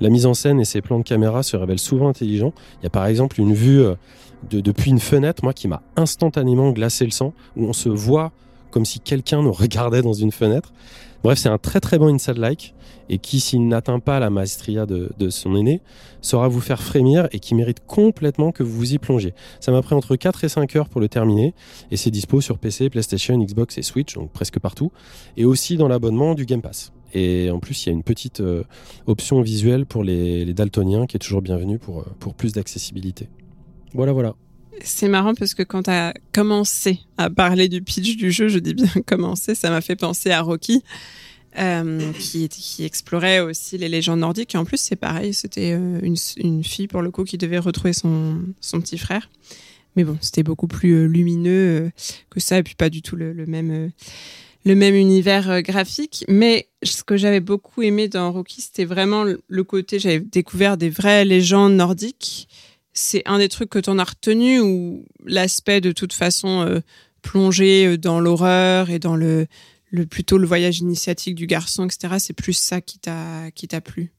[0.00, 2.52] La mise en scène et ses plans de caméra se révèlent souvent intelligents.
[2.80, 3.94] Il y a par exemple une vue euh,
[4.50, 8.32] de- depuis une fenêtre, moi, qui m'a instantanément glacé le sang, où on se voit
[8.70, 10.72] comme si quelqu'un nous regardait dans une fenêtre.
[11.26, 12.72] Bref, c'est un très très bon inside-like
[13.08, 15.82] et qui, s'il n'atteint pas la maestria de, son aîné,
[16.20, 19.34] saura vous faire frémir et qui mérite complètement que vous vous y plongiez.
[19.58, 21.52] Ça m'a pris entre 4 et 5 heures pour le terminer
[21.90, 24.92] et c'est dispo sur PC, PlayStation, Xbox et Switch, donc presque partout,
[25.36, 26.92] et aussi dans l'abonnement du Game Pass.
[27.12, 28.62] Et en plus, il y a une petite euh,
[29.08, 33.28] option visuelle pour les, daltoniens qui est toujours bienvenue pour, euh, pour plus d'accessibilité.
[33.94, 34.36] Voilà, voilà.
[34.82, 38.58] C'est marrant parce que quand tu as commencé à parler du pitch du jeu, je
[38.58, 40.82] dis bien commencé, ça m'a fait penser à Rocky,
[41.58, 42.48] euh, qui,
[42.84, 44.54] explorait aussi les légendes nordiques.
[44.54, 47.58] Et en plus, c'est pareil, c'était euh, une, une fille pour le coup qui devait
[47.58, 49.30] retrouver son, son petit frère.
[49.96, 51.90] Mais bon, c'était beaucoup plus euh, lumineux
[52.28, 53.90] que ça, et puis pas du tout le, le même,
[54.64, 56.24] le même univers graphique.
[56.28, 60.90] Mais ce que j'avais beaucoup aimé dans Rocky, c'était vraiment le côté, j'avais découvert des
[60.90, 62.48] vraies légendes nordiques
[62.99, 66.80] c'est un des trucs que tu en as retenu ou l'aspect de toute façon euh,
[67.22, 69.47] plongé euh, dans l'horreur et dans le,
[70.11, 72.14] plutôt le voyage initiatique du garçon, etc.
[72.18, 74.12] C'est plus ça qui t'a qui t'a plu?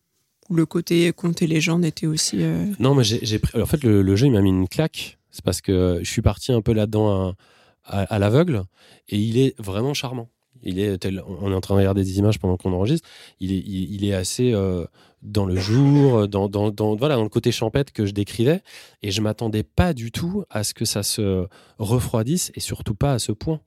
[0.50, 2.38] Ou le côté conte et légende était aussi.
[2.40, 5.18] euh, Non, mais j'ai, en fait, le, jeu, il m'a mis une claque.
[5.32, 7.36] C'est parce que je suis parti un peu là-dedans
[7.84, 8.64] à l'aveugle
[9.10, 10.30] et il est vraiment charmant.
[10.64, 13.08] Il est tel, on est en train de regarder des images pendant qu'on enregistre.
[13.40, 14.86] Il est, il, il est assez euh,
[15.22, 18.62] dans le jour, dans, dans, dans, voilà, dans le côté champêtre que je décrivais.
[19.04, 21.46] Et je m'attendais pas du tout à ce que ça se
[21.80, 23.60] refroidisse et surtout pas à ce point.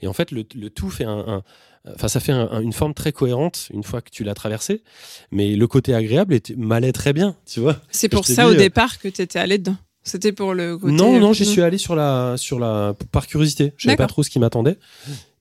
[0.00, 1.42] Et en fait, le, le tout fait un,
[1.94, 4.82] enfin, ça fait un- un- une forme très cohérente une fois que tu l'as traversé.
[5.32, 7.76] Mais le côté agréable m'allait très bien, tu vois.
[7.90, 9.76] C'est pour ça dit, au euh, départ que tu étais allé dedans.
[10.04, 10.92] C'était pour le côté.
[10.92, 13.72] non, non, euh, j'y suis allé sur la, sur la, par curiosité.
[13.76, 14.78] Je savais pas trop ce qui m'attendait.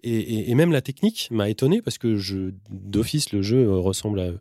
[0.03, 2.17] Et, même la technique m'a étonné parce que
[2.69, 4.39] d'office, le jeu euh, ressemble à, euh,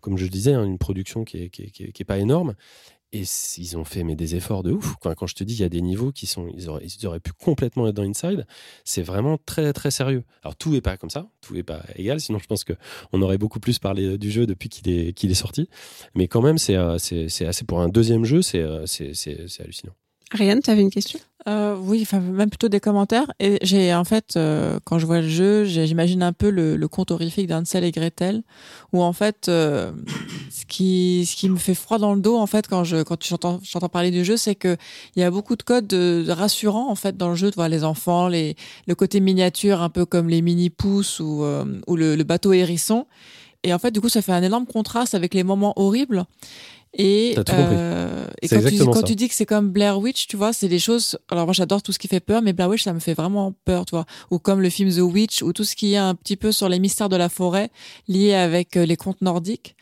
[0.00, 2.18] comme je disais, hein, une production qui est, qui est, qui est- qui est pas
[2.18, 2.54] énorme.
[3.12, 3.22] Et
[3.56, 4.96] ils ont fait des efforts de ouf.
[5.00, 6.68] Quand, je te dis, il y a des niveaux qui sont, ils
[7.06, 8.46] auraient, pu complètement être dans Inside.
[8.84, 10.24] C'est vraiment très, très sérieux.
[10.42, 12.20] Alors tout est pas comme ça, tout est pas égal.
[12.20, 12.74] Sinon, je pense que
[13.12, 15.70] on aurait beaucoup plus parlé du jeu depuis qu'il est, qu'il est sorti.
[16.14, 19.94] Mais quand même, c'est, euh, assez pour un deuxième jeu, euh, c'est hallucinant.
[20.32, 21.18] Ariane, tu avais une question?
[21.46, 23.32] Euh, oui, enfin même plutôt des commentaires.
[23.40, 26.88] Et j'ai en fait, euh, quand je vois le jeu, j'imagine un peu le, le
[26.88, 28.42] conte horrifique d'Ansel et Gretel,
[28.92, 29.92] où en fait, euh,
[30.50, 33.24] ce qui ce qui me fait froid dans le dos en fait quand je quand
[33.24, 34.76] j'entends j'entends parler du jeu, c'est que
[35.16, 37.54] il y a beaucoup de codes de, de rassurants en fait dans le jeu, de
[37.54, 38.54] voir les enfants, les
[38.86, 42.52] le côté miniature, un peu comme les mini pousses ou euh, ou le, le bateau
[42.52, 43.06] hérisson.
[43.64, 46.24] Et en fait, du coup, ça fait un énorme contraste avec les moments horribles.
[46.98, 50.52] Et, tout euh, et quand, tu, quand dis que c'est comme Blair Witch, tu vois,
[50.52, 51.16] c'est des choses.
[51.30, 53.54] Alors moi, j'adore tout ce qui fait peur, mais Blair Witch, ça me fait vraiment
[53.64, 54.04] peur, tu vois.
[54.32, 56.68] Ou comme le film The Witch, ou tout ce qui est un petit peu sur
[56.68, 57.70] les mystères de la forêt
[58.08, 59.76] liés avec euh, les contes nordiques.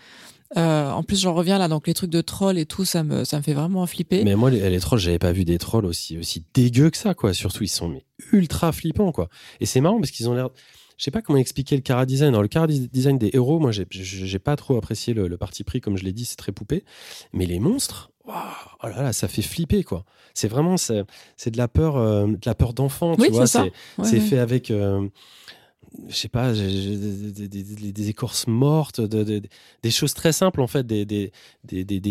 [0.57, 3.25] Euh, en plus, j'en reviens là, donc les trucs de trolls et tout, ça me,
[3.25, 4.23] ça me fait vraiment flipper.
[4.23, 7.15] Mais moi, les, les trolls, j'avais pas vu des trolls aussi, aussi dégueux que ça,
[7.15, 7.33] quoi.
[7.33, 9.29] Surtout, ils sont mais, ultra flippants, quoi.
[9.61, 10.51] Et c'est marrant parce qu'ils ont l'air.
[10.97, 12.39] Je sais pas comment expliquer le cara design.
[12.41, 15.97] Le cara design des héros, moi, j'ai- pas trop apprécié le, le parti pris, comme
[15.97, 16.85] je l'ai dit, c'est très poupé.
[17.33, 18.37] Mais les monstres, waouh,
[18.83, 20.05] oh là là, ça fait flipper, quoi.
[20.35, 21.05] C'est vraiment, c'est
[21.51, 23.47] de la peur, euh, de la peur d'enfant, tu Oui, vois.
[23.47, 24.21] c'est Ouais, ouais.
[24.21, 24.71] fait avec.
[24.71, 25.07] euh,
[26.09, 29.43] je sais pas, des, des- des- des écorces mortes, de- de-
[29.83, 31.07] des choses très simples en fait, des,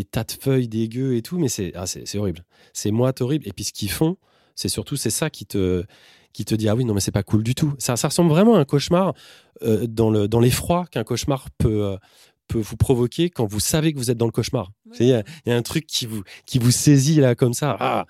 [0.05, 1.85] tas de feuilles dégueu et tout, mais c'est ah,
[2.17, 2.43] horrible.
[2.73, 3.47] C'est moite horrible.
[3.47, 4.17] Et puis ce qu'ils font,
[4.55, 5.83] c'est surtout c'est ça qui te
[6.35, 7.73] qui te dit ah oui non mais c'est pas cool du tout.
[7.79, 9.13] Ça, ça ressemble vraiment à un cauchemar
[9.63, 11.97] euh, dans le dans l'effroi qu'un cauchemar peut euh,
[12.47, 14.69] peut vous provoquer quand vous savez que vous êtes dans le cauchemar.
[14.99, 17.53] Il y, a- il y a un truc qui vous qui vous saisit là comme
[17.53, 17.75] ça.
[17.79, 18.05] Ah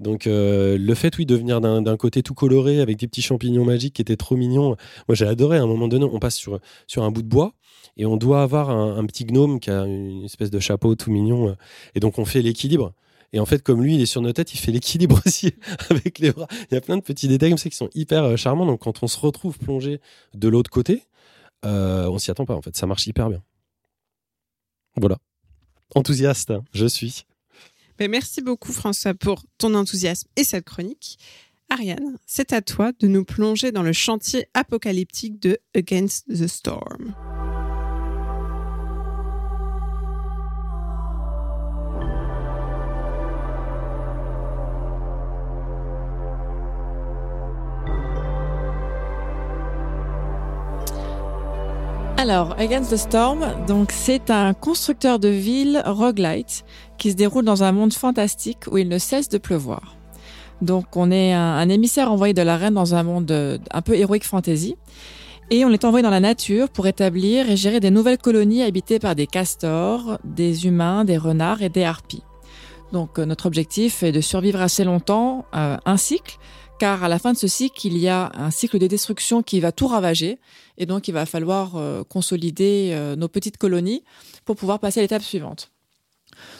[0.00, 3.64] donc euh, le fait oui de venir d'un côté tout coloré avec des petits champignons
[3.66, 4.76] magiques qui étaient trop mignons.
[5.08, 5.58] Moi j'ai adoré.
[5.58, 7.52] À un moment donné, on passe sur sur un bout de bois
[7.98, 11.10] et on doit avoir un, un petit gnome qui a une espèce de chapeau tout
[11.10, 11.54] mignon.
[11.94, 12.94] Et donc on fait l'équilibre.
[13.32, 15.54] Et en fait, comme lui, il est sur nos têtes, il fait l'équilibre aussi
[15.88, 16.48] avec les bras.
[16.70, 18.66] Il y a plein de petits détails comme ça qui sont hyper euh, charmants.
[18.66, 20.00] Donc quand on se retrouve plongé
[20.34, 21.04] de l'autre côté,
[21.64, 22.76] euh, on s'y attend pas en fait.
[22.76, 23.42] Ça marche hyper bien.
[24.96, 25.18] Voilà.
[25.94, 27.24] Enthousiaste, hein, je suis.
[27.98, 31.18] Ben, Merci beaucoup François pour ton enthousiasme et cette chronique.
[31.68, 37.14] Ariane, c'est à toi de nous plonger dans le chantier apocalyptique de Against the Storm.
[52.20, 56.66] Alors, Against the Storm, donc c'est un constructeur de ville roguelite
[56.98, 59.96] qui se déroule dans un monde fantastique où il ne cesse de pleuvoir.
[60.60, 63.80] Donc on est un, un émissaire envoyé de la reine dans un monde euh, un
[63.80, 64.76] peu héroïque fantasy.
[65.48, 68.98] Et on est envoyé dans la nature pour établir et gérer des nouvelles colonies habitées
[68.98, 72.22] par des castors, des humains, des renards et des harpies.
[72.92, 76.36] Donc euh, notre objectif est de survivre assez longtemps, euh, un cycle,
[76.80, 79.60] car à la fin de ce cycle, il y a un cycle de destruction qui
[79.60, 80.38] va tout ravager,
[80.80, 84.02] et donc il va falloir euh, consolider euh, nos petites colonies
[84.44, 85.70] pour pouvoir passer à l'étape suivante.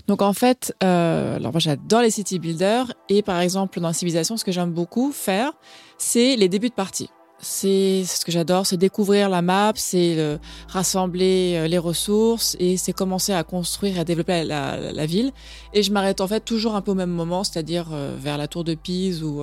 [0.06, 4.36] Donc en fait, euh, alors moi j'adore les city builders, et par exemple dans Civilisation,
[4.36, 5.52] ce que j'aime beaucoup faire,
[5.96, 7.08] c'est les débuts de partie.
[7.42, 10.38] C'est ce que j'adore, c'est découvrir la map, c'est
[10.68, 15.32] rassembler les ressources et c'est commencer à construire et à développer la, ville.
[15.72, 17.86] Et je m'arrête en fait toujours un peu au même moment, c'est-à-dire
[18.18, 19.42] vers la tour de Pise ou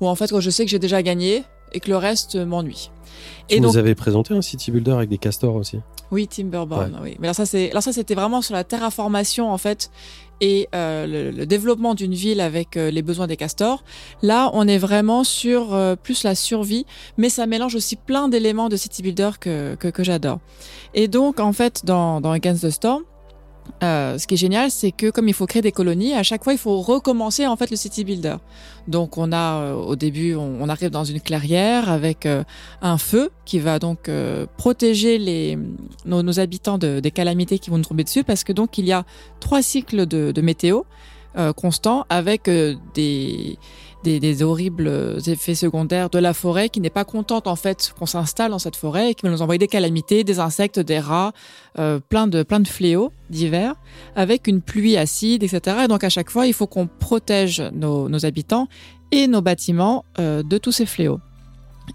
[0.00, 2.90] en fait quand je sais que j'ai déjà gagné et que le reste m'ennuie.
[3.48, 5.80] Tu Et nous donc, avais présenté un city builder avec des castors aussi.
[6.10, 7.16] oui, Timberborn, oui.
[7.18, 9.90] Mais alors ça, c'est, alors ça, c'était vraiment sur la terraformation en fait
[10.40, 13.82] et euh, le, le développement d'une ville avec euh, les besoins des castors.
[14.22, 16.86] Là, on est vraiment sur euh, plus la survie,
[17.16, 20.38] mais ça mélange aussi plein d'éléments de city builder que que, que j'adore.
[20.94, 23.02] Et donc, en fait, dans dans Against the Storm.
[23.82, 26.44] Euh, ce qui est génial, c'est que comme il faut créer des colonies, à chaque
[26.44, 28.36] fois il faut recommencer en fait le city builder.
[28.86, 32.44] Donc on a euh, au début, on, arrive dans une clairière avec euh,
[32.82, 34.10] un feu qui va donc
[34.56, 35.58] protéger les,
[36.04, 38.92] nos, habitants de, des calamités qui vont nous tomber dessus parce que donc il y
[38.92, 39.04] a
[39.40, 40.82] trois cycles de, météo
[41.56, 42.50] constants avec
[42.94, 43.58] des,
[44.18, 48.50] des, horribles effets secondaires de la forêt qui n'est pas contente en fait qu'on s'installe
[48.50, 51.32] dans cette forêt et qui va nous envoyer des calamités, des insectes, des rats,
[51.78, 53.74] euh, plein de plein de fléaux divers
[54.16, 55.78] avec une pluie acide, etc.
[55.84, 58.68] Et donc à chaque fois il faut qu'on protège nos, habitants
[59.12, 61.20] et nos bâtiments euh, de tous ces fléaux.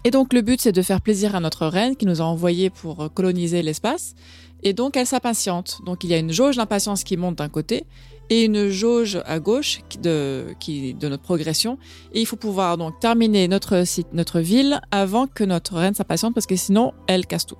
[0.04, 2.70] Et donc le but c'est de faire plaisir à notre reine qui nous a envoyés
[2.70, 4.14] pour coloniser l'espace.
[4.62, 5.80] Et donc elle s'impatiente.
[5.84, 7.84] Donc il y a une jauge d'impatience qui monte d'un côté
[8.30, 10.54] et une jauge à gauche de,
[11.02, 11.78] notre progression.
[12.12, 16.56] Et il faut pouvoir donc terminer notre ville avant que notre reine s'impatiente parce que
[16.56, 17.58] sinon elle casse tout.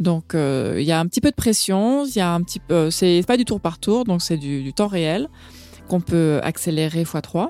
[0.00, 2.58] Donc euh, il y a un petit peu de pression, il y a un petit
[2.58, 5.28] peu, c'est pas du tour par tour, donc c'est du, temps réel
[5.88, 7.48] qu'on peut accélérer x3.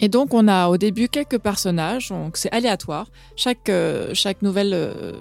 [0.00, 3.10] Et donc on a au début quelques personnages, donc c'est aléatoire.
[3.36, 5.12] Chaque euh, nouvelle euh,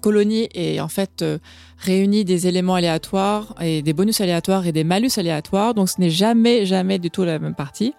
[0.00, 1.24] colonie est en fait
[1.78, 5.74] réunie des éléments aléatoires et des bonus aléatoires et des malus aléatoires.
[5.74, 7.94] Donc ce n'est jamais jamais du tout la même partie.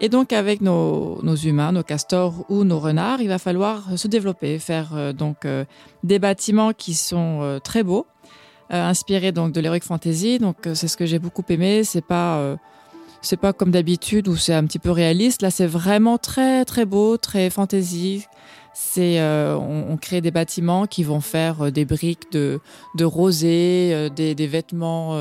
[0.00, 4.06] Et donc avec nos, nos humains, nos castors ou nos renards, il va falloir se
[4.06, 5.64] développer, faire euh, donc euh,
[6.04, 8.06] des bâtiments qui sont euh, très beaux,
[8.70, 10.38] inspirés donc de l'heroic fantasy.
[10.38, 11.84] Donc c'est ce que j'ai beaucoup aimé.
[11.84, 12.56] C'est pas
[13.22, 15.40] c'est pas comme d'habitude où c'est un petit peu réaliste.
[15.40, 18.26] Là, c'est vraiment très très beau, très fantasy.
[18.98, 22.60] Euh, on, crée des bâtiments qui vont faire euh, des briques de
[22.94, 25.18] de rosée, euh, des, vêtements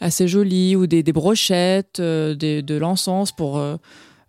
[0.00, 3.60] assez jolis ou des, brochettes, de l'encens pour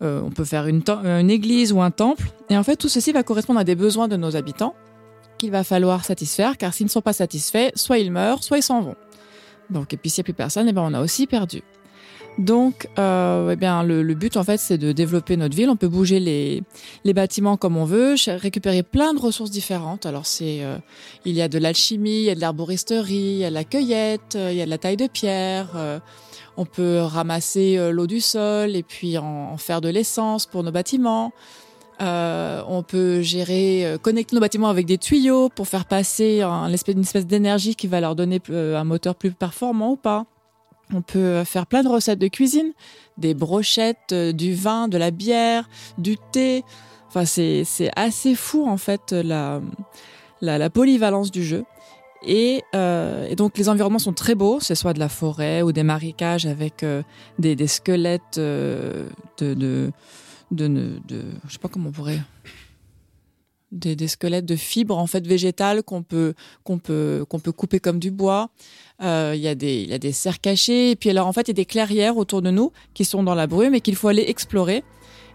[0.02, 2.32] on peut faire une, église ou un temple.
[2.50, 4.76] Et en fait, tout ceci va correspondre à des besoins de nos habitants
[5.38, 8.64] qu'il va falloir satisfaire, car s'ils ne sont pas satisfaits, soit ils meurent, soit ils
[8.64, 8.96] s'en vont.
[9.70, 11.64] Donc, et puis s'il n'y a plus personne, eh ben, on a aussi perdu.
[12.38, 15.70] Donc, euh, eh bien, le, le but en fait, c'est de développer notre ville.
[15.70, 16.64] On peut bouger les,
[17.04, 20.06] les bâtiments comme on veut, récupérer plein de ressources différentes.
[20.06, 20.78] Alors, c'est, euh,
[21.26, 23.64] il y a de l'alchimie, il y a de l'arboristerie, il y a de la
[23.64, 25.72] cueillette, euh, il y a de la taille de pierre.
[25.76, 26.00] euh,
[26.58, 30.72] on peut ramasser euh, l'eau du sol et puis en, faire de l'essence pour nos
[30.72, 31.34] bâtiments.
[32.02, 37.28] Euh, on peut gérer, connecter nos bâtiments avec des tuyaux pour faire passer une espèce
[37.28, 40.26] d'énergie qui va leur donner un moteur plus performant ou pas.
[40.94, 42.72] On peut euh, faire plein de recettes de cuisine,
[43.18, 46.64] des brochettes, euh, du vin, de la bière, du thé.
[47.08, 47.66] Enfin, c'est
[47.96, 49.62] assez fou en fait la,
[50.42, 51.66] la, la polyvalence du jeu.
[52.24, 55.84] Et, euh, donc les environnements sont très beaux, c'est soit de la forêt ou des
[55.84, 57.02] marécages avec euh,
[57.40, 59.08] des, des squelettes euh,
[59.40, 59.92] de, de,
[60.52, 62.22] de, de, de- je sais pas comment on pourrait,
[63.72, 66.34] des, des squelettes de fibres en fait végétales qu'on peut
[66.64, 68.50] qu'on peut qu'on peut couper comme du bois.
[69.02, 71.34] Euh, Il y a des il y a des serres cachées et puis alors en
[71.34, 73.82] fait il y a des clairières autour de nous qui sont dans la brume et
[73.82, 74.84] qu'il faut aller explorer.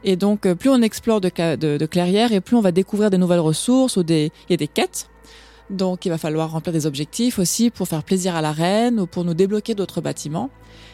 [0.04, 3.10] Et donc euh, plus on explore de, de, de clairières et plus on va découvrir
[3.10, 5.08] des nouvelles ressources ou des il y a des quêtes.
[5.70, 9.06] Donc il va falloir remplir des objectifs aussi pour faire plaisir à la reine ou
[9.06, 10.50] pour nous débloquer d'autres bâtiments.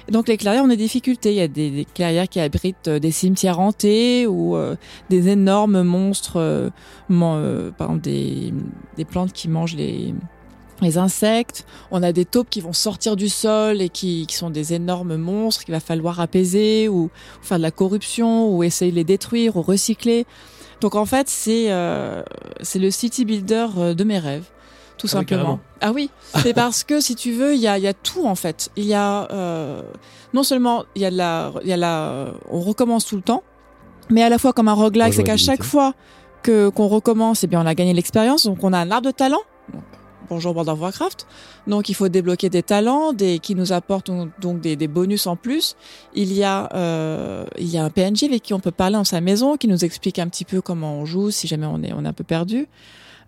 [0.08, 1.30] Et donc les clairières ont des difficultés.
[1.30, 4.76] Il y a des, clairières qui abritent euh, des cimetières hantés ou euh,
[5.10, 6.70] des énormes monstres, euh,
[7.76, 8.54] par exemple des,
[8.96, 10.14] des plantes qui mangent les,
[10.80, 11.66] les insectes.
[11.90, 15.16] On a des taupes qui vont sortir du sol et qui, qui sont des énormes
[15.16, 17.10] monstres qu'il va falloir apaiser ou,
[17.42, 20.24] faire de la corruption ou essayer de les détruire ou recycler.
[20.80, 21.68] Donc en fait c'est
[22.60, 24.50] c'est le city builder de mes rêves
[25.02, 25.42] tout Ah oui, simplement.
[25.42, 25.60] carrément.
[25.80, 26.10] Ah oui,
[26.42, 28.70] c'est parce que si tu veux, il y a, y a tout en fait.
[28.76, 29.82] Il y a euh,
[30.32, 33.22] non seulement il y a de la, il y a la, on recommence tout le
[33.22, 33.42] temps.
[34.10, 35.94] mais à la fois comme un roguelike, c'est qu'à chaque fois
[36.44, 39.10] que qu'on recommence, eh bien on a gagné l'expérience, donc on a un arbre de
[39.12, 39.42] talent.
[39.72, 39.82] Donc,
[40.28, 41.26] bonjour World of Warcraft.
[41.66, 44.10] Donc il faut débloquer des talents, des qui nous apportent
[44.40, 45.74] donc, des, des bonus en plus.
[46.14, 49.04] Il y a euh, il y a un PNJ avec qui on peut parler dans
[49.04, 51.92] sa maison, qui nous explique un petit peu comment on joue, si jamais on est
[51.92, 52.68] on est un peu perdu.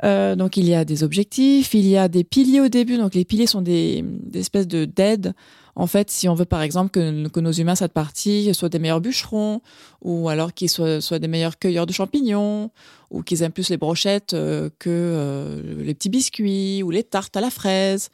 [0.03, 2.97] Euh, donc il y a des objectifs, il y a des piliers au début.
[2.97, 5.35] Donc les piliers sont des, des espèces de d'aide.
[5.77, 8.79] En fait, si on veut par exemple que, que nos humains cette partie soient des
[8.79, 9.61] meilleurs bûcherons,
[10.03, 12.71] ou alors qu'ils soient, soient des meilleurs cueilleurs de champignons,
[13.11, 17.37] ou qu'ils aiment plus les brochettes euh, que euh, les petits biscuits ou les tartes
[17.37, 18.11] à la fraise.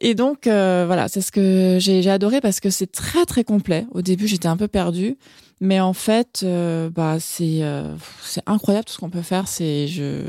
[0.00, 3.86] Et donc euh, voilà, c'est ce que j'ai adoré parce que c'est très très complet.
[3.92, 5.16] Au début, j'étais un peu perdue,
[5.60, 9.48] mais en fait, euh, bah c'est euh, c'est incroyable tout ce qu'on peut faire.
[9.48, 10.24] C'est je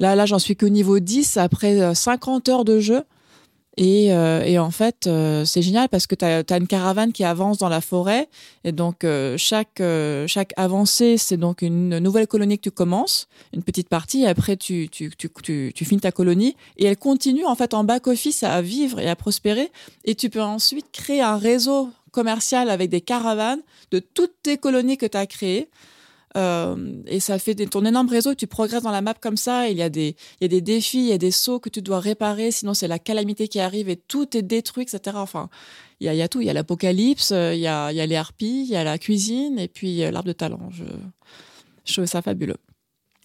[0.00, 3.04] là là j'en suis qu'au niveau 10 après euh, 50 heures de jeu.
[3.76, 7.24] Et, euh, et en fait, euh, c'est génial parce que tu as, une caravane qui
[7.24, 8.28] avance dans la forêt.
[8.64, 13.28] Et donc, euh, chaque, euh, chaque avancée, c'est donc une nouvelle colonie que tu commences,
[13.54, 14.24] une petite partie.
[14.24, 16.56] Et après, tu, tu, tu, tu, tu finis ta colonie.
[16.76, 19.70] Et elle continue, en fait, en back-office à vivre et à prospérer.
[20.04, 23.62] Et tu peux ensuite créer un réseau commercial avec des caravanes
[23.92, 25.68] de toutes tes colonies que tu as créées.
[26.36, 29.68] Euh, et ça fait des, ton énorme réseau, tu progresses dans la map comme ça,
[29.68, 31.68] il y, a des, il y a des défis, il y a des sauts que
[31.68, 35.16] tu dois réparer, sinon c'est la calamité qui arrive et tout est détruit, etc.
[35.18, 35.48] Enfin,
[36.00, 37.90] il y a, il y a tout, il y a l'apocalypse, euh, il y a,
[37.90, 40.32] il y a les harpies, il y a la cuisine et puis euh, l'arbre de
[40.32, 40.68] talent.
[40.70, 40.84] Je,
[41.84, 42.56] je trouve ça fabuleux.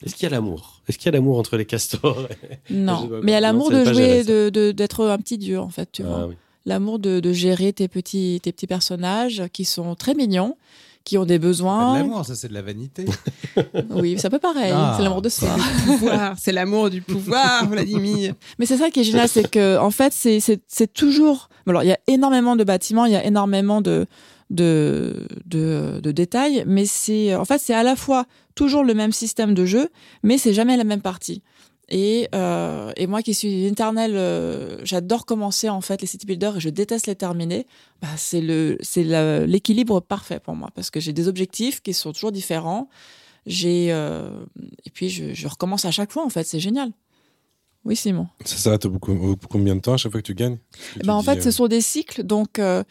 [0.03, 2.27] Est-ce qu'il y a l'amour Est-ce qu'il y a l'amour entre les castors
[2.71, 4.31] Non, mais il y a l'amour de jouer, ça.
[4.31, 6.21] de, de- d'être un petit dieu en fait, tu vois.
[6.23, 6.35] Ah oui.
[6.65, 10.57] L'amour de, de gérer tes petits, tes petits personnages qui sont très mignons,
[11.05, 11.97] qui ont des besoins.
[11.97, 13.05] l'amour, ça c'est de la vanité.
[13.91, 14.95] Oui, c'est un peu pareil, Ah.
[14.97, 15.47] c'est l'amour de soi.
[15.85, 18.33] pouvoir, c'est l'amour du pouvoir, Vladimir.
[18.59, 21.47] Mais c'est ça qui est génial, c'est que en fait, c'est c'est c'est toujours.
[21.67, 24.05] Alors, il y a énormément de bâtiments, il y a énormément de
[24.49, 28.25] de de, de détails, mais c'est en fait c'est à la fois
[28.55, 29.89] toujours le même système de jeu,
[30.23, 31.41] mais c'est jamais la même partie.
[31.89, 36.25] Et, euh, et moi qui suis une éternelle, euh, j'adore commencer en fait les city
[36.25, 37.67] builders et je déteste les terminer.
[38.01, 39.03] Bah, c'est le c'est
[39.45, 42.89] l'équilibre parfait pour moi parce que j'ai des objectifs qui sont toujours différents.
[43.45, 44.29] J'ai euh,
[44.85, 46.91] et puis je, je recommence à chaque fois en fait, c'est génial.
[47.85, 48.27] Oui Simon.
[48.43, 48.99] Ça s'arrête au bout
[49.47, 50.57] combien de temps à chaque fois que tu gagnes?
[50.95, 52.23] Que tu ben, en fait, euh, ce sont des cycles.
[52.23, 52.83] Donc, euh,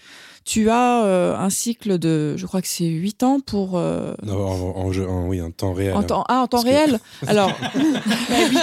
[0.44, 3.76] tu as euh, un cycle de, je crois que c'est 8 ans pour.
[3.76, 5.94] euh, non, en, en jeu, en- oui, en temps réel.
[5.96, 7.00] en temps, ah, en temps Parce que- réel.
[7.26, 7.50] Alors,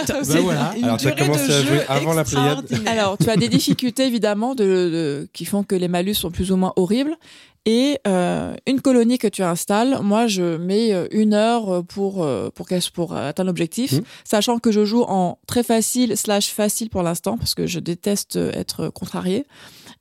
[0.07, 0.73] Bah voilà.
[0.83, 4.55] Alors, tu as commencé à jouer avant la Pléiade alors, tu as des difficultés évidemment
[4.55, 7.15] de, de- qui font que les malus sont plus ou moins horribles.
[7.65, 12.49] Et euh, une colonie que tu installes, moi je mets euh, une heure pour euh,
[12.49, 14.01] pour qu'elle- pour atteindre l'objectif, Mhm.
[14.23, 18.35] sachant que je joue en très facile slash facile pour l'instant parce que je déteste
[18.37, 19.45] être contrarié.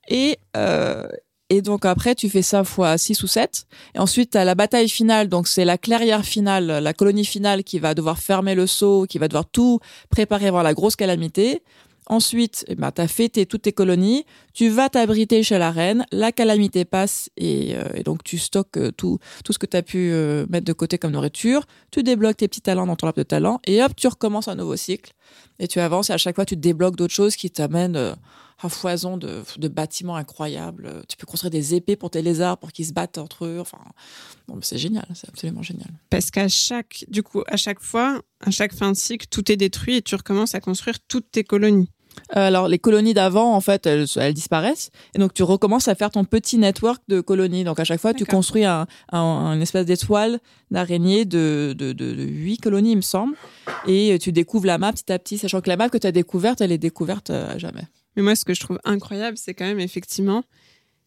[0.09, 1.07] Et euh,
[1.51, 4.55] et donc après tu fais ça fois 6 ou 7 et ensuite tu as la
[4.55, 8.65] bataille finale donc c'est la clairière finale, la colonie finale qui va devoir fermer le
[8.65, 9.79] saut, qui va devoir tout
[10.09, 11.61] préparer avant la grosse calamité.
[12.11, 16.05] Ensuite, eh ben, tu as tes- toutes tes colonies, tu vas t'abriter chez la reine,
[16.11, 19.17] la calamité passe et, euh, donc tu stockes euh, tout,
[19.49, 22.59] ce que tu as pu euh, mettre de côté comme nourriture, tu débloques tes petits
[22.59, 25.13] talents dans ton arbre de talent et hop, tu recommences un nouveau cycle
[25.59, 28.13] et tu avances et à chaque fois tu débloques d'autres choses qui t'amènent euh,
[28.61, 31.03] à foison de, de bâtiments incroyables.
[31.07, 33.59] Tu peux construire des épées pour tes lézards pour qu'ils se battent entre eux.
[33.61, 33.79] Enfin,
[34.61, 35.89] c'est génial, c'est absolument génial.
[36.09, 39.55] Parce qu'à chaque, du coup, à chaque fois, à chaque fin de cycle, tout est
[39.57, 41.89] détruit et tu recommences à construire toutes tes colonies.
[42.29, 44.89] Alors, les colonies d'avant, en fait, elles, elles disparaissent.
[45.13, 47.63] Et donc, tu recommences à faire ton petit network de colonies.
[47.63, 50.39] Donc, à chaque fois, tu construis un, un, un espèce d'étoile
[50.71, 53.35] d'araignée de, de, de, de 8 colonies, il me semble.
[53.87, 56.11] Et tu découvres la map petit à petit, sachant que la map que tu as
[56.11, 57.83] découverte, elle est découverte euh, à jamais.
[58.15, 60.43] Mais moi, ce que je trouve incroyable, c'est quand même effectivement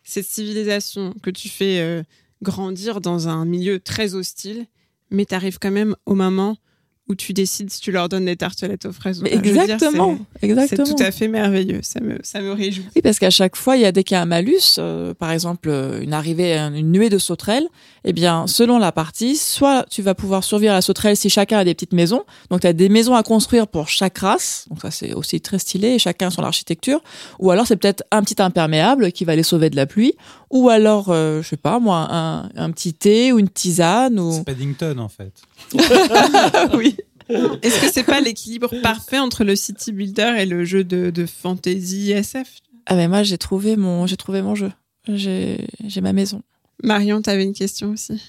[0.03, 2.03] cette civilisation que tu fais euh,
[2.43, 4.67] grandir dans un milieu très hostile,
[5.11, 6.57] mais tu arrives quand même au moment
[7.09, 9.37] où tu décides si tu leur donnes des tartelettes aux fraises ou pas.
[9.37, 10.19] Exactement,
[10.69, 11.81] c'est- tout à fait merveilleux.
[11.83, 12.87] Ça me, ça me réjouit.
[12.97, 15.13] Oui, parce qu'à chaque fois, il y a dès qu'il y a un malus, euh,
[15.13, 17.67] par exemple euh, une arrivée, une nuée de sauterelles,
[18.05, 21.59] eh bien, selon la partie, soit tu vas pouvoir survivre à la sauterelle si chacun
[21.59, 24.83] a des petites maisons, donc tu as des maisons à construire pour chaque race, donc
[24.83, 27.01] ça c'est aussi très stylé, et chacun son architecture,
[27.39, 30.15] ou alors c'est peut-être un petit imperméable qui va les sauver de la pluie,
[30.51, 34.33] ou alors, euh, je sais pas moi, un, un petit thé ou une tisane, ou...
[34.33, 35.33] C'est Paddington en fait.
[36.75, 36.97] oui.
[37.63, 41.25] Est-ce que c'est pas l'équilibre parfait entre le city builder et le jeu de, de
[41.25, 44.71] fantasy SF Ah mais moi j'ai trouvé mon, j'ai trouvé mon jeu,
[45.09, 46.43] j'ai j'ai ma maison.
[46.83, 48.21] Marion, t'avais une question aussi.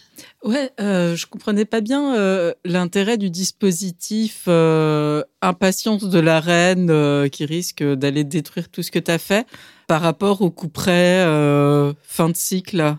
[0.43, 6.89] Ouais, euh, je comprenais pas bien euh, l'intérêt du dispositif euh, impatience de la reine
[6.89, 9.45] euh, qui risque d'aller détruire tout ce que t'as fait
[9.87, 12.95] par rapport au coup près euh, fin de cycle,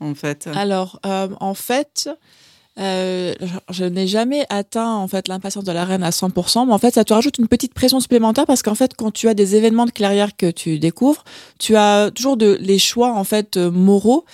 [0.00, 0.48] en fait.
[0.54, 2.10] Alors, euh, en fait,
[2.78, 3.34] Euh,
[3.68, 6.94] je, n'ai jamais atteint en fait l'impatience de la reine à 100%, mais en fait
[6.94, 9.86] ça te rajoute une petite pression supplémentaire parce qu'en fait quand tu as des événements
[9.86, 11.24] de clairière que tu découvres,
[11.58, 14.24] tu as toujours de, les choix en fait moraux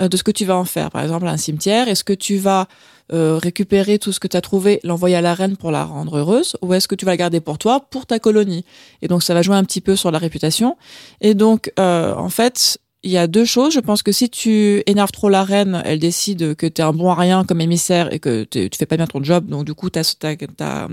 [0.00, 0.90] de ce que tu vas en faire.
[0.90, 2.66] Par exemple un cimetière, est-ce que tu vas
[3.12, 6.16] euh, récupérer tout ce que tu as trouvé, l'envoyer à la reine pour la rendre
[6.16, 8.64] heureuse, ou est-ce que tu vas le garder pour toi, pour ta colonie?
[9.02, 10.78] Et donc ça va jouer un petit peu sur la réputation.
[11.20, 13.74] Et donc euh, en fait, il y a deux choses.
[13.74, 16.92] Je pense que si tu énerves trop la reine, elle décide que tu es un
[16.92, 19.46] bon à rien comme émissaire et que tu fais pas bien ton job.
[19.46, 20.88] Donc du coup, ta, ta, ta,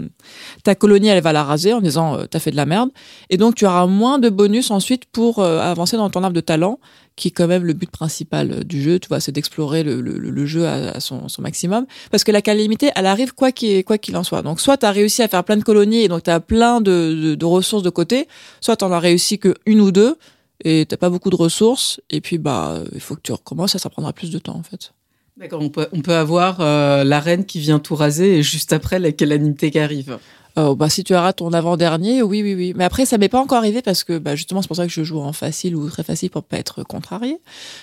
[0.63, 2.89] ta colonie, elle va la raser en disant euh, t'as fait de la merde.
[3.29, 6.41] Et donc tu auras moins de bonus ensuite pour euh, avancer dans ton arbre de
[6.41, 6.79] talent,
[7.15, 8.99] qui est quand même le but principal euh, du jeu.
[8.99, 11.85] Tu vois, c'est d'explorer le, le, le jeu à, son, son maximum.
[12.11, 14.41] Parce que la calamité, elle arrive quoi qu'il quoi qu'il en soit.
[14.41, 16.81] Donc soit tu as réussi à faire plein de colonies et donc tu as plein
[16.81, 18.27] de, de, de ressources de côté,
[18.59, 20.17] soit tu en as réussi que une ou deux
[20.63, 23.89] et t'as pas beaucoup de ressources et puis bah il faut que tu recommences ça
[23.89, 24.93] prendra plus de temps en fait.
[25.37, 28.73] D'accord, on peut, on peut avoir euh, la reine qui vient tout raser et juste
[28.73, 30.19] après la calamité qui arrive.
[30.57, 32.73] Euh, bah si tu auras ton avant-dernier, oui oui oui.
[32.75, 34.91] Mais après ça m'est pas encore arrivé parce que bah justement c'est pour ça que
[34.91, 37.39] je joue en facile ou très facile pour pas être contrarié.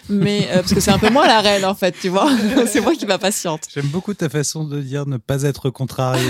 [0.09, 2.31] Mais euh, parce que c'est un peu moi la reine en fait, tu vois.
[2.67, 3.63] c'est moi qui m'impatiente.
[3.73, 6.23] J'aime beaucoup ta façon de dire ne pas être contrarié.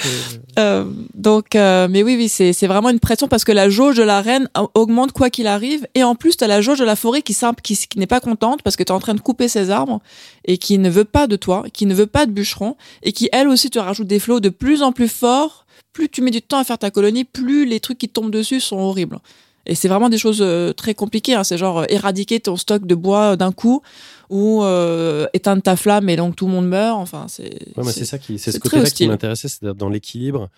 [0.58, 0.84] Euh,
[1.14, 4.20] donc, euh, mais oui, oui, c'est vraiment une pression parce que la jauge de la
[4.20, 5.86] reine augmente quoi qu'il arrive.
[5.94, 8.06] Et en plus, tu as la jauge de la forêt qui, simple, qui, qui n'est
[8.06, 10.00] pas contente parce que tu es en train de couper ses arbres
[10.44, 13.28] et qui ne veut pas de toi, qui ne veut pas de bûcheron et qui,
[13.32, 15.66] elle aussi, te rajoute des flots de plus en plus forts.
[15.92, 18.30] Plus tu mets du temps à faire ta colonie, plus les trucs qui te tombent
[18.30, 19.18] dessus sont horribles.
[19.66, 21.34] Et c'est vraiment des choses euh, très compliquées.
[21.34, 21.44] Hein.
[21.44, 23.82] C'est genre euh, éradiquer ton stock de bois d'un coup
[24.30, 26.98] ou euh, éteindre ta flamme et donc tout le monde meurt.
[26.98, 27.58] Enfin, c'est.
[27.76, 30.48] Ouais, c'est ça qui, c'est ce côté-là qui m'intéressait, c'est dans l'équilibre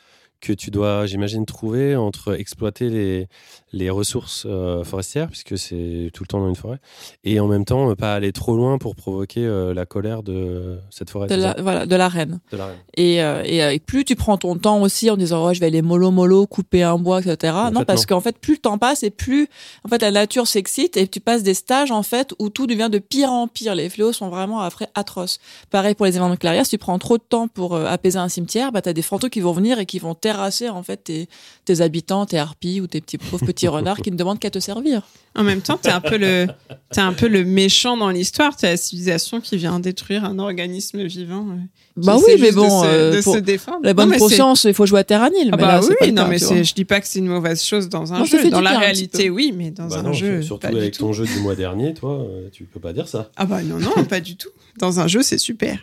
[0.43, 3.29] que tu dois, j'imagine, trouver entre exploiter les,
[3.73, 6.79] les ressources euh, forestières, puisque c'est tout le temps dans une forêt,
[7.23, 11.11] et en même temps, pas aller trop loin pour provoquer euh, la colère de cette
[11.11, 11.29] forêt.
[11.29, 12.41] de la, voilà, de la reine.
[12.51, 12.77] De la reine.
[12.97, 15.67] Et, euh, et, et plus tu prends ton temps aussi en disant ouais, je vais
[15.67, 17.53] aller mollo mollo couper un bois etc.
[17.55, 19.49] En non fait, parce qu'en fait plus le temps passe et plus
[19.85, 22.89] en fait la nature s'excite et tu passes des stages en fait où tout devient
[22.91, 23.77] de pire en pire.
[23.77, 25.39] Les fléaux sont vraiment après atroces.
[25.71, 28.73] Pareil pour les événements clairière, si tu prends trop de temps pour apaiser un cimetière,
[28.73, 31.29] bah t'as des fantômes qui vont venir et qui vont terrasser en fait tes,
[31.65, 34.59] tes habitants, tes harpies ou tes petits pauvres petits renards qui ne demandent qu'à te
[34.59, 35.03] servir.
[35.35, 36.47] En même temps, t'es un peu le,
[36.91, 38.55] t'es un peu le méchant dans l'histoire.
[38.57, 41.47] T'es la civilisation qui vient détruire un organisme vivant.
[41.51, 41.55] euh,
[41.97, 43.79] Bah oui, mais de bon, se- euh, de pour se défendre.
[43.83, 45.49] la bonne Non, conscience, il faut jouer à Terra Nil.
[45.53, 47.19] Ah mais bah là, c'est oui, pas non, mais c'est, je dis pas que c'est
[47.21, 48.51] une mauvaise chose dans un Non, jeu.
[48.51, 51.01] Dans la réalité, oui, mais dans Bah un non, jeu, surtout pas du avec tout.
[51.01, 53.31] ton jeu du mois dernier, toi, euh, tu peux pas dire ça.
[53.37, 54.51] Ah bah non, non, pas du tout.
[54.79, 55.79] Dans un jeu, c'est super.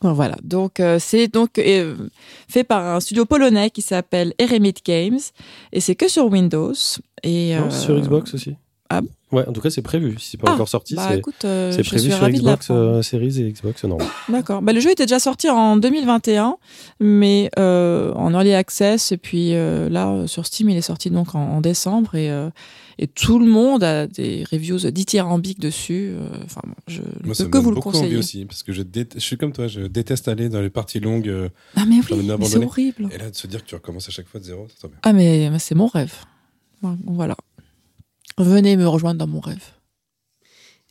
[0.00, 1.94] Voilà, donc euh, c'est donc euh,
[2.48, 5.18] fait par un studio polonais qui s'appelle Eremit Games
[5.72, 6.72] et c'est que sur Windows
[7.22, 8.54] et Non, euh, sur Xbox aussi.
[8.90, 10.14] ah bon Ouais, en tout cas, c'est prévu.
[10.20, 11.08] Si c'est pas Ah, encore sorti, bah
[11.40, 12.70] c'est prévu sur Xbox
[13.02, 14.06] Series et Xbox normal.
[14.28, 14.62] D'accord.
[14.62, 16.56] Bah, le jeu était déjà sorti en 2021,
[17.00, 21.60] mais en early access et puis là sur Steam il est sorti donc en, en
[21.60, 22.30] décembre et
[22.98, 26.12] et tout le monde a des reviews dithyrambiques dessus.
[26.16, 28.16] euh, Enfin, je ne peux me que vous le beaucoup envie conseiller.
[28.16, 28.82] aussi, parce que je,
[29.18, 32.46] suis comme toi, je déteste aller dans les parties longues euh, Ah mais oui, mais
[32.46, 33.08] c'est horrible.
[33.12, 34.88] et là de se dire que tu recommences à chaque fois de zéro, c'est trop
[34.88, 34.98] bien.
[35.02, 36.14] Ah mais, mais c'est mon rêve.
[37.06, 37.36] Voilà.
[38.38, 39.64] Venez me rejoindre dans mon rêve.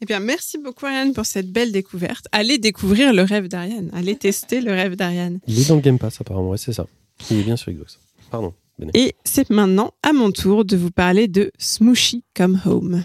[0.02, 2.28] Eh bien, merci beaucoup, Ariane, pour cette belle découverte.
[2.32, 3.90] Allez découvrir le rêve d'Ariane.
[3.94, 5.40] Allez tester le rêve d'Ariane.
[5.48, 6.88] Il est dans le Game Pass, apparemment, ouais, c'est ça.
[7.32, 8.00] Il est bien sur Xbox.
[8.30, 8.54] Pardon.
[8.94, 13.04] Et c'est maintenant à mon tour de vous parler de Smooshy Come Home.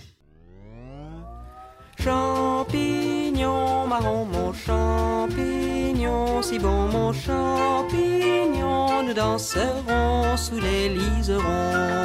[2.03, 12.05] Champignon marron, mon champignon, si bon mon champignon, nous danserons sous les liserons.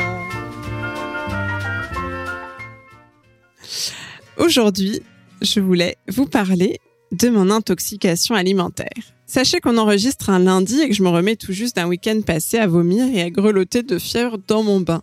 [4.38, 5.02] Aujourd'hui,
[5.42, 6.80] je voulais vous parler
[7.14, 8.90] de mon intoxication alimentaire.
[9.26, 12.58] Sachez qu'on enregistre un lundi et que je me remets tout juste d'un week-end passé
[12.58, 15.02] à vomir et à grelotter de fièvre dans mon bain.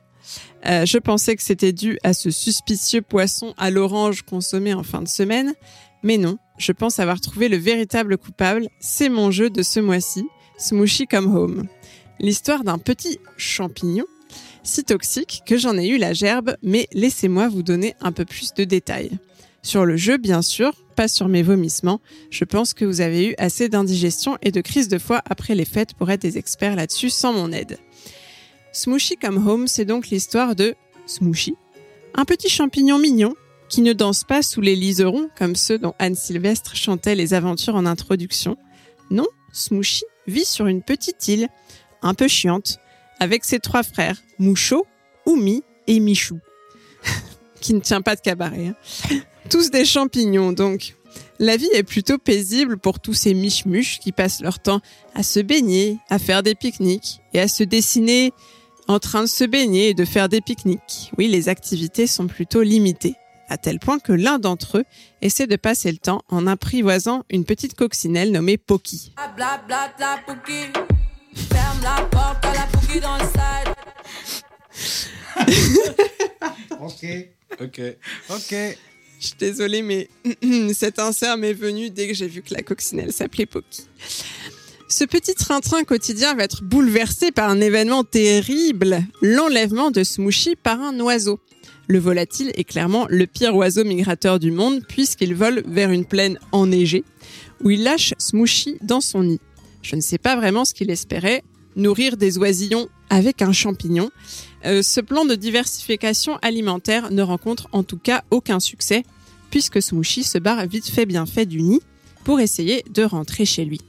[0.66, 5.02] Euh, je pensais que c'était dû à ce suspicieux poisson à l'orange consommé en fin
[5.02, 5.54] de semaine,
[6.02, 8.68] mais non, je pense avoir trouvé le véritable coupable.
[8.80, 10.24] C'est mon jeu de ce mois-ci,
[10.58, 11.66] Smooshy Come Home.
[12.20, 14.04] L'histoire d'un petit champignon
[14.62, 18.52] si toxique que j'en ai eu la gerbe, mais laissez-moi vous donner un peu plus
[18.54, 19.10] de détails.
[19.62, 22.00] Sur le jeu, bien sûr, pas sur mes vomissements.
[22.30, 25.64] Je pense que vous avez eu assez d'indigestion et de crise de foie après les
[25.64, 27.78] fêtes pour être des experts là-dessus sans mon aide.
[28.72, 30.74] Smooshy Come Home, c'est donc l'histoire de
[31.06, 31.54] Smooshy,
[32.14, 33.34] un petit champignon mignon
[33.68, 37.74] qui ne danse pas sous les liserons comme ceux dont Anne Sylvestre chantait les aventures
[37.76, 38.56] en introduction.
[39.10, 41.48] Non, Smooshy vit sur une petite île,
[42.02, 42.78] un peu chiante,
[43.18, 44.86] avec ses trois frères, Mouchot,
[45.26, 46.38] Oumi et Michou,
[47.60, 48.68] qui ne tient pas de cabaret.
[48.68, 49.20] hein.
[49.50, 50.94] Tous des champignons, donc.
[51.40, 54.80] La vie est plutôt paisible pour tous ces miches-muches qui passent leur temps
[55.14, 58.32] à se baigner, à faire des pique-niques et à se dessiner
[58.88, 61.10] en train de se baigner et de faire des pique-niques.
[61.18, 63.14] Oui, les activités sont plutôt limitées,
[63.48, 64.84] à tel point que l'un d'entre eux
[65.22, 69.12] essaie de passer le temps en apprivoisant une petite coccinelle nommée Poki.
[76.80, 77.04] Ok,
[77.60, 77.80] Ok.
[78.30, 78.54] ok.
[79.20, 80.08] Je suis désolée, mais
[80.72, 83.82] cet insert m'est venu dès que j'ai vu que la coccinelle s'appelait Poki.
[84.88, 90.80] Ce petit train-train quotidien va être bouleversé par un événement terrible, l'enlèvement de Smooshy par
[90.80, 91.38] un oiseau.
[91.86, 96.38] Le volatile est clairement le pire oiseau migrateur du monde puisqu'il vole vers une plaine
[96.50, 97.04] enneigée
[97.62, 99.40] où il lâche Smooshy dans son nid.
[99.82, 101.42] Je ne sais pas vraiment ce qu'il espérait,
[101.76, 104.10] nourrir des oisillons avec un champignon.
[104.66, 109.04] Euh, ce plan de diversification alimentaire ne rencontre en tout cas aucun succès
[109.50, 111.80] puisque Smooshy se barre vite fait bien fait du nid
[112.24, 113.80] pour essayer de rentrer chez lui.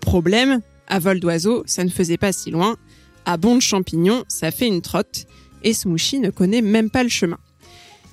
[0.00, 2.76] Problème, à vol d'oiseau, ça ne faisait pas si loin.
[3.24, 5.26] À bond de champignons, ça fait une trotte
[5.62, 7.38] et Smooshy ne connaît même pas le chemin.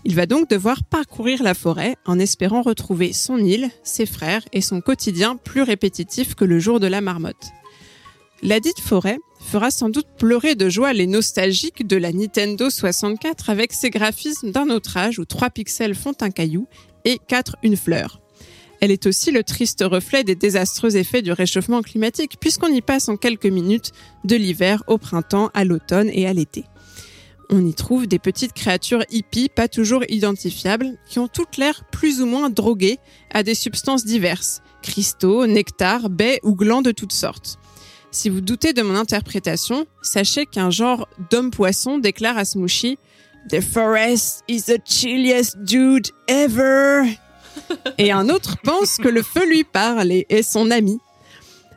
[0.03, 4.61] Il va donc devoir parcourir la forêt en espérant retrouver son île, ses frères et
[4.61, 7.51] son quotidien plus répétitif que le jour de la marmotte.
[8.43, 13.49] La dite forêt fera sans doute pleurer de joie les nostalgiques de la Nintendo 64
[13.49, 16.67] avec ses graphismes d'un autre âge où 3 pixels font un caillou
[17.05, 18.19] et 4 une fleur.
[18.81, 23.07] Elle est aussi le triste reflet des désastreux effets du réchauffement climatique puisqu'on y passe
[23.07, 23.91] en quelques minutes
[24.25, 26.65] de l'hiver au printemps, à l'automne et à l'été.
[27.49, 32.21] On y trouve des petites créatures hippies pas toujours identifiables qui ont toutes l'air plus
[32.21, 32.97] ou moins droguées
[33.31, 37.59] à des substances diverses, cristaux, nectar, baies ou glands de toutes sortes.
[38.15, 42.97] Si vous doutez de mon interprétation, sachez qu'un genre d'homme-poisson déclare à Smooshy
[43.49, 47.09] The forest is the chilliest dude ever.
[47.97, 50.97] Et un autre pense que le feu lui parle et est son ami.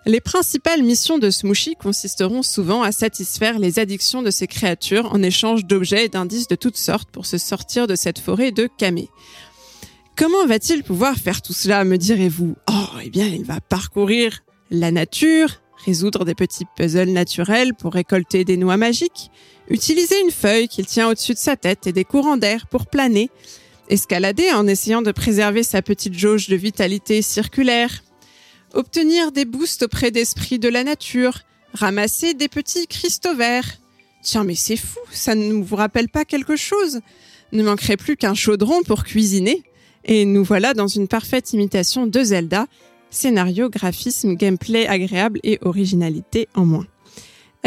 [0.07, 5.21] Les principales missions de Smooshy consisteront souvent à satisfaire les addictions de ces créatures en
[5.25, 9.09] échange d'objets et d'indices de toutes sortes pour se sortir de cette forêt de camés.
[10.15, 12.55] Comment va-t-il pouvoir faire tout cela, me direz-vous?
[12.71, 18.45] Oh, eh bien, il va parcourir la nature, résoudre des petits puzzles naturels pour récolter
[18.45, 19.31] des noix magiques,
[19.71, 23.31] utiliser une feuille qu'il tient au-dessus de sa tête et des courants d'air pour planer,
[23.89, 28.03] escalader en essayant de préserver sa petite jauge de vitalité circulaire,
[28.75, 31.41] obtenir des boosts auprès d'esprits de la nature,
[31.73, 33.79] ramasser des petits cristaux verts.
[34.23, 37.01] Tiens, mais c'est fou, ça ne vous rappelle pas quelque chose?
[37.53, 39.63] Ne manquerait plus qu'un chaudron pour cuisiner.
[40.05, 42.67] Et nous voilà dans une parfaite imitation de Zelda,
[43.11, 46.87] scénario, graphisme, gameplay agréable et originalité en moins.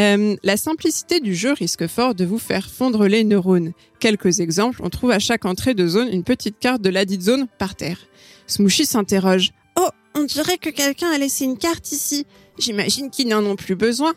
[0.00, 3.72] Euh, la simplicité du jeu risque fort de vous faire fondre les neurones.
[4.00, 7.22] Quelques exemples, on trouve à chaque entrée de zone une petite carte de la dite
[7.22, 7.98] zone par terre.
[8.46, 9.50] Smooshy s'interroge.
[9.76, 12.26] Oh, on dirait que quelqu'un a laissé une carte ici.
[12.58, 14.14] J'imagine qu'ils n'en ont plus besoin.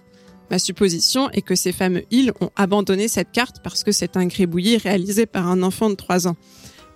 [0.50, 4.28] Ma supposition est que ces fameux îles ont abandonné cette carte parce que c'est un
[4.28, 6.38] gribouillis réalisé par un enfant de 3 ans.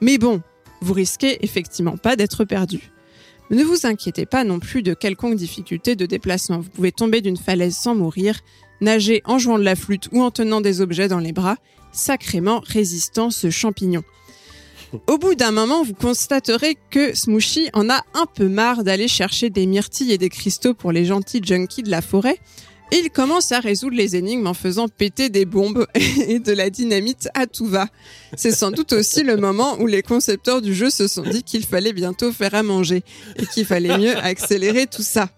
[0.01, 0.41] Mais bon,
[0.81, 2.91] vous risquez effectivement pas d'être perdu.
[3.51, 6.59] Ne vous inquiétez pas non plus de quelconque difficulté de déplacement.
[6.59, 8.39] Vous pouvez tomber d'une falaise sans mourir,
[8.79, 11.57] nager en jouant de la flûte ou en tenant des objets dans les bras,
[11.91, 14.03] sacrément résistant ce champignon.
[15.07, 19.49] Au bout d'un moment, vous constaterez que Smooshy en a un peu marre d'aller chercher
[19.49, 22.39] des myrtilles et des cristaux pour les gentils junkies de la forêt,
[22.91, 27.29] il commence à résoudre les énigmes en faisant péter des bombes et de la dynamite
[27.33, 27.87] à tout va.
[28.35, 31.65] C'est sans doute aussi le moment où les concepteurs du jeu se sont dit qu'il
[31.65, 33.03] fallait bientôt faire à manger
[33.35, 35.29] et qu'il fallait mieux accélérer tout ça.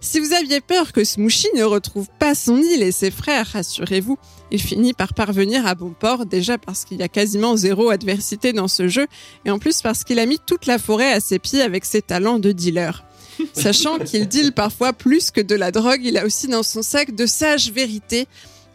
[0.00, 4.16] Si vous aviez peur que Smooshy ne retrouve pas son île et ses frères, rassurez-vous,
[4.52, 8.52] il finit par parvenir à bon port, déjà parce qu'il y a quasiment zéro adversité
[8.52, 9.08] dans ce jeu,
[9.44, 12.00] et en plus parce qu'il a mis toute la forêt à ses pieds avec ses
[12.00, 13.07] talents de dealer.
[13.52, 17.14] Sachant qu'il deal parfois plus que de la drogue, il a aussi dans son sac
[17.14, 18.26] de sages vérités,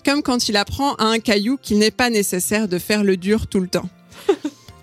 [0.06, 3.48] comme quand il apprend à un caillou qu'il n'est pas nécessaire de faire le dur
[3.48, 3.90] tout le temps.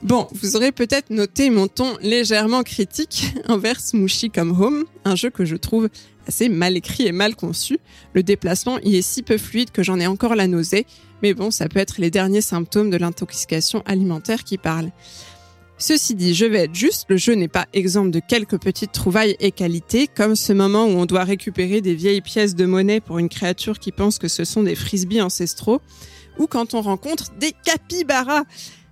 [0.02, 5.28] Bon, vous aurez peut-être noté mon ton légèrement critique envers Smooshy Come Home, un jeu
[5.28, 5.90] que je trouve
[6.26, 7.78] assez mal écrit et mal conçu.
[8.14, 10.86] Le déplacement y est si peu fluide que j'en ai encore la nausée,
[11.22, 14.90] mais bon, ça peut être les derniers symptômes de l'intoxication alimentaire qui parlent.
[15.80, 19.36] Ceci dit, je vais être juste, le jeu n'est pas exemple de quelques petites trouvailles
[19.40, 23.18] et qualités, comme ce moment où on doit récupérer des vieilles pièces de monnaie pour
[23.18, 25.80] une créature qui pense que ce sont des frisbees ancestraux,
[26.38, 28.42] ou quand on rencontre des capybaras.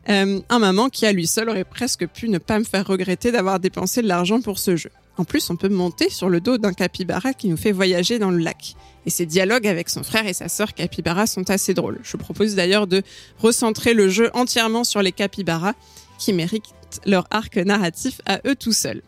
[0.09, 3.33] Euh, un moment qui à lui seul aurait presque pu ne pas me faire regretter
[3.33, 4.91] d'avoir dépensé de l'argent pour ce jeu.
[5.19, 8.31] En plus, on peut monter sur le dos d'un capybara qui nous fait voyager dans
[8.31, 8.77] le lac.
[9.05, 11.99] Et ses dialogues avec son frère et sa sœur capybara sont assez drôles.
[12.03, 13.03] Je propose d'ailleurs de
[13.39, 15.75] recentrer le jeu entièrement sur les capybaras
[16.19, 16.75] qui méritent
[17.07, 19.03] leur arc narratif à eux tout seuls.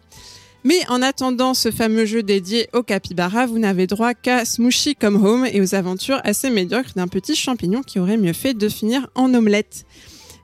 [0.63, 5.25] Mais en attendant ce fameux jeu dédié au capybara, vous n'avez droit qu'à Smooshy Come
[5.25, 9.09] Home et aux aventures assez médiocres d'un petit champignon qui aurait mieux fait de finir
[9.15, 9.87] en omelette.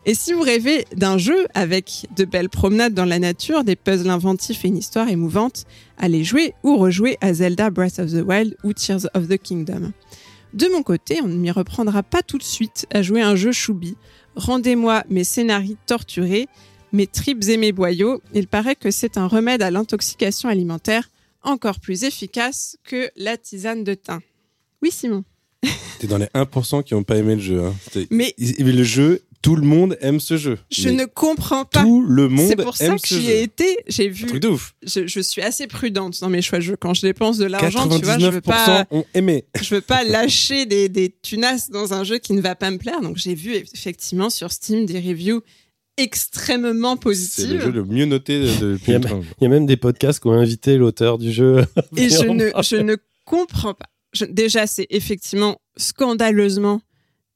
[0.06, 4.08] Et si vous rêvez d'un jeu avec de belles promenades dans la nature, des puzzles
[4.08, 5.64] inventifs et une histoire émouvante,
[5.98, 9.92] allez jouer ou rejouer à Zelda Breath of the Wild ou Tears of the Kingdom.
[10.54, 13.52] De mon côté, on ne m'y reprendra pas tout de suite à jouer un jeu
[13.52, 13.96] choubi.
[14.36, 16.46] Rendez-moi mes scénarios torturés,
[16.96, 18.20] mes tripes et mes boyaux.
[18.34, 21.08] Il paraît que c'est un remède à l'intoxication alimentaire
[21.42, 24.18] encore plus efficace que la tisane de thym.
[24.82, 25.22] Oui, Simon.
[26.00, 27.62] T'es dans les 1% qui n'ont pas aimé le jeu.
[27.64, 27.74] hein.
[28.10, 30.58] Mais le jeu, tout le monde aime ce jeu.
[30.70, 31.82] je Mais ne comprends pas.
[31.82, 33.76] Tout le monde C'est pour ça aime que j'y ai été.
[33.86, 34.26] J'ai Un vu.
[34.26, 34.74] truc de ouf.
[34.82, 36.76] Je, je suis assez prudente dans mes choix de jeu.
[36.76, 39.44] Quand je dépense de l'argent, tu vois, je veux 99% pas, ont aimé.
[39.62, 42.78] je veux pas lâcher des, des tunasses dans un jeu qui ne va pas me
[42.78, 43.00] plaire.
[43.00, 45.42] Donc j'ai vu effectivement sur Steam des reviews
[45.96, 47.52] extrêmement C'est positives.
[47.54, 49.20] le jeu le mieux noté de- de- depuis Il y a le temps.
[49.40, 51.64] Il y a même des podcasts qui ont invité l'auteur du jeu.
[51.96, 53.86] Et je ne, je ne comprends pas.
[54.12, 56.80] Je- déjà, c'est effectivement scandaleusement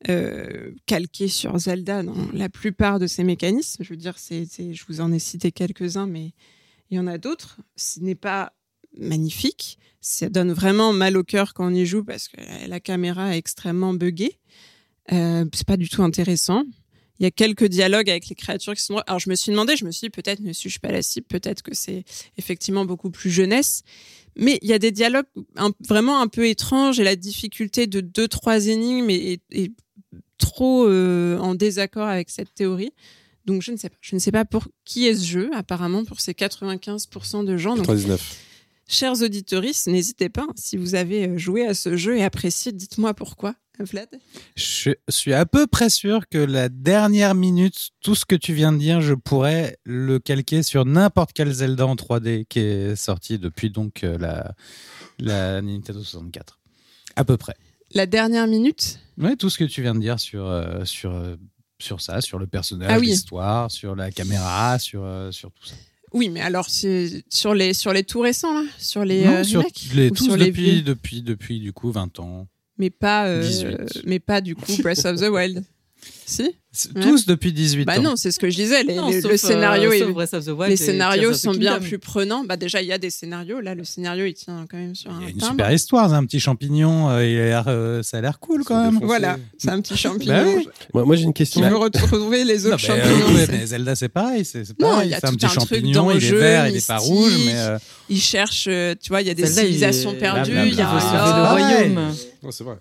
[0.09, 3.85] euh, calqué sur Zelda dans la plupart de ses mécanismes.
[3.85, 6.33] Je veux dire, c'est, c'est- je vous en ai cité quelques-uns, mais
[6.91, 7.59] il y en a d'autres.
[7.77, 8.53] Ce n'est pas
[8.99, 9.79] magnifique.
[10.01, 13.39] Ça donne vraiment mal au cœur quand on y joue parce que la caméra est
[13.39, 14.39] extrêmement buggée.
[15.13, 16.65] Euh, c'est pas du tout intéressant.
[17.21, 18.97] Il y a quelques dialogues avec les créatures qui sont.
[19.07, 21.27] Alors je me suis demandé, je me suis dit peut-être ne suis-je pas la cible,
[21.29, 22.03] peut-être que c'est
[22.39, 23.83] effectivement beaucoup plus jeunesse.
[24.37, 25.27] Mais il y a des dialogues
[25.57, 29.73] un- vraiment un peu étranges et la difficulté de deux trois énigmes est, est- est
[30.39, 32.93] trop euh, en désaccord avec cette théorie.
[33.45, 33.97] Donc je ne sais pas.
[34.01, 35.51] Je ne sais pas pour qui est ce jeu.
[35.55, 37.75] Apparemment pour ces 95% de gens.
[37.77, 38.39] Donc 99.
[38.89, 40.47] chers auditeurs, n'hésitez pas.
[40.57, 43.55] Si vous avez euh, joué à ce jeu et apprécié, dites-moi pourquoi.
[43.85, 44.09] Vlad
[44.57, 48.73] Je suis à peu près sûr que la dernière minute, tout ce que tu viens
[48.73, 53.39] de dire, je pourrais le calquer sur n'importe quel Zelda en 3D qui est sorti
[53.39, 54.55] depuis donc euh, la,
[55.19, 56.59] la Nintendo 64.
[57.17, 57.55] À peu près.
[57.93, 59.01] La dernière minute?
[59.19, 61.37] Ouais, tout ce que tu viens de dire sur, euh, sur, euh,
[61.79, 63.09] sur ça, sur le personnage, Ah oui.
[63.09, 65.75] l'histoire, sur la caméra, sur, euh, sur tout ça.
[66.13, 69.63] Oui, mais alors c'est sur les sur les tout récents là, sur les Non, sur
[69.95, 72.49] les, tous sur les depuis, depuis, depuis, du coup, 20 ans.
[72.81, 74.03] Mais pas euh, 18.
[74.05, 75.63] mais pas du coup Breath of the Wild.
[76.25, 76.49] Si
[76.95, 77.03] Ouais.
[77.03, 78.03] Tous depuis 18 Bah ans.
[78.03, 78.85] non, c'est ce que je disais.
[78.85, 81.35] Les, Non, les- sauf, le scénario, euh, est- sauf Breath of the Wild les scénarios
[81.35, 82.45] sont bien plus prenants.
[82.45, 83.61] Bah déjà, il y a des scénarios.
[83.61, 85.51] Là, le scénario, il tient quand même sur un Il y a une timbre.
[85.55, 88.63] super histoire, c'est un petit champignon, euh, il a l'air, euh, ça a l'air cool
[88.63, 89.01] quand même.
[89.03, 90.33] Voilà, c'est un petit champignon.
[90.33, 90.69] Bah oui.
[90.95, 91.61] Moi, moi, j'ai une question.
[91.61, 93.47] Qui veut retrouver les autres champignons.
[93.51, 95.61] mais Zelda c'est pareil, c'est pareil, il y a c'est un tout petit un truc
[95.71, 97.79] champignon, il est vert, il est pas rouge, mais euh,
[98.09, 98.69] Il cherche,
[99.03, 100.53] tu vois, il y a des est- civilisations perdues.
[100.53, 100.73] Blablabla.
[100.73, 102.15] Il y a un royaume.
[102.43, 102.79] Non, c'est vrai.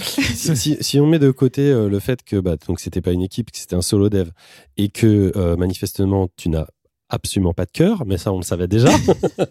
[0.34, 3.12] Si, si- si on met de côté euh, le fait que bah, donc c'était pas
[3.12, 4.30] une équipe, que c'était un solo dev,
[4.76, 6.66] et que euh, manifestement tu n'as
[7.10, 8.90] absolument pas de cœur, mais ça on le savait déjà.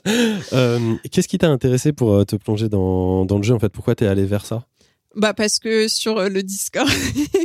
[0.54, 3.70] Euh, Qu'est-ce qui t'a intéressé pour euh, te plonger dans, dans le jeu en fait?
[3.70, 4.68] Pourquoi t'es allé vers ça?
[5.16, 6.90] Bah parce que sur euh, le Discord,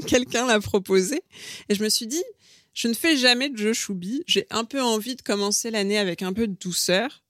[0.07, 1.21] quelqu'un l'a proposé
[1.69, 2.23] et je me suis dit,
[2.75, 4.23] je ne fais jamais de jeu choubi.
[4.27, 7.23] J'ai un peu envie de commencer l'année avec un peu de douceur.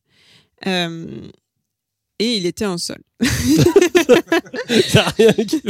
[2.19, 2.65] Et il était
[5.17, 5.63] rien qui-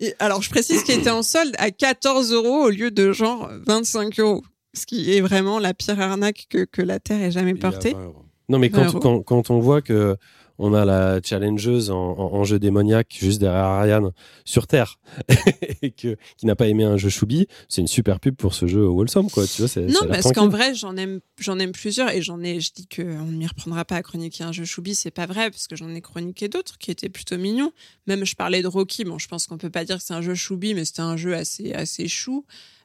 [0.00, 3.50] Et alors je précise qu'il était en solde à 14 euros au lieu de genre
[3.66, 4.42] 25 euros.
[4.74, 7.92] Ce qui est vraiment la pire arnaque que, que la Terre ait jamais portée.
[7.94, 8.24] 20 euros.
[8.50, 9.00] Non, mais quand, 20 euros.
[9.00, 10.16] quand, quand on voit que
[10.58, 14.10] on a la challengeuse en, en, en jeu démoniaque juste derrière Ariane
[14.44, 14.98] sur Terre
[15.82, 18.66] et que qui n'a pas aimé un jeu choubi, c'est une super pub pour ce
[18.66, 19.46] jeu Wholesome quoi.
[19.46, 22.40] Tu vois, c'est- ça Non, parce qu'en vrai, j'en aime, j'en aime plusieurs et j'en
[22.42, 22.60] ai.
[22.60, 25.26] Je dis que on ne m'y reprendra pas à chroniquer un jeu choubi, c'est pas
[25.26, 27.72] vrai parce que j'en ai chroniqué d'autres qui étaient plutôt mignons.
[28.06, 29.04] Même je parlais de Rocky.
[29.04, 31.16] Bon, je pense qu'on peut pas dire que c'est un jeu choubi, mais c'était un
[31.16, 32.44] jeu assez assez chou.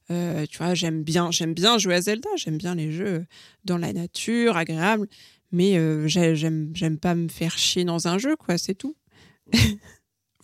[0.09, 2.27] Euh, tu vois, j'aime bien, j'aime bien jouer à Zelda.
[2.35, 3.25] J'aime bien les jeux
[3.63, 5.07] dans la nature, agréables.
[5.51, 8.57] Mais euh, j'ai- j'aime, j'aime pas me faire chier dans un jeu, quoi.
[8.57, 8.95] C'est tout.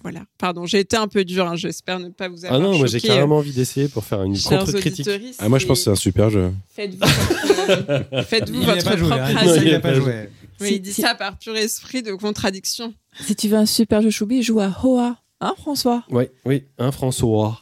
[0.02, 0.22] voilà.
[0.38, 1.48] Pardon, j'ai été un peu dur.
[1.48, 4.04] hein, J'espère ne pas vous avoir Ah non, moi j'ai euh, carrément envie d'essayer pour
[4.06, 5.08] faire une contre-critique.
[5.08, 6.52] auditeuristes, Ah, moi, je pense que c'est un super jeu.
[6.70, 9.94] Faites-vous votre, faites-vous il n'y a votre pas joué, propre hein, Non, il a pas
[9.94, 10.30] joué.
[10.60, 12.94] Oui, il dit ça par pur esprit de contradiction.
[13.22, 15.18] Si tu veux un super jeu choubi, joue à Hoa.
[15.40, 16.04] Hein, François?
[16.10, 17.62] Oui, oui, un François.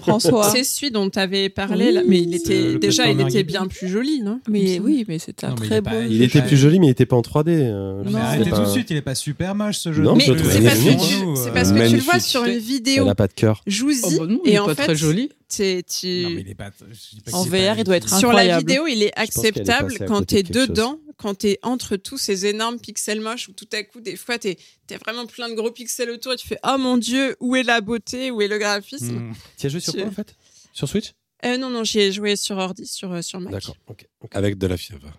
[0.00, 0.44] François?
[0.50, 3.66] C'est celui dont tu avais parlé, Oui, là, mais il était déjà, il était bien
[3.66, 4.40] plus joli, non?
[4.48, 6.00] Mais oui, mais c'est un Non, mais il très beau pas-.
[6.08, 7.48] Il était plus joli, mais il était pas en 3D.
[7.50, 10.02] euh, Mais c'est arrêtez pas- tout de suite, il est pas super moche ce jeu.
[10.02, 12.20] Non, Mais je le trouve c'est parce que tu, euh, parce que tu le vois
[12.20, 13.06] sur une Elle vidéo.
[13.08, 13.62] a pas de cœur.
[13.66, 15.28] Joues-y Oh, bah non, il et est en pas fait, très joli.
[15.50, 16.70] T'es- tu- Non, mais il est pas.
[16.90, 19.94] je dis pas En VR, pas- il doit être sur la vidéo, il est acceptable
[20.06, 20.68] quand t'es de quelque chose.
[20.68, 24.38] dedans, quand t'es entre tous ces énormes pixels moches où tout à coup, des fois,
[24.38, 24.56] t'es
[24.90, 27.62] es vraiment plein de gros pixels autour et tu fais Oh mon dieu, où est
[27.62, 29.32] la beauté, où est le graphisme Hmm.
[29.58, 30.34] Tu as joué sur Tu- quoi en fait?
[30.72, 31.12] Sur Switch?
[31.44, 33.52] Euh, Non, non, j'y ai joué sur ordi, sur, euh, sur Mac.
[33.52, 34.06] D'accord, ok.
[34.22, 34.30] ok.
[34.34, 35.12] Avec de la fièvre.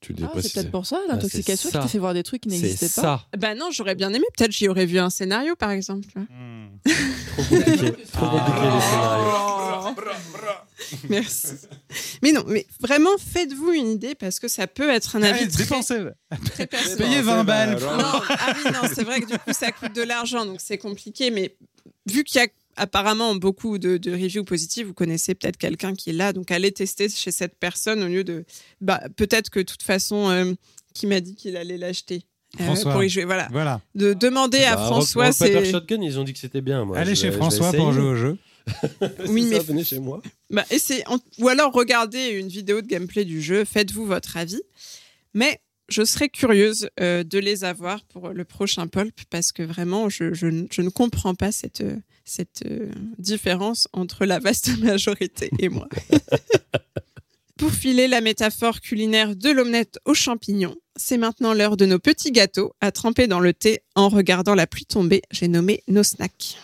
[0.00, 2.22] Tu le dis Ah, c'est peut-être pour ça, Ah, l'intoxication qui te fait voir des
[2.22, 3.02] trucs qui n'existaient pas.
[3.02, 3.26] ça.
[3.36, 4.24] Bah non, j'aurais bien aimé.
[4.36, 6.06] Peut-être j'y aurais vu un scénario, par exemple.
[6.14, 6.24] vois.
[6.84, 7.92] Trop compliqué.
[8.12, 9.47] Trop compliqué les scénarios.
[11.08, 11.48] Merci.
[12.22, 15.48] Mais non, mais vraiment, faites-vous une idée parce que ça peut être un avis Allez,
[15.50, 15.98] très, dépensez.
[16.54, 16.98] très personnel.
[16.98, 17.78] Payez 20 balles.
[17.80, 20.78] Non, ah oui, non, c'est vrai que du coup, ça coûte de l'argent, donc c'est
[20.78, 21.30] compliqué.
[21.30, 21.56] Mais
[22.06, 26.10] vu qu'il y a apparemment beaucoup de, de reviews positives, vous connaissez peut-être quelqu'un qui
[26.10, 28.44] est là, donc allez tester chez cette personne au lieu de.
[28.80, 30.52] Bah, peut-être que de toute façon, euh,
[30.94, 32.22] qui m'a dit qu'il allait l'acheter
[32.60, 33.24] euh, pour y jouer.
[33.24, 33.48] Voilà.
[33.50, 33.80] Voilà.
[33.94, 35.70] De demander à Bah, François, Rock- Rock Paper c'est.
[35.72, 36.84] Shotgun, ils ont dit que c'était bien.
[36.84, 36.96] Moi.
[36.96, 38.38] Allez Je chez François pour jouer au jeu.
[39.28, 40.22] Oui, mais venez chez moi.
[40.50, 41.04] Bah, essayez-
[41.38, 44.60] Ou alors regardez une vidéo de gameplay du jeu, faites-vous votre avis.
[45.34, 50.08] Mais je serais curieuse euh, de les avoir pour le prochain Pulp parce que vraiment,
[50.08, 54.76] je, je ne- je ne comprends pas cette, euh, cette euh, différence entre la vaste
[54.82, 55.88] majorité et moi.
[57.56, 62.30] pour filer la métaphore culinaire de l'omelette aux champignons, c'est maintenant l'heure de nos petits
[62.32, 65.22] gâteaux à tremper dans le thé en regardant la pluie tomber.
[65.32, 66.56] J'ai nommé nos snacks.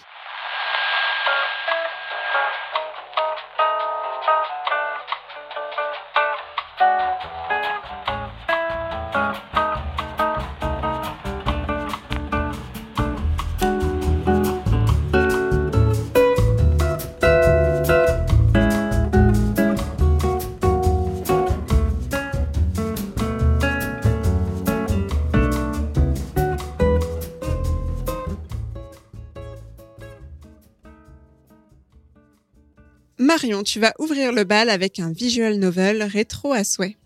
[33.35, 36.97] Marion, tu vas ouvrir le bal avec un visual novel rétro à souhait.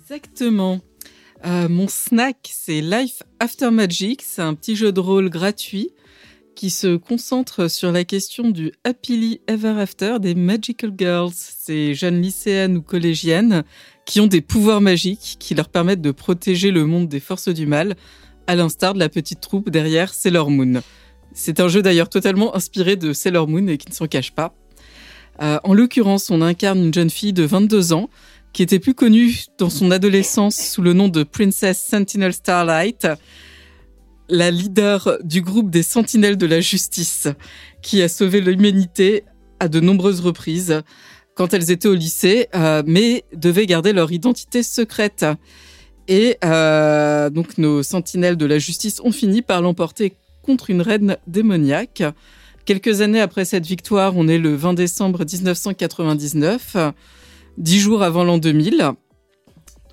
[0.00, 0.80] Exactement.
[1.46, 4.20] Euh, mon snack, c'est Life After Magic.
[4.22, 5.90] C'est un petit jeu de rôle gratuit
[6.56, 12.20] qui se concentre sur la question du Happily Ever After des Magical Girls, ces jeunes
[12.20, 13.62] lycéennes ou collégiennes
[14.06, 17.66] qui ont des pouvoirs magiques qui leur permettent de protéger le monde des forces du
[17.66, 17.94] mal,
[18.48, 20.82] à l'instar de la petite troupe derrière Sailor Moon.
[21.32, 24.52] C'est un jeu d'ailleurs totalement inspiré de Sailor Moon et qui ne s'en cache pas.
[25.42, 28.08] Euh, en l'occurrence, on incarne une jeune fille de 22 ans
[28.52, 33.08] qui était plus connue dans son adolescence sous le nom de Princess Sentinel Starlight,
[34.28, 37.26] la leader du groupe des Sentinelles de la Justice,
[37.82, 39.24] qui a sauvé l'humanité
[39.58, 40.82] à de nombreuses reprises
[41.34, 45.26] quand elles étaient au lycée, euh, mais devaient garder leur identité secrète.
[46.06, 50.12] Et euh, donc nos Sentinelles de la Justice ont fini par l'emporter
[50.42, 52.04] contre une reine démoniaque.
[52.64, 56.76] Quelques années après cette victoire, on est le 20 décembre 1999,
[57.58, 58.92] dix jours avant l'an 2000,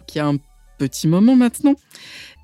[0.08, 0.38] qui a un
[0.78, 1.76] petit moment maintenant.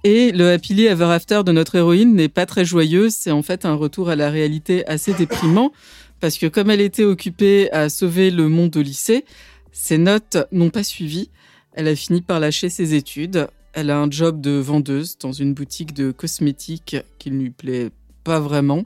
[0.03, 3.63] Et le happily ever after de notre héroïne n'est pas très joyeux, c'est en fait
[3.63, 5.71] un retour à la réalité assez déprimant,
[6.19, 9.23] parce que comme elle était occupée à sauver le monde au lycée,
[9.71, 11.29] ses notes n'ont pas suivi.
[11.71, 13.47] Elle a fini par lâcher ses études.
[13.71, 17.91] Elle a un job de vendeuse dans une boutique de cosmétiques qui ne lui plaît
[18.25, 18.83] pas vraiment,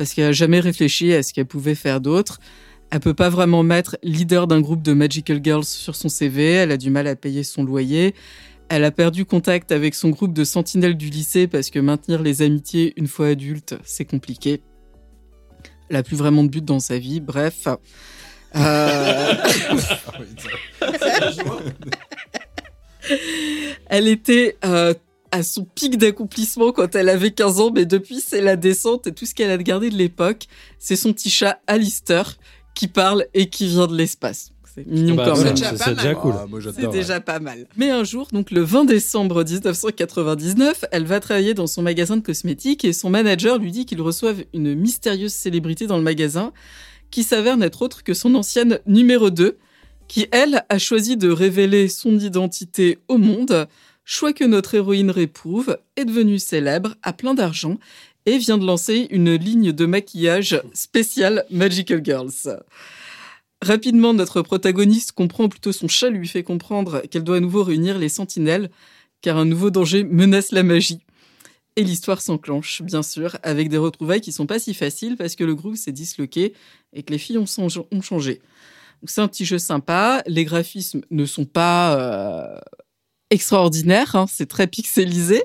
[0.00, 2.40] parce qu'elle a jamais réfléchi à ce qu'elle pouvait faire d'autre.
[2.90, 6.52] Elle peut pas vraiment mettre leader d'un groupe de Magical Girls sur son CV.
[6.52, 8.14] Elle a du mal à payer son loyer.
[8.70, 12.40] Elle a perdu contact avec son groupe de sentinelles du lycée parce que maintenir les
[12.40, 14.62] amitiés une fois adulte, c'est compliqué.
[15.90, 17.20] Elle a plus vraiment de but dans sa vie.
[17.20, 17.68] Bref.
[18.56, 19.34] Euh,
[23.90, 24.94] elle était euh,
[25.32, 29.12] à son pic d'accomplissement quand elle avait 15 ans, mais depuis c'est la descente et
[29.12, 30.46] tout ce qu'elle a gardé de l'époque,
[30.78, 32.36] c'est son petit chat Alistair
[32.74, 34.52] qui parle et qui vient de l'espace.
[34.74, 35.54] C'est mignon Bah, quand même.
[35.54, 35.96] déjà c'est pas c'est mal.
[35.96, 36.34] déjà cool.
[36.38, 37.66] Ah, moi, C'est déjà pas mal.
[37.76, 42.22] Mais un jour, donc le 20 décembre 1999, elle va travailler dans son magasin de
[42.22, 46.52] cosmétiques et son manager lui dit qu'il reçoive une mystérieuse célébrité dans le magasin
[47.10, 49.58] qui s'avère n'être autre que son ancienne numéro 2
[50.06, 53.68] qui, elle, a choisi de révéler son identité au monde,
[54.04, 57.78] choix que notre héroïne réprouve, est devenue célèbre, a plein d'argent
[58.26, 62.60] et vient de lancer une ligne de maquillage spéciale Magical Girls.
[63.62, 67.98] Rapidement, notre protagoniste comprend, plutôt son chat lui fait comprendre qu'elle doit à nouveau réunir
[67.98, 68.70] les sentinelles,
[69.20, 71.00] car un nouveau danger menace la magie.
[71.76, 75.44] Et l'histoire s'enclenche, bien sûr, avec des retrouvailles qui sont pas si faciles parce que
[75.44, 76.54] le groupe s'est disloqué
[76.92, 77.46] et que les filles ont,
[78.02, 78.40] changé.
[79.04, 80.22] C'est un petit jeu sympa.
[80.26, 82.60] Les graphismes ne sont pas euh,
[83.30, 85.44] extraordinaires, hein, c'est très pixelisé.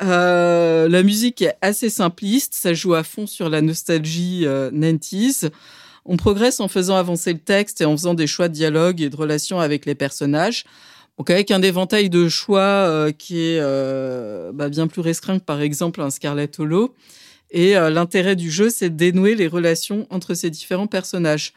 [0.00, 5.50] Euh, la musique est assez simpliste, ça joue à fond sur la nostalgie euh, 90s.
[6.04, 9.10] On progresse en faisant avancer le texte et en faisant des choix de dialogue et
[9.10, 10.64] de relations avec les personnages.
[11.18, 15.44] Donc avec un éventail de choix euh, qui est euh, bah, bien plus restreint que
[15.44, 16.94] par exemple un Scarlet Hollow.
[17.50, 21.54] Et euh, l'intérêt du jeu, c'est de dénouer les relations entre ces différents personnages.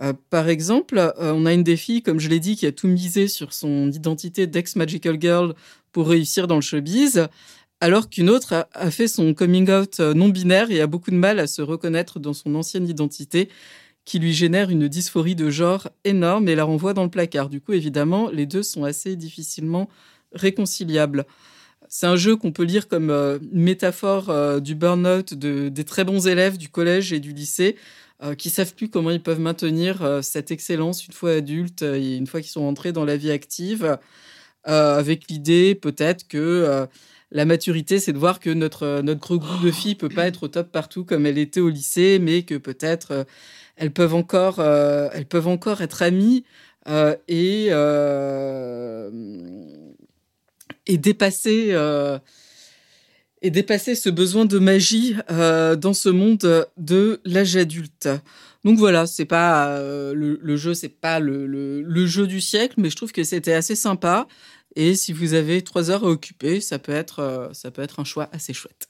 [0.00, 2.72] Euh, par exemple, euh, on a une des filles, comme je l'ai dit, qui a
[2.72, 5.54] tout misé sur son identité d'ex-magical girl
[5.92, 7.28] pour réussir dans le showbiz,
[7.80, 11.16] alors qu'une autre a, fait son coming out euh, non binaire et a beaucoup de
[11.16, 13.48] mal à se reconnaître dans son ancienne identité,
[14.04, 17.48] qui lui génère une dysphorie de genre énorme et la renvoie dans le placard.
[17.48, 19.88] Du coup, évidemment, les deux sont assez difficilement
[20.32, 21.26] réconciliables.
[21.88, 26.56] C'est un jeu qu'on peut lire comme métaphore du burn-out de- des très bons élèves
[26.56, 27.76] du collège et du lycée
[28.22, 31.94] euh, qui savent plus comment ils peuvent maintenir euh, cette excellence une fois adultes euh,
[31.94, 33.98] et une fois qu'ils sont entrés dans la vie active,
[34.68, 36.86] euh, avec l'idée peut-être que
[37.32, 40.48] la maturité, c'est de voir que notre, notre groupe de filles peut pas être au
[40.48, 43.24] top partout comme elle était au lycée, mais que peut-être
[43.76, 46.44] elles peuvent encore, elles peuvent encore être amies
[47.28, 47.70] et
[50.86, 51.72] et dépasser
[53.42, 58.08] et dépasser ce besoin de magie euh, dans ce monde de l'âge adulte.
[58.64, 62.40] Donc voilà, c'est pas euh, le, le jeu, c'est pas le, le, le jeu du
[62.40, 64.26] siècle, mais je trouve que c'était assez sympa.
[64.76, 67.98] Et si vous avez trois heures à occuper, ça peut être euh, ça peut être
[68.00, 68.86] un choix assez chouette.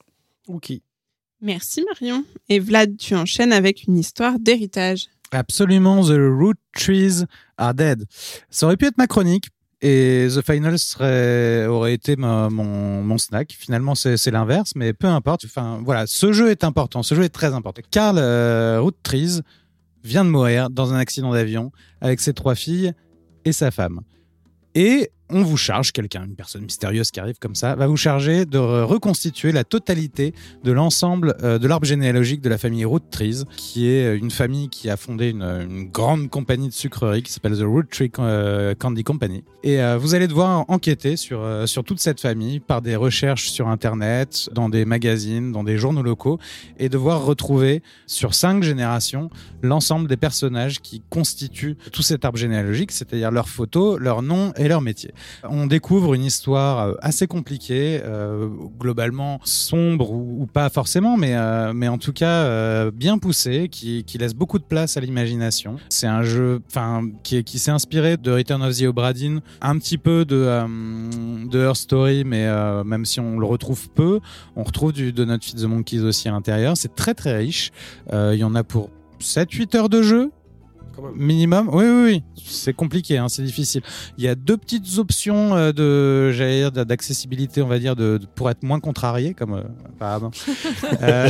[0.47, 0.73] Ok.
[1.41, 2.23] Merci Marion.
[2.49, 5.07] Et Vlad, tu enchaînes avec une histoire d'héritage.
[5.31, 7.23] Absolument, The Root Trees
[7.57, 8.05] Are Dead.
[8.49, 9.45] Ça aurait pu être ma chronique.
[9.81, 13.55] Et The Final serait, aurait été mon, mon snack.
[13.57, 15.45] Finalement, c'est l'inverse, mais peu importe.
[15.45, 17.01] Enfin, voilà, ce jeu est important.
[17.01, 17.81] Ce jeu est très important.
[17.89, 18.87] Carl euh,
[20.03, 22.93] vient de mourir dans un accident d'avion avec ses trois filles
[23.43, 24.01] et sa femme.
[24.75, 28.45] Et on vous charge, quelqu'un, une personne mystérieuse qui arrive comme ça, va vous charger
[28.45, 30.33] de re- reconstituer la totalité
[30.63, 34.31] de l'ensemble euh, de l'arbre généalogique de la famille Root Trees, qui est euh, une
[34.31, 38.11] famille qui a fondé une, une grande compagnie de sucreries qui s'appelle The Root Tree
[38.19, 39.43] euh, Candy Company.
[39.63, 43.49] Et euh, vous allez devoir enquêter sur, euh, sur toute cette famille par des recherches
[43.49, 46.39] sur Internet, dans des magazines, dans des journaux locaux,
[46.79, 49.29] et devoir retrouver sur cinq générations
[49.61, 54.67] l'ensemble des personnages qui constituent tout cet arbre généalogique, c'est-à-dire leurs photos, leurs noms et
[54.67, 55.13] leur métier.
[55.43, 58.47] On découvre une histoire euh, assez compliquée, euh,
[58.79, 64.17] globalement sombre ou, pas forcément, mais, euh, mais en tout cas bien poussée, qui, qui
[64.17, 65.77] laisse beaucoup de place à l'imagination.
[65.89, 66.61] C'est un jeu
[67.23, 71.59] qui, qui s'est inspiré de Return of the Obra Dinn, un petit peu de, de
[71.59, 72.47] Her Story, mais
[72.83, 74.19] même si on le retrouve peu,
[74.55, 76.75] on retrouve du, de Not Feed the Monkeys aussi à l'intérieur.
[76.75, 77.71] C'est très très riche.
[78.11, 78.89] Il y en a pour
[79.19, 80.31] 7-8 heures de jeu
[80.95, 81.13] Quand même.
[81.15, 81.69] minimum.
[81.71, 82.23] Oui, oui, oui.
[82.45, 83.81] C'est compliqué, hein, c'est difficile.
[84.17, 88.17] Il y a deux petites options euh, de, j'allais dire, d'accessibilité, on va dire, de,
[88.17, 90.31] de- pour être moins contrarié, comme euh, apparemment,
[91.01, 91.29] euh,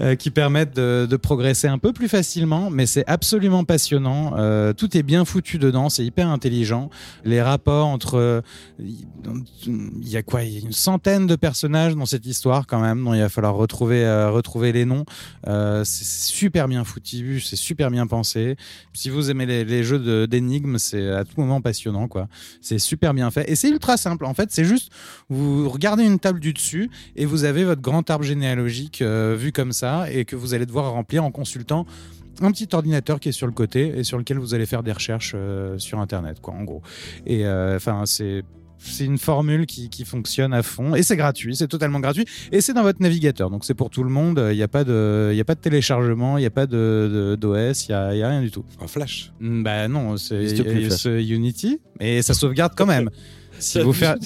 [0.00, 2.70] euh, qui permettent de, de progresser un peu plus facilement.
[2.70, 4.34] Mais c'est absolument passionnant.
[4.36, 6.90] Euh, tout est bien foutu dedans, c'est hyper intelligent.
[7.24, 8.40] Les rapports entre, euh,
[8.78, 12.80] il y a quoi, il y a une centaine de personnages dans cette histoire quand
[12.80, 15.04] même, dont il va falloir retrouver, euh, retrouver les noms.
[15.48, 18.53] Euh, c'est super bien foutu, c'est super bien pensé.
[18.92, 22.28] Si vous aimez les, jeux d'énigmes, c'est à tout moment passionnant, quoi.
[22.60, 24.24] C'est super bien fait et c'est ultra simple.
[24.24, 24.90] En fait, c'est juste
[25.28, 29.52] vous regardez une table du dessus et vous avez votre grand arbre généalogique euh, vu
[29.52, 31.86] comme ça et que vous allez devoir remplir en consultant
[32.40, 34.92] un petit ordinateur qui est sur le côté et sur lequel vous allez faire des
[34.92, 36.82] recherches euh, sur internet, quoi, en gros.
[37.26, 38.42] Et euh, enfin, c'est
[38.86, 42.60] c'est une formule qui, qui fonctionne à fond et c'est gratuit, c'est totalement gratuit et
[42.60, 43.50] c'est dans votre navigateur.
[43.50, 44.44] Donc c'est pour tout le monde.
[44.50, 46.66] Il n'y a pas de, il y a pas de téléchargement, il n'y a pas
[46.66, 48.64] de de- d'OS, il y a, y a rien du tout.
[48.80, 49.32] En flash.
[49.40, 50.48] Mm, Bah non, c'est
[50.90, 53.10] c'est Unity, mais ça sauvegarde quand même.
[53.58, 54.16] si vous fer-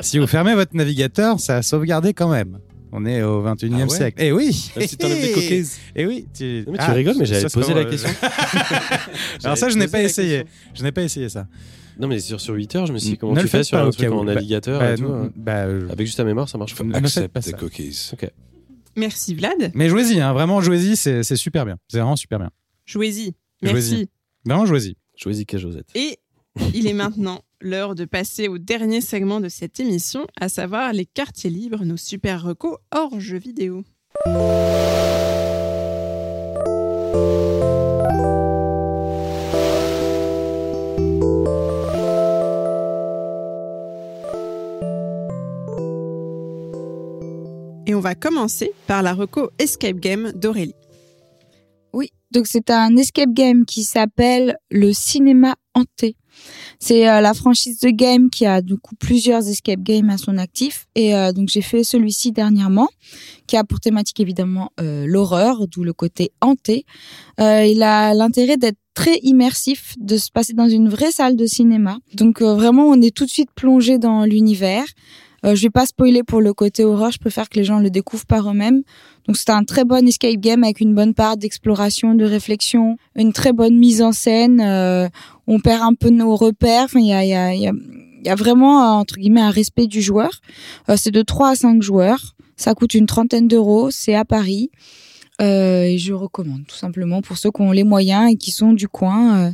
[0.00, 2.58] si vous fermez votre navigateur, ça a sauvegardé quand même.
[2.94, 4.18] On est au 21e Ah ouais siècle.
[4.22, 4.70] Eh oui.
[4.76, 5.66] Même si des cookies.
[5.96, 6.26] Eh oui.
[6.36, 6.62] Tu...
[6.66, 8.10] Non, mais tu rigoles, mais j'avais posé la question.
[9.44, 10.42] Alors ça, je n'ai pas essayé.
[10.42, 10.52] question.
[10.74, 11.46] Je n'ai pas essayé ça.
[12.02, 13.62] Non, mais sur, sur 8 heures, je me suis dit, comment Ne tu le fais
[13.62, 14.24] sur pas, un truc en.
[14.24, 15.30] Bah, navigateur bah, et tout non, hein.
[15.36, 16.84] bah, euh, Avec juste ta mémoire, ça marche pas.
[16.98, 18.10] Accept the cookies.
[18.12, 18.28] Ok.
[18.96, 19.70] Merci Vlad.
[19.74, 21.78] Mais jouez-y, hein, vraiment jouez-y, c'est c'est super bien.
[21.86, 22.50] C'est vraiment super bien.
[22.86, 23.34] Jouez-y.
[23.62, 23.72] Jouez-y.
[23.72, 24.08] Merci.
[24.44, 24.96] Vraiment jouez-y.
[25.14, 25.86] Choisis quelle Josette.
[25.94, 26.18] Et
[26.74, 31.06] il est maintenant l'heure de passer au dernier segment de cette émission, à savoir les
[31.06, 33.84] quartiers libres, nos super recos hors jeux vidéo.
[47.92, 50.72] Et on va commencer par la reco Escape Game d'Aurélie.
[51.92, 56.16] Oui, donc c'est un escape game qui s'appelle le cinéma hanté.
[56.78, 60.38] C'est euh, la franchise de game qui a du coup plusieurs escape games à son
[60.38, 62.88] actif et euh, donc j'ai fait celui-ci dernièrement
[63.46, 66.86] qui a pour thématique évidemment euh, l'horreur, d'où le côté hanté.
[67.38, 71.98] Il a l'intérêt d'être très immersif, de se passer dans une vraie salle de cinéma.
[72.14, 74.86] Donc vraiment on est tout de suite plongé dans l'univers.
[75.44, 77.90] Euh, je vais pas spoiler pour le côté horreur, je préfère que les gens le
[77.90, 78.82] découvrent par eux-mêmes.
[79.26, 83.32] Donc c'est un très bon escape game avec une bonne part d'exploration, de réflexion, une
[83.32, 84.60] très bonne mise en scène.
[84.60, 85.08] euh,
[85.46, 86.88] on perd un peu nos repères.
[86.94, 90.40] Il y a, y, a, y a vraiment euh, entre guillemets un respect du joueur.
[90.88, 92.34] Euh, c'est de 3 à 5 joueurs.
[92.56, 93.90] Ça coûte une trentaine d'euros.
[93.90, 94.70] C'est à Paris.
[95.40, 98.72] Euh, et je recommande tout simplement pour ceux qui ont les moyens et qui sont
[98.72, 99.46] du coin.
[99.48, 99.50] euh,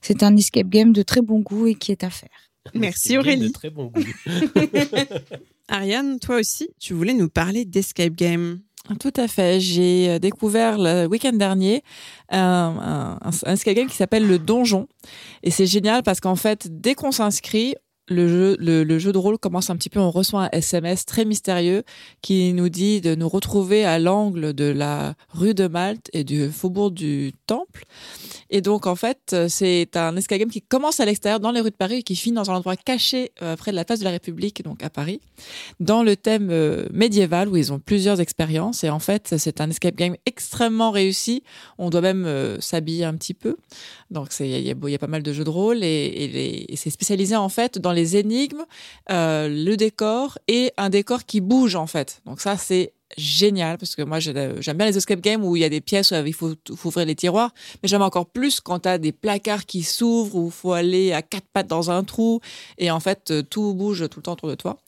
[0.00, 2.43] c'est un escape game de très bon goût et qui est à faire.
[2.74, 3.48] Merci Aurélie.
[3.48, 4.02] de très bon goût.
[5.68, 8.60] Ariane, toi aussi, tu voulais nous parler d'escape game.
[9.00, 9.60] Tout à fait.
[9.60, 11.82] J'ai euh, découvert le week-end dernier
[12.28, 14.88] un, un, un escape game qui s'appelle le Donjon.
[15.42, 17.74] Et c'est génial parce qu'en fait, dès qu'on s'inscrit,
[18.08, 21.06] le jeu, le, le jeu de rôle commence un petit peu, on reçoit un SMS
[21.06, 21.82] très mystérieux
[22.20, 26.50] qui nous dit de nous retrouver à l'angle de la rue de Malte et du
[26.50, 27.84] faubourg du Temple.
[28.56, 31.72] Et donc, en fait, c'est un escape game qui commence à l'extérieur, dans les rues
[31.72, 34.04] de Paris, et qui finit dans un endroit caché euh, près de la place de
[34.04, 35.20] la République, donc à Paris,
[35.80, 38.84] dans le thème euh, médiéval, où ils ont plusieurs expériences.
[38.84, 41.42] Et en fait, c'est un escape game extrêmement réussi.
[41.78, 43.56] On doit même euh, s'habiller un petit peu.
[44.12, 47.48] Donc, il y, a- pas mal de jeux de rôle, et, et c'est spécialisé, en
[47.48, 48.64] fait, dans les énigmes,
[49.10, 52.22] euh, le décor, et un décor qui bouge, en fait.
[52.24, 55.60] Donc ça, c'est génial parce que moi j'ai- j'aime bien les escape games où il
[55.60, 56.54] y a des pièces où il faut,
[56.84, 60.50] ouvrir les tiroirs mais j'aime encore plus quand tu as des placards qui s'ouvrent où
[60.50, 62.40] faut aller à quatre pattes dans un trou
[62.78, 64.78] et en fait euh, tout bouge tout le temps autour de toi.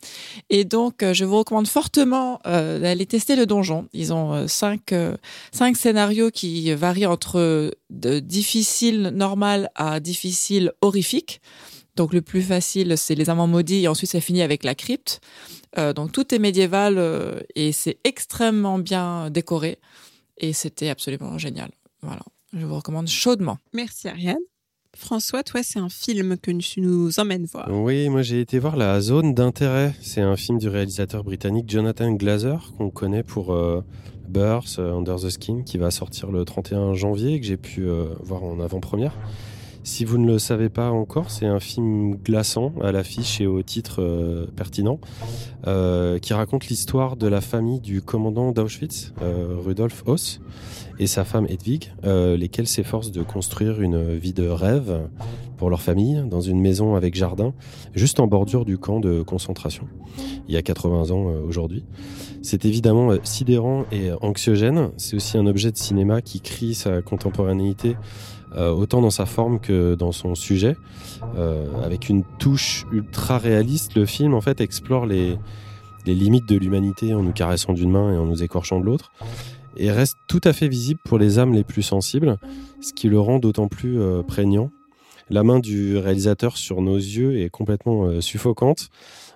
[0.49, 3.87] Et donc euh, je vous recommande fortement euh, d'aller tester le donjon.
[3.93, 5.15] Ils ont euh, cinq, euh,
[5.51, 11.41] cinq scénarios qui varient entre difficile normal à difficile horrifique.
[11.95, 15.19] Donc le plus facile, c'est les amants maudits et ensuite ça finit avec la crypte.
[15.77, 19.79] Euh, donc tout est médiéval euh, et c'est extrêmement bien décoré
[20.37, 21.69] et c'était absolument génial.
[22.01, 22.21] Voilà,
[22.53, 23.57] je vous recommande chaudement.
[23.73, 24.37] Merci Ariane.
[24.97, 27.69] François, toi, c'est un film que tu nous emmènes voir.
[27.71, 29.93] Oui, moi j'ai été voir La Zone d'intérêt.
[30.01, 33.81] C'est un film du réalisateur britannique Jonathan Glazer qu'on connaît pour euh,
[34.27, 37.87] Birth, euh, Under the Skin, qui va sortir le 31 janvier et que j'ai pu
[37.87, 39.13] euh, voir en avant-première.
[39.87, 43.63] Si vous ne le savez pas encore, c'est un film glaçant à l'affiche et au
[43.63, 44.99] titre euh, pertinent,
[45.65, 50.41] euh, qui raconte l'histoire de la famille du commandant d'Auschwitz, euh, Rudolf Hoss,
[50.99, 55.07] et sa femme Hedwig, lesquels s'efforcent de construire une vie de rêve
[55.55, 57.53] pour leur famille dans une maison avec jardin,
[57.95, 59.87] juste en bordure du camp de concentration,
[60.49, 61.85] il y a 80 ans aujourd'hui.
[62.41, 64.89] C'est évidemment sidérant et anxiogène.
[64.97, 67.95] C'est aussi un objet de cinéma qui crie sa contemporanéité
[68.57, 70.77] euh, autant dans sa forme que dans son sujet.
[71.37, 75.37] Euh, avec une touche ultra réaliste, le film en fait explore les,
[76.05, 79.11] limites de l'humanité en nous caressant d'une main et en nous écorchant de l'autre
[79.75, 82.37] et reste tout à fait visible pour les âmes les plus sensibles,
[82.81, 84.71] ce qui le rend d'autant plus euh, prégnant.
[85.29, 88.87] La main du réalisateur sur nos yeux est complètement suffocante.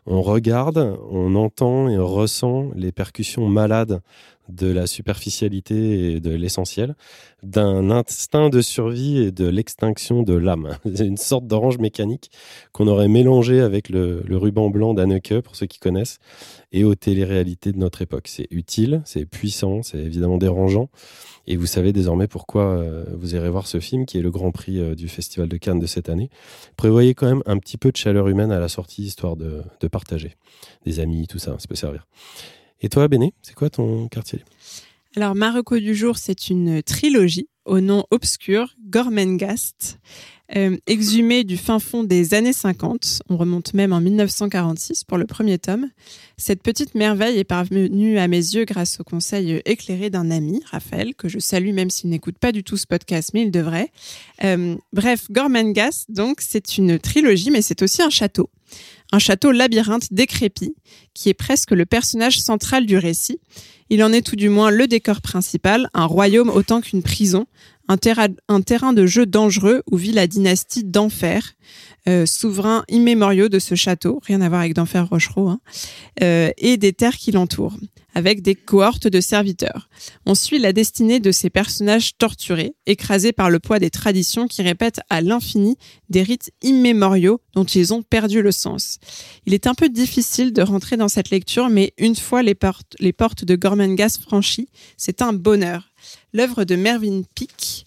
[0.05, 4.01] On regarde, on entend et on ressent les percussions malades
[4.49, 6.95] de la superficialité et de l'essentiel,
[7.43, 10.77] d'un instinct de survie et de l'extinction de l'âme.
[10.85, 12.31] Une sorte d'orange mécanique
[12.71, 16.19] qu'on aurait mélangé avec le, le ruban blanc d'Anneke, pour ceux qui connaissent,
[16.71, 18.27] et aux téléréalités de notre époque.
[18.27, 20.89] C'est utile, c'est puissant, c'est évidemment dérangeant.
[21.47, 24.51] Et vous savez désormais pourquoi euh, vous irez voir ce film, qui est le grand
[24.51, 26.29] prix euh, du Festival de Cannes de cette année.
[26.77, 29.87] Prévoyez quand même un petit peu de chaleur humaine à la sortie, histoire de, de
[29.87, 30.35] partager.
[30.85, 32.05] Des amis, tout ça, ça peut servir.
[32.81, 34.43] Et toi, Béné, c'est quoi ton quartier
[35.15, 39.99] Alors, Marocco du jour, c'est une trilogie au nom obscur, Gormenghast,
[40.55, 43.21] euh, exhumée du fin fond des années 50.
[43.29, 45.89] On remonte même en 1946 pour le premier tome.
[46.37, 51.13] Cette petite merveille est parvenue à mes yeux grâce au conseil éclairé d'un ami, Raphaël,
[51.13, 53.91] que je salue même s'il n'écoute pas du tout ce podcast, mais il devrait.
[54.43, 58.49] Euh, bref, Gormenghast, donc, c'est une trilogie, mais c'est aussi un château.
[59.11, 60.75] Un château labyrinthe décrépit,
[61.13, 63.39] qui est presque le personnage central du récit.
[63.89, 67.45] Il en est tout du moins le décor principal, un royaume autant qu'une prison,
[67.91, 71.55] un, terra- un terrain de jeu dangereux où vit la dynastie d'Enfer,
[72.07, 75.59] euh, souverain immémoriaux de ce château, rien à voir avec d'Enfer Rochereau, hein,
[76.23, 77.77] euh, et des terres qui l'entourent,
[78.15, 79.89] avec des cohortes de serviteurs.
[80.25, 84.61] On suit la destinée de ces personnages torturés, écrasés par le poids des traditions qui
[84.61, 85.75] répètent à l'infini
[86.09, 88.99] des rites immémoriaux dont ils ont perdu le sens.
[89.45, 92.95] Il est un peu difficile de rentrer dans cette lecture, mais une fois les portes,
[92.99, 95.90] les portes de Gormenghast franchies, c'est un bonheur.
[96.33, 97.85] L'œuvre de Mervyn Peake,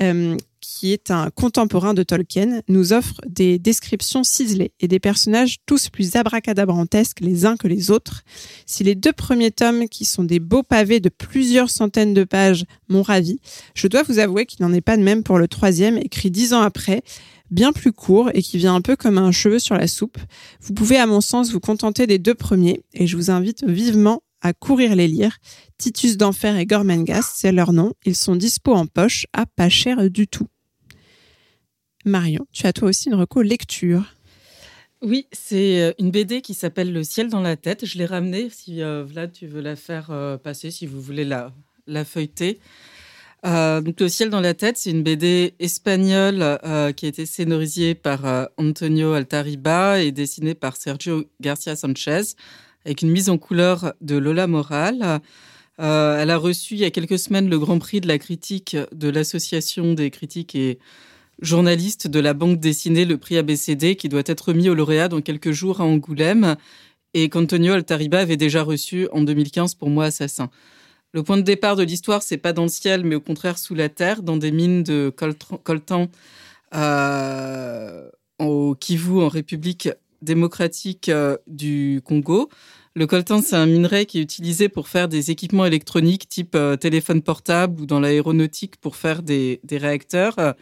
[0.00, 5.56] euh, qui est un contemporain de Tolkien, nous offre des descriptions ciselées et des personnages
[5.66, 8.22] tous plus abracadabrantesques les uns que les autres.
[8.66, 12.64] Si les deux premiers tomes, qui sont des beaux pavés de plusieurs centaines de pages,
[12.88, 13.40] m'ont ravi,
[13.74, 16.52] je dois vous avouer qu'il n'en est pas de même pour le troisième, écrit dix
[16.52, 17.02] ans après,
[17.50, 20.18] bien plus court et qui vient un peu comme un cheveu sur la soupe.
[20.60, 24.22] Vous pouvez, à mon sens, vous contenter des deux premiers et je vous invite vivement
[24.40, 25.38] à courir les lire.
[25.76, 27.94] Titus d'Enfer et Gormenghast, c'est leur nom.
[28.04, 30.48] Ils sont dispo en poche à pas cher du tout.
[32.04, 34.14] Marion, tu as toi aussi une reco lecture.
[35.00, 37.86] Oui, c'est euh, une BD qui s'appelle Le ciel dans la tête.
[37.86, 41.24] Je l'ai ramenée si euh, Vlad, tu veux la faire euh, passer, si vous voulez
[41.24, 41.52] la,
[41.86, 42.58] la feuilleter.
[43.44, 46.58] Donc Le ciel dans la tête, c'est une BD espagnole
[46.96, 52.34] qui a été scénarisée par Antonio Altariba et dessinée par Sergio Garcia Sanchez,
[52.88, 55.20] avec une mise en couleur de Lola Moral.
[55.78, 58.78] Euh, elle a reçu il y a quelques semaines le Grand Prix de la critique
[58.92, 60.78] de l'Association des critiques et
[61.42, 65.20] journalistes de la bande dessinée, le prix ABCD, qui doit être remis au lauréat dans
[65.20, 66.56] quelques jours à Angoulême,
[67.12, 70.48] et qu'Antonio Altariba avait déjà reçu en 2015 pour Moi Assassin.
[71.12, 73.74] Le point de départ de l'histoire, c'est pas dans le ciel, mais au contraire sous
[73.74, 75.12] la terre, dans des mines de
[75.62, 76.08] coltan
[76.74, 78.08] euh,
[78.38, 79.90] au Kivu, en République
[80.22, 82.48] démocratique euh, du Congo.
[82.94, 86.76] Le coltan, c'est un minerai qui est utilisé pour faire des équipements électroniques type euh,
[86.76, 90.52] téléphone portable ou dans l'aéronautique pour faire des, réacteurs euh,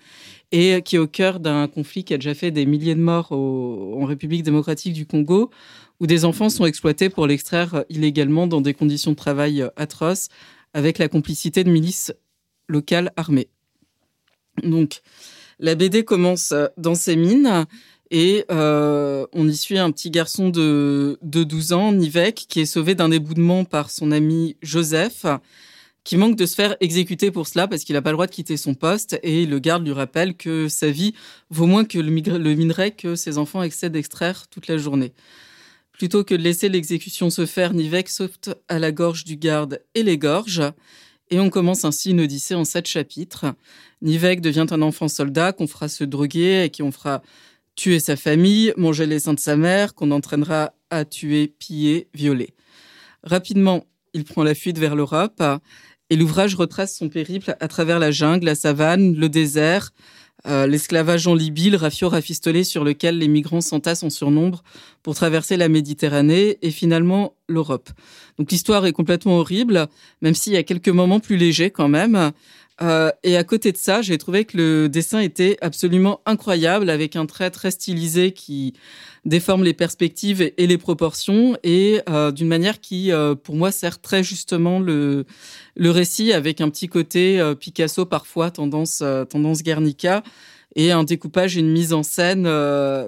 [0.52, 3.32] et qui est au cœur d'un conflit qui a déjà fait des milliers de morts
[3.32, 5.50] en République démocratique du Congo
[5.98, 10.28] où des enfants sont exploités pour l'extraire illégalement dans des conditions de travail atroces
[10.72, 12.12] avec la complicité de milices
[12.68, 13.48] locales armées.
[14.62, 15.00] Donc,
[15.58, 17.66] la BD commence dans ces mines
[18.10, 22.66] et euh, on y suit un petit garçon de, de 12 ans, Nivek, qui est
[22.66, 25.26] sauvé d'un éboulement par son ami Joseph,
[26.04, 28.32] qui manque de se faire exécuter pour cela parce qu'il n'a pas le droit de
[28.32, 31.14] quitter son poste et le garde lui rappelle que sa vie
[31.50, 35.12] vaut moins que le, minerai que ses enfants essaient d'extraire toute la journée.
[35.90, 40.04] Plutôt que de laisser l'exécution se faire, Nivek saute à la gorge du garde et
[40.04, 40.62] l'égorge.
[41.30, 43.46] Et on commence ainsi une odyssée en sept chapitres.
[44.00, 47.20] Nivek devient un enfant soldat qu'on fera se droguer et qui on fera
[47.76, 52.54] tuer sa famille, manger les seins de sa mère, qu'on entraînera à tuer, piller, violer.
[53.22, 55.42] Rapidement, il prend la fuite vers l'Europe
[56.10, 59.92] et l'ouvrage retrace son périple à travers la jungle, la savane, le désert,
[60.46, 64.62] euh, l'esclavage en Libye, le rafio rafistolé sur lequel les migrants s'entassent en surnombre
[65.02, 67.90] pour traverser la Méditerranée et finalement l'Europe.
[68.38, 69.88] Donc l'histoire est complètement horrible,
[70.22, 72.30] même s'il y a quelques moments plus légers quand même.
[72.82, 77.16] Euh, et à côté de ça, j'ai trouvé que le dessin était absolument incroyable, avec
[77.16, 78.74] un trait très stylisé qui
[79.24, 84.00] déforme les perspectives et, les proportions, et euh, d'une manière qui, euh, pour moi, sert
[84.00, 85.24] très justement le,
[85.78, 90.22] récit, avec un petit côté Picasso parfois, tendance, tendance Guernica,
[90.74, 92.44] et un découpage et une mise en scène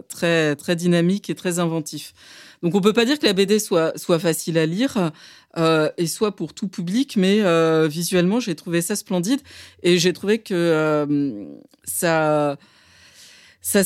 [0.08, 2.14] très, très dynamique et très inventif.
[2.62, 5.12] Donc on peut pas dire que la BD soit, soit facile à lire
[5.56, 9.40] euh, et soit pour tout public, mais euh, visuellement j'ai trouvé ça splendide.
[9.82, 11.44] Et j'ai trouvé que euh,
[11.84, 12.56] ça,
[13.62, 13.82] ça,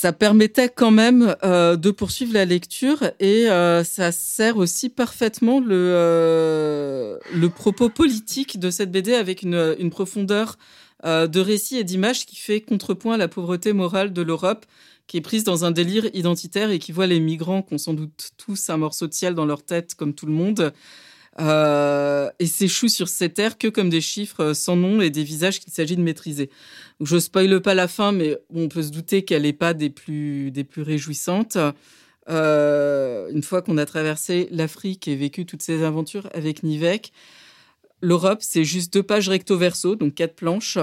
[0.00, 3.10] ça permettait quand même euh, de poursuivre la lecture.
[3.20, 9.42] Et euh, ça sert aussi parfaitement le, euh, le propos politique de cette BD avec
[9.42, 10.56] une, une profondeur
[11.02, 14.66] de récit et d'image qui fait contrepoint à la pauvreté morale de l'Europe
[15.10, 17.94] qui est prise dans un délire identitaire et qui voit les migrants qui ont sans
[17.94, 20.72] doute tous un morceau de ciel dans leur tête comme tout le monde
[21.40, 25.58] euh, et s'échouent sur ces terres que comme des chiffres sans nom et des visages
[25.58, 26.48] qu'il s'agit de maîtriser.
[27.00, 30.52] Je spoile pas la fin, mais on peut se douter qu'elle n'est pas des plus,
[30.52, 31.58] des plus réjouissantes.
[32.28, 37.12] Euh, une fois qu'on a traversé l'Afrique et vécu toutes ces aventures avec Nivek,
[38.00, 40.78] l'Europe, c'est juste deux pages recto verso, donc quatre planches,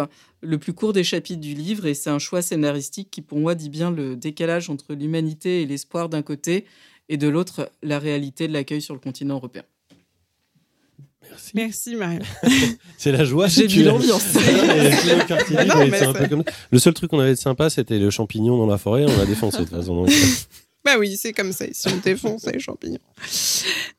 [0.47, 3.53] le plus court des chapitres du livre, et c'est un choix scénaristique qui, pour moi,
[3.53, 6.63] dit bien le décalage entre l'humanité et l'espoir d'un côté,
[7.09, 9.63] et de l'autre, la réalité de l'accueil sur le continent européen.
[11.29, 11.51] Merci.
[11.55, 12.21] Merci Marion.
[12.97, 13.47] C'est la joie.
[13.47, 14.23] J'ai mis l'ambiance.
[16.71, 19.03] Le seul truc qu'on avait de sympa, c'était le champignon dans la forêt.
[19.03, 19.95] On l'a défoncé de toute façon.
[19.95, 20.09] donc.
[20.85, 21.65] Bah oui, c'est comme ça.
[21.71, 22.99] Si on défonce les champignons.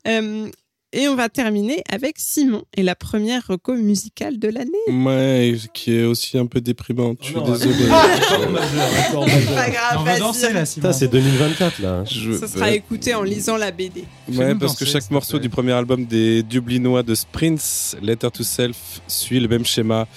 [0.07, 0.49] Euh,
[0.91, 4.71] et on va terminer avec Simon et la première reco musicale de l'année.
[5.05, 7.19] Ouais, qui est aussi un peu déprimante.
[7.21, 7.85] Je suis désolé.
[8.51, 9.25] Majeur.
[9.55, 10.87] Pas grave, on va danser là, Simon.
[10.91, 12.03] Ça, c'est 2024 là.
[12.05, 14.05] Je- Ça sera écouté en lisant la BD.
[14.33, 19.01] Ouais, parce que chaque morceau du premier album des Dublinois de Sprints, Letter to Self,
[19.07, 20.07] suit le même schéma.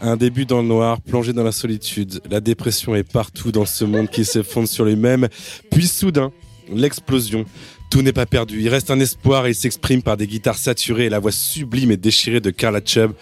[0.00, 2.20] Un début dans le noir, plongé dans la solitude.
[2.30, 5.28] La dépression est partout dans ce monde qui s'effondre sur lui-même.
[5.70, 6.30] Puis soudain,
[6.72, 7.44] l'explosion.
[7.90, 8.60] Tout n'est pas perdu.
[8.60, 11.90] Il reste un espoir et il s'exprime par des guitares saturées et la voix sublime
[11.90, 13.12] et déchirée de Carla Chubb,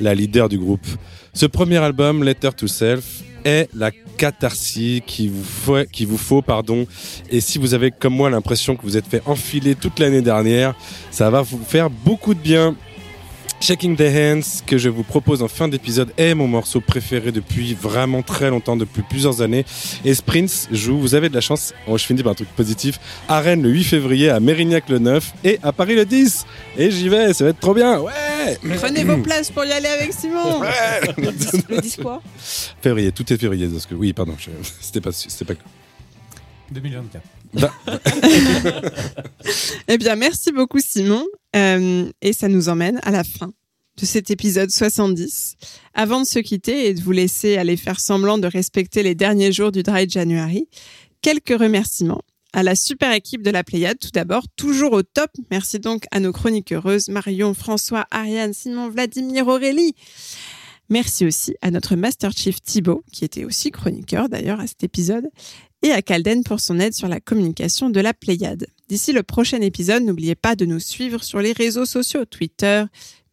[0.00, 0.86] la leader du groupe.
[1.32, 6.86] Ce premier album, Letter to Self, est la catharsis qu'il vous faut, vous faut, pardon.
[7.30, 10.74] Et si vous avez comme moi l'impression que vous êtes fait enfiler toute l'année dernière,
[11.10, 12.74] ça va vous faire beaucoup de bien.
[13.58, 17.74] Shaking the Hands que je vous propose en fin d'épisode est mon morceau préféré depuis
[17.74, 19.64] vraiment très longtemps, depuis plusieurs années.
[20.04, 23.00] Et Sprints joue, vous avez de la chance, oh, je finis par un truc positif,
[23.28, 26.44] à Rennes le 8 février, à Mérignac le 9 et à Paris le 10.
[26.76, 28.12] Et j'y vais, ça va être trop bien, ouais
[28.76, 30.60] Prenez vos places pour y aller avec Simon.
[31.16, 32.22] Le disque quoi
[32.80, 34.50] Février, tout est février, parce que oui, pardon, je-
[34.80, 35.60] c'était pas, c'était pas
[36.70, 37.22] 2024.
[39.88, 41.24] Eh bien, merci beaucoup Simon.
[41.54, 43.52] Euh, et ça nous emmène à la fin
[43.98, 45.54] de cet épisode 70.
[45.94, 49.52] Avant de se quitter et de vous laisser aller faire semblant de respecter les derniers
[49.52, 50.68] jours du Dry January,
[51.22, 53.98] quelques remerciements à la super équipe de la Pléiade.
[53.98, 55.30] Tout d'abord, toujours au top.
[55.50, 59.94] Merci donc à nos chroniqueuses Marion, François, Ariane, Simon, Vladimir, Aurélie.
[60.88, 65.26] Merci aussi à notre Master Chief Thibaut, qui était aussi chroniqueur d'ailleurs à cet épisode,
[65.86, 68.66] et à Calden pour son aide sur la communication de la Pléiade.
[68.88, 72.84] D'ici le prochain épisode, n'oubliez pas de nous suivre sur les réseaux sociaux, Twitter,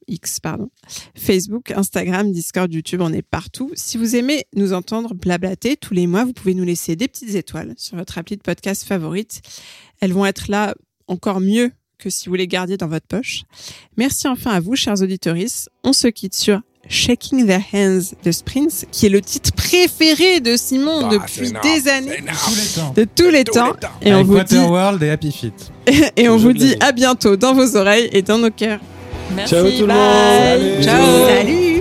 [0.07, 0.69] X, pardon,
[1.15, 3.71] Facebook, Instagram, Discord, YouTube, on est partout.
[3.73, 7.35] Si vous aimez nous entendre blablater tous les mois, vous pouvez nous laisser des petites
[7.35, 9.41] étoiles sur votre appli de podcast favorite.
[9.99, 10.75] Elles vont être là
[11.07, 13.43] encore mieux que si vous les gardiez dans votre poche.
[13.97, 15.38] Merci enfin à vous, chers auditeurs.
[15.84, 20.57] On se quitte sur Shaking Their Hands de Sprints, qui est le titre préféré de
[20.57, 22.93] Simon Ah, c'est depuis des années, Tous les temps.
[22.95, 23.73] de tous les temps.
[24.01, 25.72] Et on vous dit, Waterworld et Happy Feet.
[26.18, 28.80] et on vous dit à bientôt dans vos oreilles et dans nos cœurs.
[29.35, 30.84] Merci, Ciao tout le monde.
[30.84, 31.27] Ciao.
[31.27, 31.72] Salut.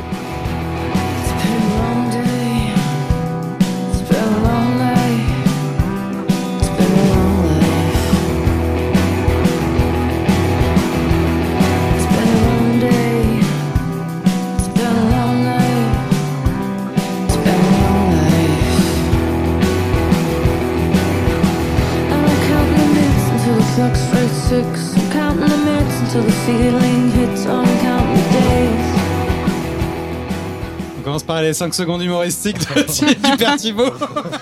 [31.42, 33.92] Les 5 secondes humoristiques de, du Père Thibaut.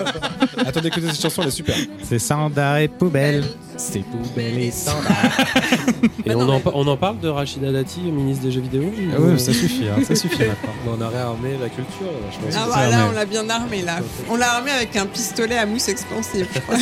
[0.66, 1.74] Attendez, écoutez cette chanson, elle est super.
[2.02, 3.44] C'est Sandar et Poubelle.
[3.76, 5.14] C'est poubelle et standard.
[6.26, 9.20] Et on, en, pa- on en parle de Rachida Dati, ministre des jeux vidéo Ah
[9.20, 10.98] ouais, ça suffit, hein, ça suffit maintenant.
[10.98, 12.54] on a réarmé la culture, là, je pense.
[12.56, 12.96] Ah armé.
[13.08, 13.98] on l'a bien armé là.
[14.28, 16.46] On l'a armé avec un pistolet à mousse expansive.
[16.54, 16.76] je crois.